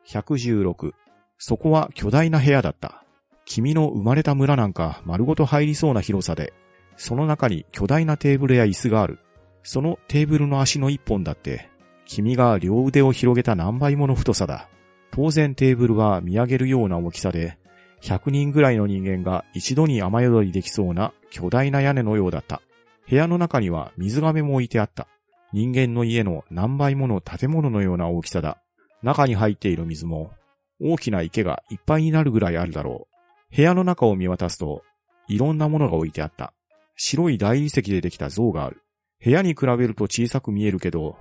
[0.07, 0.91] 116。
[1.37, 3.03] そこは巨大な部屋だった。
[3.45, 6.53] 君の生まれた村なんか丸ごと入りそうな広さで、
[6.97, 9.19] その中に巨大なテーブルや椅子がある。
[9.65, 11.69] そのテーブルの足の一本だって、
[12.05, 14.69] 君が両腕を広げた何倍もの太さだ。
[15.09, 17.57] 当然テーブルは見上げるような大きさで、
[18.03, 22.61] 100人ぐらいの人間が一度に雨宿りできそうな巨大な屋根のようだった。
[23.09, 25.07] 部屋の中には水亀も置いてあった。
[25.51, 28.61] 人間の家の何倍もの建物のような大きさだ。
[29.01, 30.31] 中に入っている水も
[30.79, 33.07] 大きな池がいっぱいになるぐらいあるだろ
[33.51, 33.55] う。
[33.55, 34.83] 部屋の中を見渡すと、
[35.27, 36.53] いろんなものが置いてあった。
[36.97, 38.84] 白い大理石でできた像がある。
[39.23, 41.17] 部屋に比べると小さく見えるけど、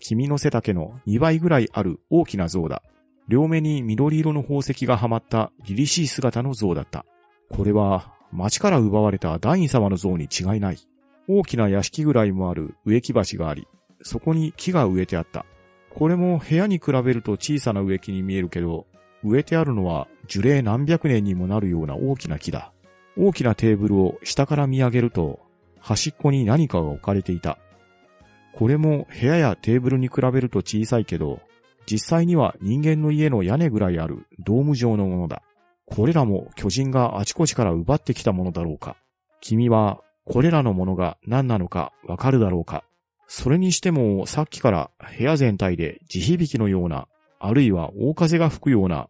[0.00, 2.82] 君の背丈の2倍ぐらいある大きな像だ。
[3.28, 7.04] 両目に緑色の宝石がはまった凛々しい姿の像だった。
[7.50, 10.78] これは町から奪われたダイン様の像に違いない。
[11.28, 13.66] 大きな屋敷ぐらいもある植木鉢があり、
[14.02, 15.44] そこに木が植えてあった。
[15.90, 18.86] これも部屋に比べると小さな植木に見えるけど、
[19.24, 22.72] 植えてあるのは樹齢何百年にもなるような大きな木だ。
[23.16, 25.40] 大きなテーブルを下から見上げると、
[25.88, 27.56] 端っこに何かが置かれていた。
[28.52, 31.40] これも部屋やテーブルに比べると小さいけど、
[31.90, 35.42] 実際には人間の家の屋根ぐらいあるドーム状のものだ。
[35.86, 38.96] これらも巨人があちこちから奪ってきたものだろうか。
[39.40, 42.84] 君はこれらのものが何なのかわかるだろうか。
[43.26, 47.08] それにしてもさっきから部屋全体で地響きのような、
[47.38, 49.08] あるいは大風が吹くような、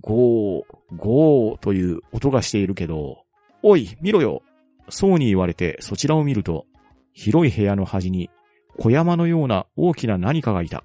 [0.00, 0.64] ゴー、
[0.96, 3.18] ゴーという音がしているけど、
[3.62, 4.42] おい、見ろよ。
[4.88, 6.66] そうに言われてそちらを見ると、
[7.12, 8.30] 広い部屋の端に
[8.78, 10.84] 小山のような大きな何かがいた。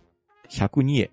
[0.49, 1.11] 102へ。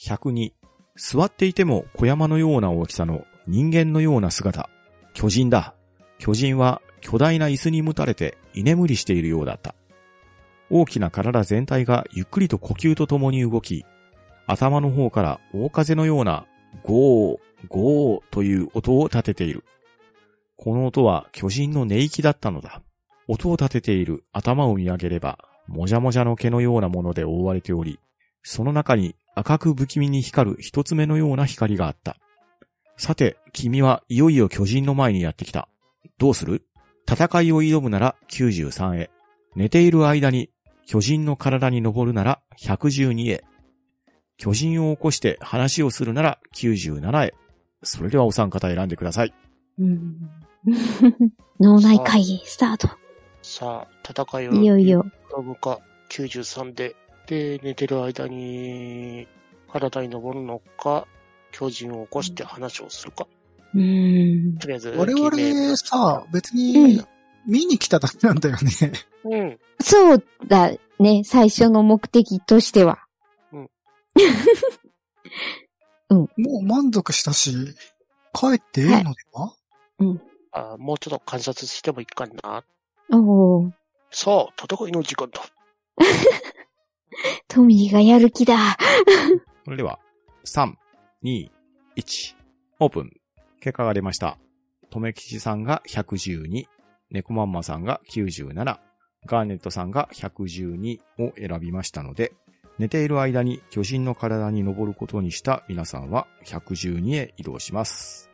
[0.00, 0.52] 102。
[0.96, 4.68] 座っていても小山のような大きさの人間のような姿。
[5.14, 5.74] 巨人だ。
[6.18, 9.74] 巨人は巨大な椅子にもたれて居眠りしているようだった。
[10.70, 13.86] 大きな体全体がゆっくりと呼吸とともに動き、
[14.46, 16.46] 頭の方から大風のような
[16.82, 17.38] ゴー、
[17.68, 19.64] ゴーという音を立てている。
[20.58, 22.82] この音は巨人の寝息だったのだ。
[23.28, 28.00] 音を立てている頭を見上げれば、もじゃもじゃの毛のようなもので覆われており、
[28.42, 32.16] その中に赤く不気味に光る一つ目のような光があった。
[32.96, 35.68] さて、君はいよいよ巨人の前にやってきた。
[36.18, 36.64] どうする？
[37.08, 39.10] 戦いを挑むなら93へ。
[39.54, 40.50] 寝ている間に
[40.86, 43.44] 巨人の体に登るなら112へ。
[44.36, 47.34] 巨人を起こして話をするなら97へ。
[47.84, 49.32] それではお三方選んでください。
[49.78, 50.30] うん
[51.60, 52.88] 脳内会議、スタート。
[53.42, 55.06] さあ、戦いをいよいよ。
[55.30, 55.80] 挑むか、
[56.10, 56.96] 93で。
[57.26, 59.26] で、寝てる間に、
[59.70, 61.06] 体に登るのか、
[61.52, 63.26] 巨人を起こして話をするか。
[63.74, 64.58] うーん。
[64.58, 67.06] とりあえず、我々さ、別うにん、
[67.46, 68.92] 見に来ただけなんだよね。
[69.24, 69.58] うん。
[69.80, 73.04] そうだね、最初の目的としては。
[76.10, 76.28] も
[76.60, 77.52] う満足したし、
[78.32, 79.54] 帰ってええのでは、
[80.58, 82.64] あもうちょっと観察してもいいかな。
[83.12, 83.70] おー、
[84.10, 85.40] さあ、戦いの時間だ。
[87.46, 88.56] トミーがやる気だ。
[89.64, 89.98] それでは、
[90.44, 90.74] 3、
[91.22, 91.50] 2、
[91.96, 92.36] 1、
[92.80, 93.12] オープン。
[93.60, 94.38] 結果が出ました。
[94.90, 96.64] とめきちさんが112、
[97.10, 98.78] 猫まんまさんが97、
[99.26, 102.32] ガーネットさんが112を選びましたので、
[102.78, 108.30] 寝ている間に巨人の体に登ることにした皆さんは112へ移動します。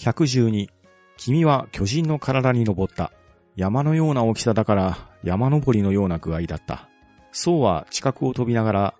[0.00, 0.70] 112、
[1.18, 3.12] 君は巨人の体に登った。
[3.54, 6.88] 山のような大きさだから山登りのような具合だった。
[7.32, 8.94] そうは近くを飛びながら、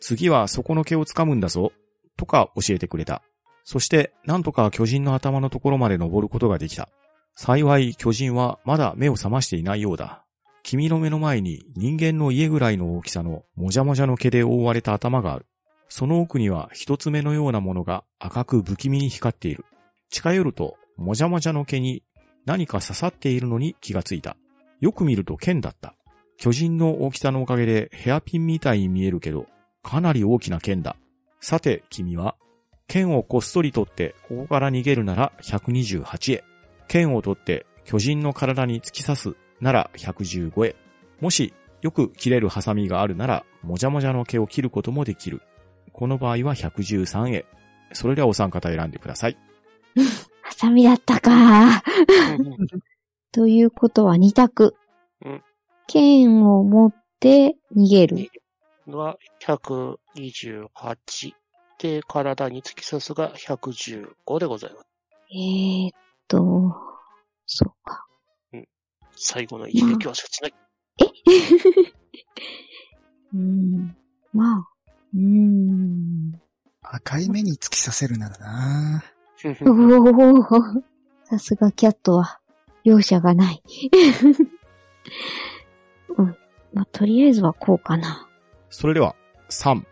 [0.00, 1.72] 次はそこの毛を掴むんだぞ、
[2.16, 3.20] とか教えてくれた。
[3.64, 6.88] そして、なんとか巨人の頭のところまで登ることができた。
[7.34, 10.24] 幸い巨人はまだ目を覚ましていないようだ。
[10.62, 15.44] 君の目の前に人間の家ぐらいの大きさのもじゃもじゃの毛で覆われた頭がある。
[15.90, 19.66] その奥には一つ目のようなものが赤く不気味に光っている。
[20.10, 22.02] 近寄ると、もじゃもじゃの毛に
[22.46, 24.36] 何か刺さっているのに気がついた。
[24.80, 25.94] よく見ると剣だった。
[26.38, 29.46] 巨人の大きさのおかげでヘアピンみたいに見えるけど、
[29.82, 30.96] かなり大きな剣だ。
[31.40, 32.36] さて、君は、
[32.88, 36.44] 剣をこっそり取ってここから逃げるなら128へ。
[36.88, 40.76] 剣を取って巨人の体に突き刺すなら115へ。
[41.20, 41.52] もし、
[41.82, 45.42] よく切れるハサミがあるなら、もじゃもじゃの毛を切ることもできる。
[45.92, 47.46] この場合は113へ。
[47.92, 49.38] それではお三方選んでください。
[50.42, 51.82] ハサミだったか。
[53.32, 54.74] ということは二択。
[55.24, 55.42] うん
[55.88, 58.30] 剣を持って逃げる。
[58.86, 61.32] のは128
[61.78, 64.86] で、体に突き刺すが115でございます。
[65.30, 65.90] えー、っ
[66.28, 66.74] と、
[67.46, 68.06] そうか。
[69.18, 70.54] 最後の一撃は切ない。
[73.34, 73.96] うーん。
[74.32, 74.68] まあ、
[75.14, 76.40] うーん。
[76.82, 79.04] 赤い目に突き刺せるならな。
[79.66, 79.74] おお
[81.24, 82.40] さすがキャットは、
[82.84, 83.62] 容赦がない。
[86.16, 86.36] うん。
[86.72, 88.28] まあ、とりあえずはこうかな。
[88.70, 89.14] それでは、
[89.50, 89.84] 3、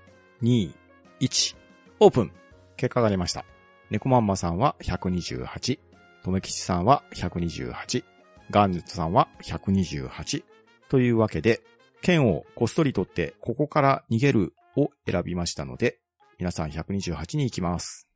[0.43, 0.73] 2、
[1.21, 1.57] 1、
[2.01, 2.33] オープン
[2.77, 3.45] 結果が出ました。
[3.91, 5.79] 猫まんまさんは128、
[6.23, 8.05] とめきちさんは128、
[8.51, 10.45] ガーネットさんは128。
[10.89, 11.63] というわけで、
[12.03, 15.99] 剣をこっそり取って、ここから逃げるを選びましたので、
[16.39, 18.09] 皆さん128に行きます。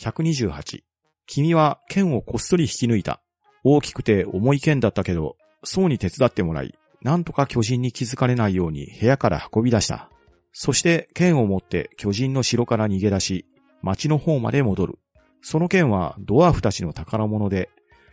[0.00, 0.84] 128。
[1.26, 3.20] 君は剣をこっそり引き抜いた。
[3.64, 6.72] 大きくて重い剣だったけど、そうに手伝ってもらい、
[7.02, 10.08] なんとか巨人に気づかれないように部屋から運び出した。
[10.52, 13.46] そして剣を持って巨人の城から逃げ出し、
[13.82, 14.98] 町の方まで戻る。
[15.42, 17.68] その剣はドワーフたちの宝物で、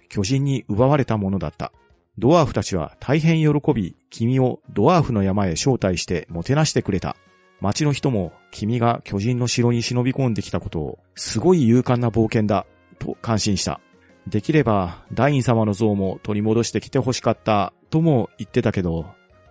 [0.10, 1.72] 巨人に奪われたものだった。
[2.18, 7.16] ドワーフたちは大変喜び、君をドワーフの山へ招待してもてなしてくれた。
[7.62, 12.66] 町の人も君が巨人の城に忍び込んできたことを、すごい勇敢な冒険だ、
[13.00, 13.80] と感心した。
[14.28, 19.06] できれば、ダイン様の像も取り戻してきて欲しかった、とも言ってたけど、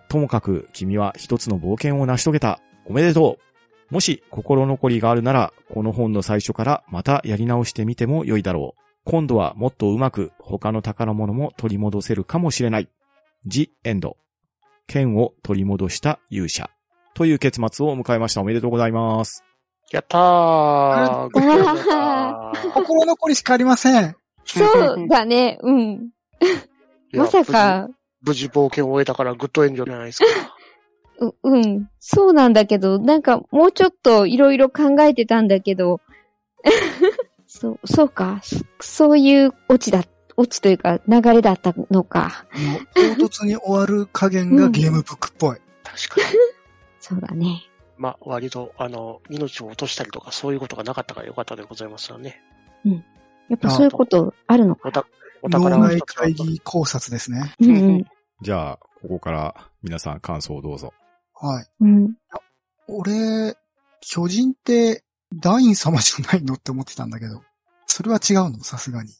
[0.09, 2.59] ともかく君は一つの冒険を成し遂げた。
[2.85, 8.81] おめでとうもし心残りがあるなら、この本の最初からまたやり直してみても良いだろう。
[9.05, 12.89] 今度はもっとうまく他の宝物も取り戻せるかもしれない。
[13.45, 14.17] ジ・エンド。
[14.87, 16.74] 剣を取り戻した勇者。
[17.15, 18.41] という結末を迎えました。
[18.41, 19.43] おめでとうございます。
[19.91, 21.29] やったー。
[22.73, 24.15] 心残りしかありません。
[24.43, 26.09] そうだね、うん。
[27.13, 27.87] まさか、
[28.21, 30.25] 無事、無事冒険を終えたからグッドエンドじゃないですか。
[31.25, 31.89] う、うん。
[31.99, 36.01] そうなんだけど、なんかもうちょっといろいろ考えてたんだけど、
[37.47, 38.41] そう、そうか。
[38.43, 40.03] そそういうオチだ、
[40.35, 42.45] オチというか流れだったのか。
[42.53, 45.57] もう唐突に終わる加減がゲームブックっぽい。
[45.83, 46.54] 確かに。
[47.07, 47.61] そうだね。
[47.97, 52.41] まあ、割と、あの、命を落としたりとかそういうことがなかったからよかったでございますよね。
[53.47, 54.89] やっぱそういうことあるのか。
[54.89, 55.05] おた、
[55.43, 57.53] お脳宝が内一つあった会議考察ですね。
[57.59, 58.05] うんうん。
[58.41, 60.93] じゃあ、ここから皆さん感想をどうぞ。
[61.35, 61.67] はい。
[61.81, 62.15] うん。
[62.87, 63.55] 俺、
[64.01, 65.03] 巨人って、
[65.33, 67.43] ダイン様じゃないのって思ってたんだけど、
[67.85, 68.63] それは違うの？
[68.63, 69.11] さすがに。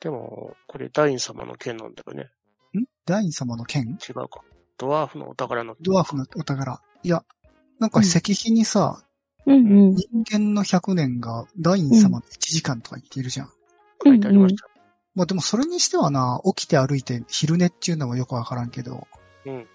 [0.00, 2.30] でも、これ、ダイン様の剣なんだよね。
[2.78, 2.84] ん？
[3.06, 3.98] ダイン様の剣？
[4.08, 4.40] 違うか。
[4.78, 5.74] ドワーフのお宝の。
[5.80, 6.80] ドワーフのお宝。
[7.02, 7.24] いや、
[7.78, 9.02] なんか石碑にさ、
[9.46, 9.58] うんう
[9.92, 9.94] ん。
[9.94, 13.48] 人間の100年がダイン様の1時間とか言ってるじゃん。
[14.04, 14.68] 書いてありました。
[15.14, 19.06] まあでもそれにしてはな、起きて歩いて昼寝っていうのはよくわからんけど、
[19.46, 19.66] うん。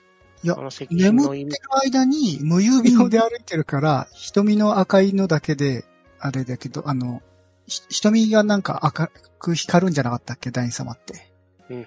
[0.43, 5.85] いやあの石碑眠の意味ってる間に無遊病で歩いてるから、瞳の赤いのだけで、
[6.19, 7.21] あれだけど、あの、
[7.67, 9.07] ひ瞳がなんか赤
[9.39, 11.33] く光るんじゃなかったっけ、ダイン様って。
[11.69, 11.85] うん。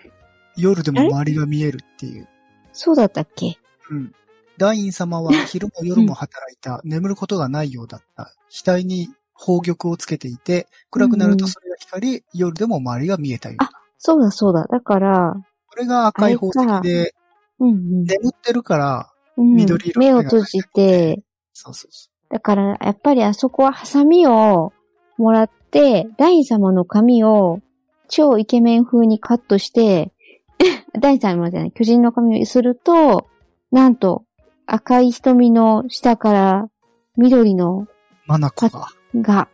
[0.56, 2.28] 夜でも周りが見えるっていう。
[2.72, 3.58] そうだったっけ？
[3.90, 4.12] うん。
[4.58, 8.32] ダイン様は昼も夜も働いた、眠ることがないようだった。
[8.50, 9.08] 額に
[9.38, 13.56] 宝玉をつけていて、暗くなるとそれが光り、夜でも周りが見えたよ。
[13.58, 14.66] あそうだそうだ。
[14.68, 15.34] だから、
[15.68, 17.14] これが赤い宝石で、
[17.60, 19.54] うんうん眠ってるから、うん。
[19.56, 21.22] 緑色の目を閉じて、
[21.52, 24.72] そうそうそだから、やっぱりあそこはハサミを
[25.16, 27.60] もらって、ダイン様の髪を
[28.08, 30.12] 超イケメン風にカットして、
[30.98, 33.28] ダイン様じゃない、巨人の髪をすると、
[33.70, 34.24] なんと、
[34.70, 36.68] 赤い瞳の下から
[37.16, 37.88] 緑のう。
[38.26, 38.88] マナコが。
[39.14, 39.48] が、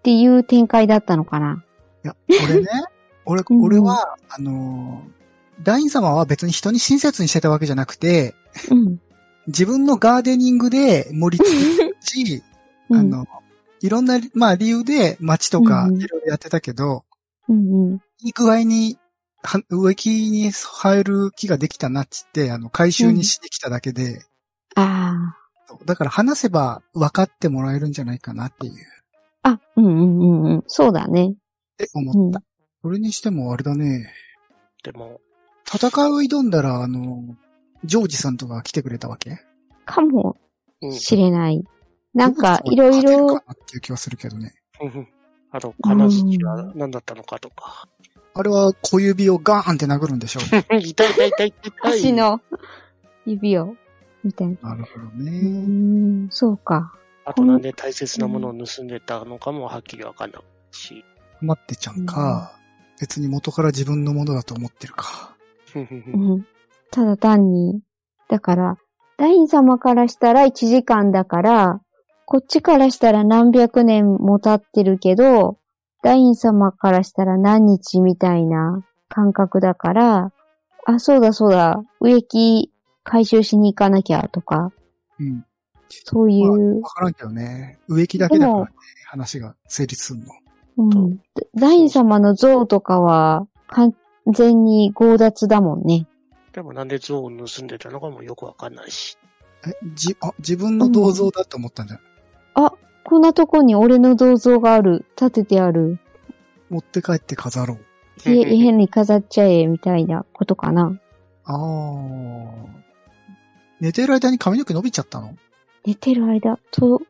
[0.00, 1.64] っていう展開だったのかな。
[2.04, 2.68] いや、俺ね、
[3.24, 8.34] 俺、うん俺は、あのー、ダイン様は別に人に親切にしてたわけじゃなくて、
[8.70, 9.00] うん。
[9.46, 12.42] 自分のガーデニングで盛り付けるし、
[12.90, 13.26] うん あの、
[13.80, 17.04] いろんな、まあ理由で街とかうんいろいろやってたけど、
[17.48, 17.94] うんうん。
[18.20, 19.07] いい具合に、は
[19.70, 24.22] 植木に生える木ができたなっつって、あの、回収にしてきただけで、
[24.74, 25.36] あ
[25.84, 28.74] だから話せば分かってもらえるんじゃないかなっていう、
[29.42, 29.50] あ。
[29.50, 30.64] あ、うんうんうんうん。
[30.66, 31.28] そうだね。
[31.28, 31.34] っ
[31.76, 32.42] てうん思った。。
[32.82, 34.12] それにしてもあれだね、
[34.82, 35.20] でも、
[35.66, 37.36] 戦いを挑んだら、あの、
[37.84, 39.38] ジョージさんとか来てくれたわけ？
[39.84, 40.36] かも
[40.80, 40.92] うん。
[40.92, 41.64] しれない。
[42.14, 44.54] なんか、いろいろか、なっていう気はするけどね。
[44.80, 45.08] うん
[45.50, 47.88] あと、金槌は何だったのかとか。
[48.38, 51.92] あれは小指をガーンって殴るんでしょ痛い痛い痛い痛い痛い。
[51.92, 52.40] 足の
[53.26, 53.74] 指を、
[54.22, 54.70] みたいな。
[54.70, 55.30] なるほどね。
[55.40, 56.94] ん、そうか。
[57.24, 61.04] あとなんで大切なものを盗んでたのかもはっきりわかんないし。
[61.40, 62.52] 待ってちゃんか、
[63.00, 65.34] 別に元から自分のものだと思ってるか。
[65.74, 66.46] うん。
[66.92, 67.80] ただ単に、
[68.28, 68.76] だから、
[69.16, 71.80] ダイン様からしたら1時間だから、
[72.24, 75.58] こっちからしたら何百年も経ってるけど、
[76.02, 80.32] ダイン様からしたら何日みたいな感覚だから、
[80.86, 82.72] あ、そうだそうだ、植木
[83.04, 84.72] 回収しに行かなきゃとか、
[85.18, 85.44] うん。
[85.88, 87.78] そういう、わからんけどね。
[87.88, 88.72] 植木だけだからねで、
[89.06, 90.26] 話が成立すんの。
[90.76, 91.18] うん。
[91.54, 93.94] ダイン様の像とかは完
[94.32, 96.06] 全に強奪だもんね。
[96.52, 99.18] でもなんで像を盗んでたのかもよくわかんないし。
[99.66, 102.04] え、じ、あ、自分の銅像だと思ったんじゃない、
[102.54, 102.72] あ、
[103.08, 105.06] こんなとこに俺の銅像がある。
[105.16, 105.98] 立ててある。
[106.68, 107.78] 持って帰って飾ろう。
[108.30, 111.00] 家家に飾っちゃえ、みたいなことかな。
[111.44, 111.58] ああ。
[113.80, 115.38] 寝てる間に髪の毛伸びちゃったの？
[115.86, 117.00] 寝てる間、と、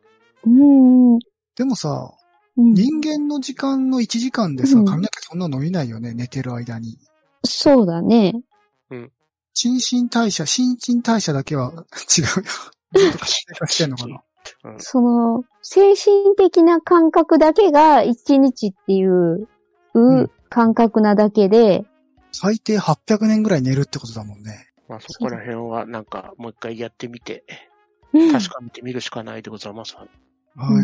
[0.45, 1.19] うーん。
[1.57, 2.13] でもさ、
[2.57, 6.97] うん、人間の時間の1時間でさ、うん髪の毛そんな伸びないよね、寝てる間に。
[7.45, 8.35] そうだね。
[9.53, 11.73] 新陳代謝、新陳代謝だけは
[12.17, 12.29] 違うよ。
[12.95, 14.23] ずっと活性化してんのかな？
[14.65, 19.49] うんその、精神的な感覚だけが一日っていう、
[19.95, 21.85] う感覚なだけで、
[22.33, 24.69] 最低800年ぐらい寝るってことだもんね。
[24.89, 27.45] まあそこら辺はなんかもう一回やってみて、
[28.13, 29.97] うん確かめてみるしかないでございます。
[29.97, 30.07] はい。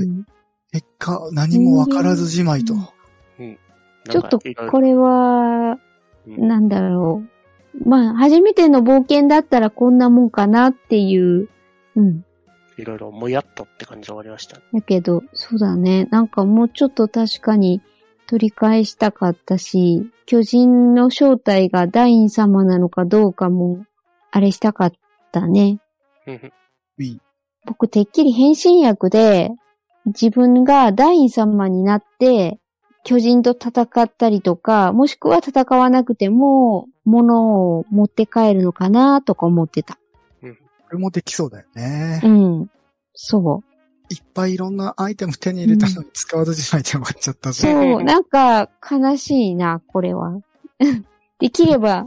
[0.03, 0.27] うん
[0.73, 2.75] 結果、何もわからずじまいと。
[2.75, 3.59] うん
[4.11, 4.39] ちょっと
[4.71, 5.79] これは、
[6.27, 7.89] うんなんだろう。
[7.89, 11.49] まあ、初めての冒険だったらこんなもんかなっていう。
[11.97, 12.25] うん。
[12.77, 14.57] いろいろもやっとって感じで終わりました。
[14.73, 16.07] だけど、そうだね。
[16.11, 17.81] なんかもうちょっと確かに
[18.27, 23.85] 取り返したかったし、巨人の正体がダイン様なのかどうかも、
[24.31, 24.93] あれしたかっ
[25.33, 25.79] たね。
[27.67, 29.51] 僕、てっきり変身役で、
[30.07, 32.59] 自分がダイン様になって、
[33.05, 39.99] 巨人と戦ったりとか、もしくは戦わなくても、物を持って帰るのかなとか思ってた。
[40.95, 42.21] これもできそうだよね。
[42.23, 42.71] うん。
[43.15, 44.15] そう。
[44.15, 47.67] いっぱいいろんなアイテム手に入れたのに使わずじまいで終わっちゃったぞ。
[47.67, 50.39] いっそう、なんか悲しいな、これは。
[51.41, 52.07] できれば、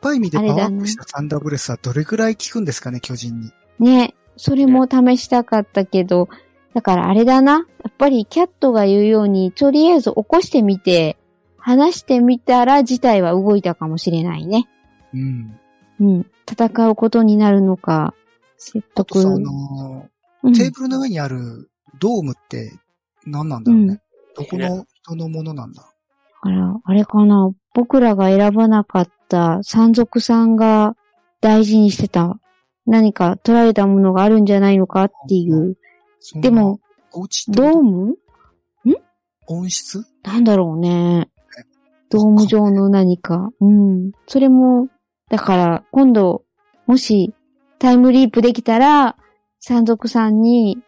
[0.00, 3.52] ぱい見てパワあれだなーアップしたサンダーブレスはどれぐらい効くんですかね、巨人に。
[3.78, 6.30] ね、それも試したかったけど、
[6.72, 7.52] だからあれだな。
[7.52, 11.18] やっぱりキャットが言うように、とりあえず起こしてみて、
[11.58, 14.68] 話してみたら事態は動いたかもしれないね。
[15.12, 15.58] うん。
[16.00, 16.26] うん。
[16.50, 18.14] 戦うことになるのか、
[18.64, 19.18] 説得。
[19.18, 20.08] あの
[20.44, 21.70] うんー、テーブルの上にある
[22.00, 22.72] ドームって
[23.26, 23.86] 何なんだろうね。
[23.86, 24.00] うん
[24.34, 25.86] どこの人のものなんだ？
[26.40, 27.52] あら、あれかな。
[27.74, 30.96] 僕らが選ばなかった山賊さんが
[31.42, 32.40] 大事にしてた
[32.86, 35.76] 何か取られたものがあるんじゃないのかっていう。
[36.36, 36.80] でも、、
[37.48, 38.16] ドーム？
[39.48, 40.06] 温室？
[40.22, 41.28] なんだろうね。
[42.08, 43.50] ドーム状の何か。
[43.60, 44.12] うん。
[44.26, 44.88] それも、
[45.28, 46.44] だから、今度、
[46.86, 47.34] もし、
[47.82, 49.16] タイムリープできたら、
[49.58, 50.78] 山賊さんに、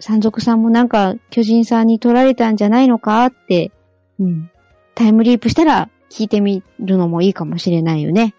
[0.00, 3.72] 山賊さんもなんか、巨人さんに取られたんじゃないのかって、
[4.20, 4.50] うん。
[4.94, 8.34] タイムリープしたら、聞いてみるのもいいかもしれないよね。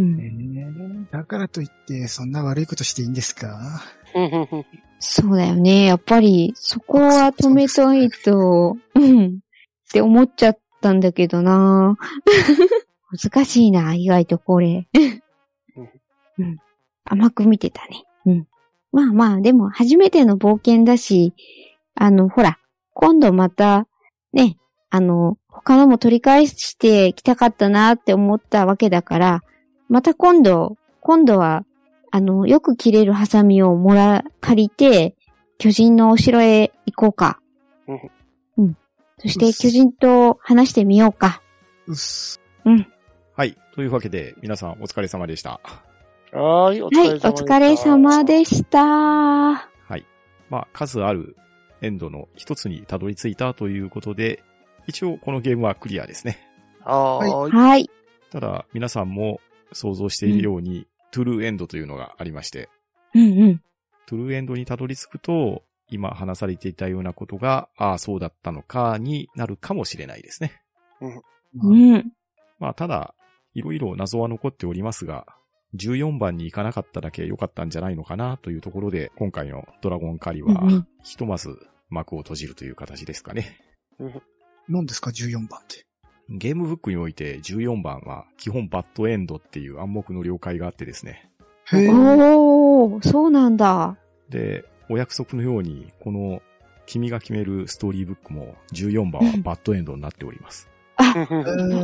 [0.00, 0.20] うん。
[0.20, 3.82] えだからといって、そんな悪いことしていいんですか？
[4.98, 5.84] そうだよね。
[5.84, 9.26] やっぱり、そこは止めといと、うん。
[9.26, 11.96] って思っちゃったんだけどな
[13.22, 14.88] 難しいな、意外とこれ。
[16.38, 16.58] うん。
[17.06, 18.04] 甘く見てたね。
[18.26, 18.46] うん。
[18.92, 21.34] まあまあ、でも初めての冒険だし、
[21.94, 22.58] あの、ほら、
[22.92, 23.86] 今度また、
[24.32, 24.58] ね、
[24.90, 29.42] あの、他のも取り返してきたかったなって思ったわけだから、
[29.88, 31.64] また今度、今度は、
[32.10, 35.14] あの、よく切れるハサミをもら、借りて、
[35.58, 37.40] 巨人のお城へ行こうか。
[37.88, 38.10] うん
[38.58, 38.76] うん。
[39.18, 41.42] そして巨人と話してみようか。
[41.86, 42.40] うっす。
[43.34, 43.56] はい。
[43.74, 45.60] というわけで、皆さんお疲れ様でした。
[46.36, 48.84] はーい、おはい、お疲れ様しでした。
[48.84, 50.04] はい。
[50.50, 51.34] まあ、数ある
[51.80, 54.42] エンドの一つにたどり着いたということで、
[54.86, 56.38] 一応このゲームはクリアですね。
[56.84, 56.90] た。
[56.90, 57.52] はーい。
[57.52, 57.90] はい。
[58.30, 59.40] ただ、皆さんも
[59.72, 62.68] 想像しているように、トゥルーエンドというのがありまして、
[63.14, 63.62] うんうん。
[64.06, 70.52] トゥルーエンドにたどり着くと、今話されていたようなことが、ああ、そうだったのか、になるかもしれないですね。
[71.00, 72.12] うん。
[72.58, 73.14] まあ、ただ、
[73.54, 75.26] いろいろ謎は残っておりますが、
[75.76, 80.62] 14番に行かなかっただけ良かったんじゃないのかなというところで、今回のドラゴンカリは
[81.02, 81.56] ひとまず
[81.88, 83.58] 幕を閉じるという形ですかね。
[84.68, 85.86] 何ですか、14番って？
[86.28, 91.30] ゲームブックにおいて14番は基本バッドエンドっていう暗黙の了解があってですね。
[91.66, 91.88] へえ。
[91.88, 93.96] おー、そうなんだ。
[94.28, 96.42] で、お約束のように、この
[96.84, 100.68] 君が決めるストーリーブックも14番はバッドエンドになっております。
[100.96, 101.12] あ、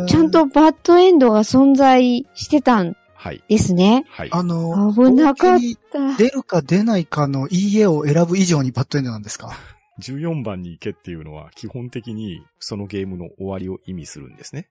[0.08, 3.40] ちゃんとバッドエンドが存在してたんはい。
[3.48, 4.04] ですね。
[4.08, 4.30] はい。
[4.32, 5.58] あの、危なかっ
[5.92, 6.16] た。
[6.16, 9.52] 出るか出ないかのいい絵を選ぶ以上にバッドエンドなんですか？
[10.02, 14.68] 14番に行けっていうのは基本的にそのゲームの終わりを意味するんですね。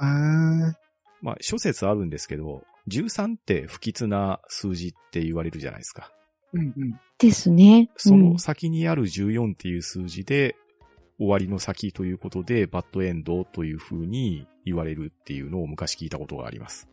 [0.00, 0.72] へー
[1.20, 6.10] まあ諸説あるんですけど、13って不吉な数字って言われるじゃないですか。
[6.54, 7.00] うんうん。
[7.18, 7.88] ですね。
[7.96, 10.56] そうんの先にある14っていう数字で、
[11.18, 16.88] 終わりの先ということで、バッドエンドという風に言われるっていうのを昔聞いたことがあります。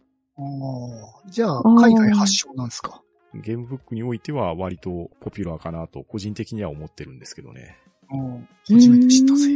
[1.30, 3.02] じゃあ、海外発祥なんですか？
[3.36, 7.78] ゲームブックにおいては割とポピュラーかなと個人的には思ってるんですけどね。
[8.11, 9.49] うん初めて知ったぜ。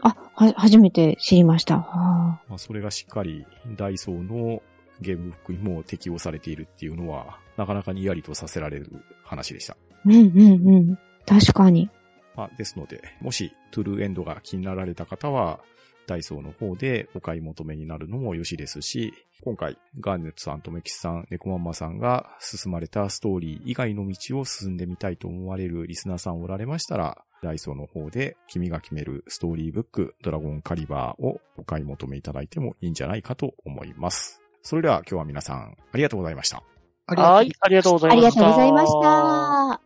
[0.00, 1.76] あ、は、初めて知りました。
[1.76, 3.46] はあ、まあ、それがしっかり
[3.76, 4.62] ダイソーの
[5.00, 8.90] ゲームブックにも適用されているっていうのは、なかなかにやりとさせられる
[9.22, 9.76] 話でした。
[10.06, 10.98] うんうんうん。
[11.24, 11.88] 確かに。
[12.34, 15.60] まあ、ですので、もしトゥルーエンドが気になられた方は、
[16.06, 34.42] ダイソーの方でお買い求めになるのもよしですし、今回、ガーネットさんとメキシさん、ネコマンマさんが進まれたストーリー以外の道を進んでみたいと思われるリスナーさんおられましたら、ダイソーの方で君が決めるストーリーブック、ドラゴンカリバーをお買い求めいただいてもいいんじゃないかと思います。
[34.62, 36.62] それでは今日は皆さん、ありがとうございました。
[37.06, 38.40] ありがとうはい、ありがとうござありがいました。
[38.40, 39.80] とうございました。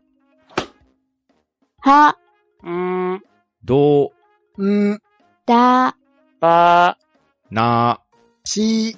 [1.90, 2.18] は、
[2.66, 3.22] ん、
[3.64, 4.12] ど
[4.58, 5.00] う、うん、
[5.46, 5.96] だ、
[6.44, 6.98] ば
[7.50, 8.00] な、
[8.44, 8.96] し、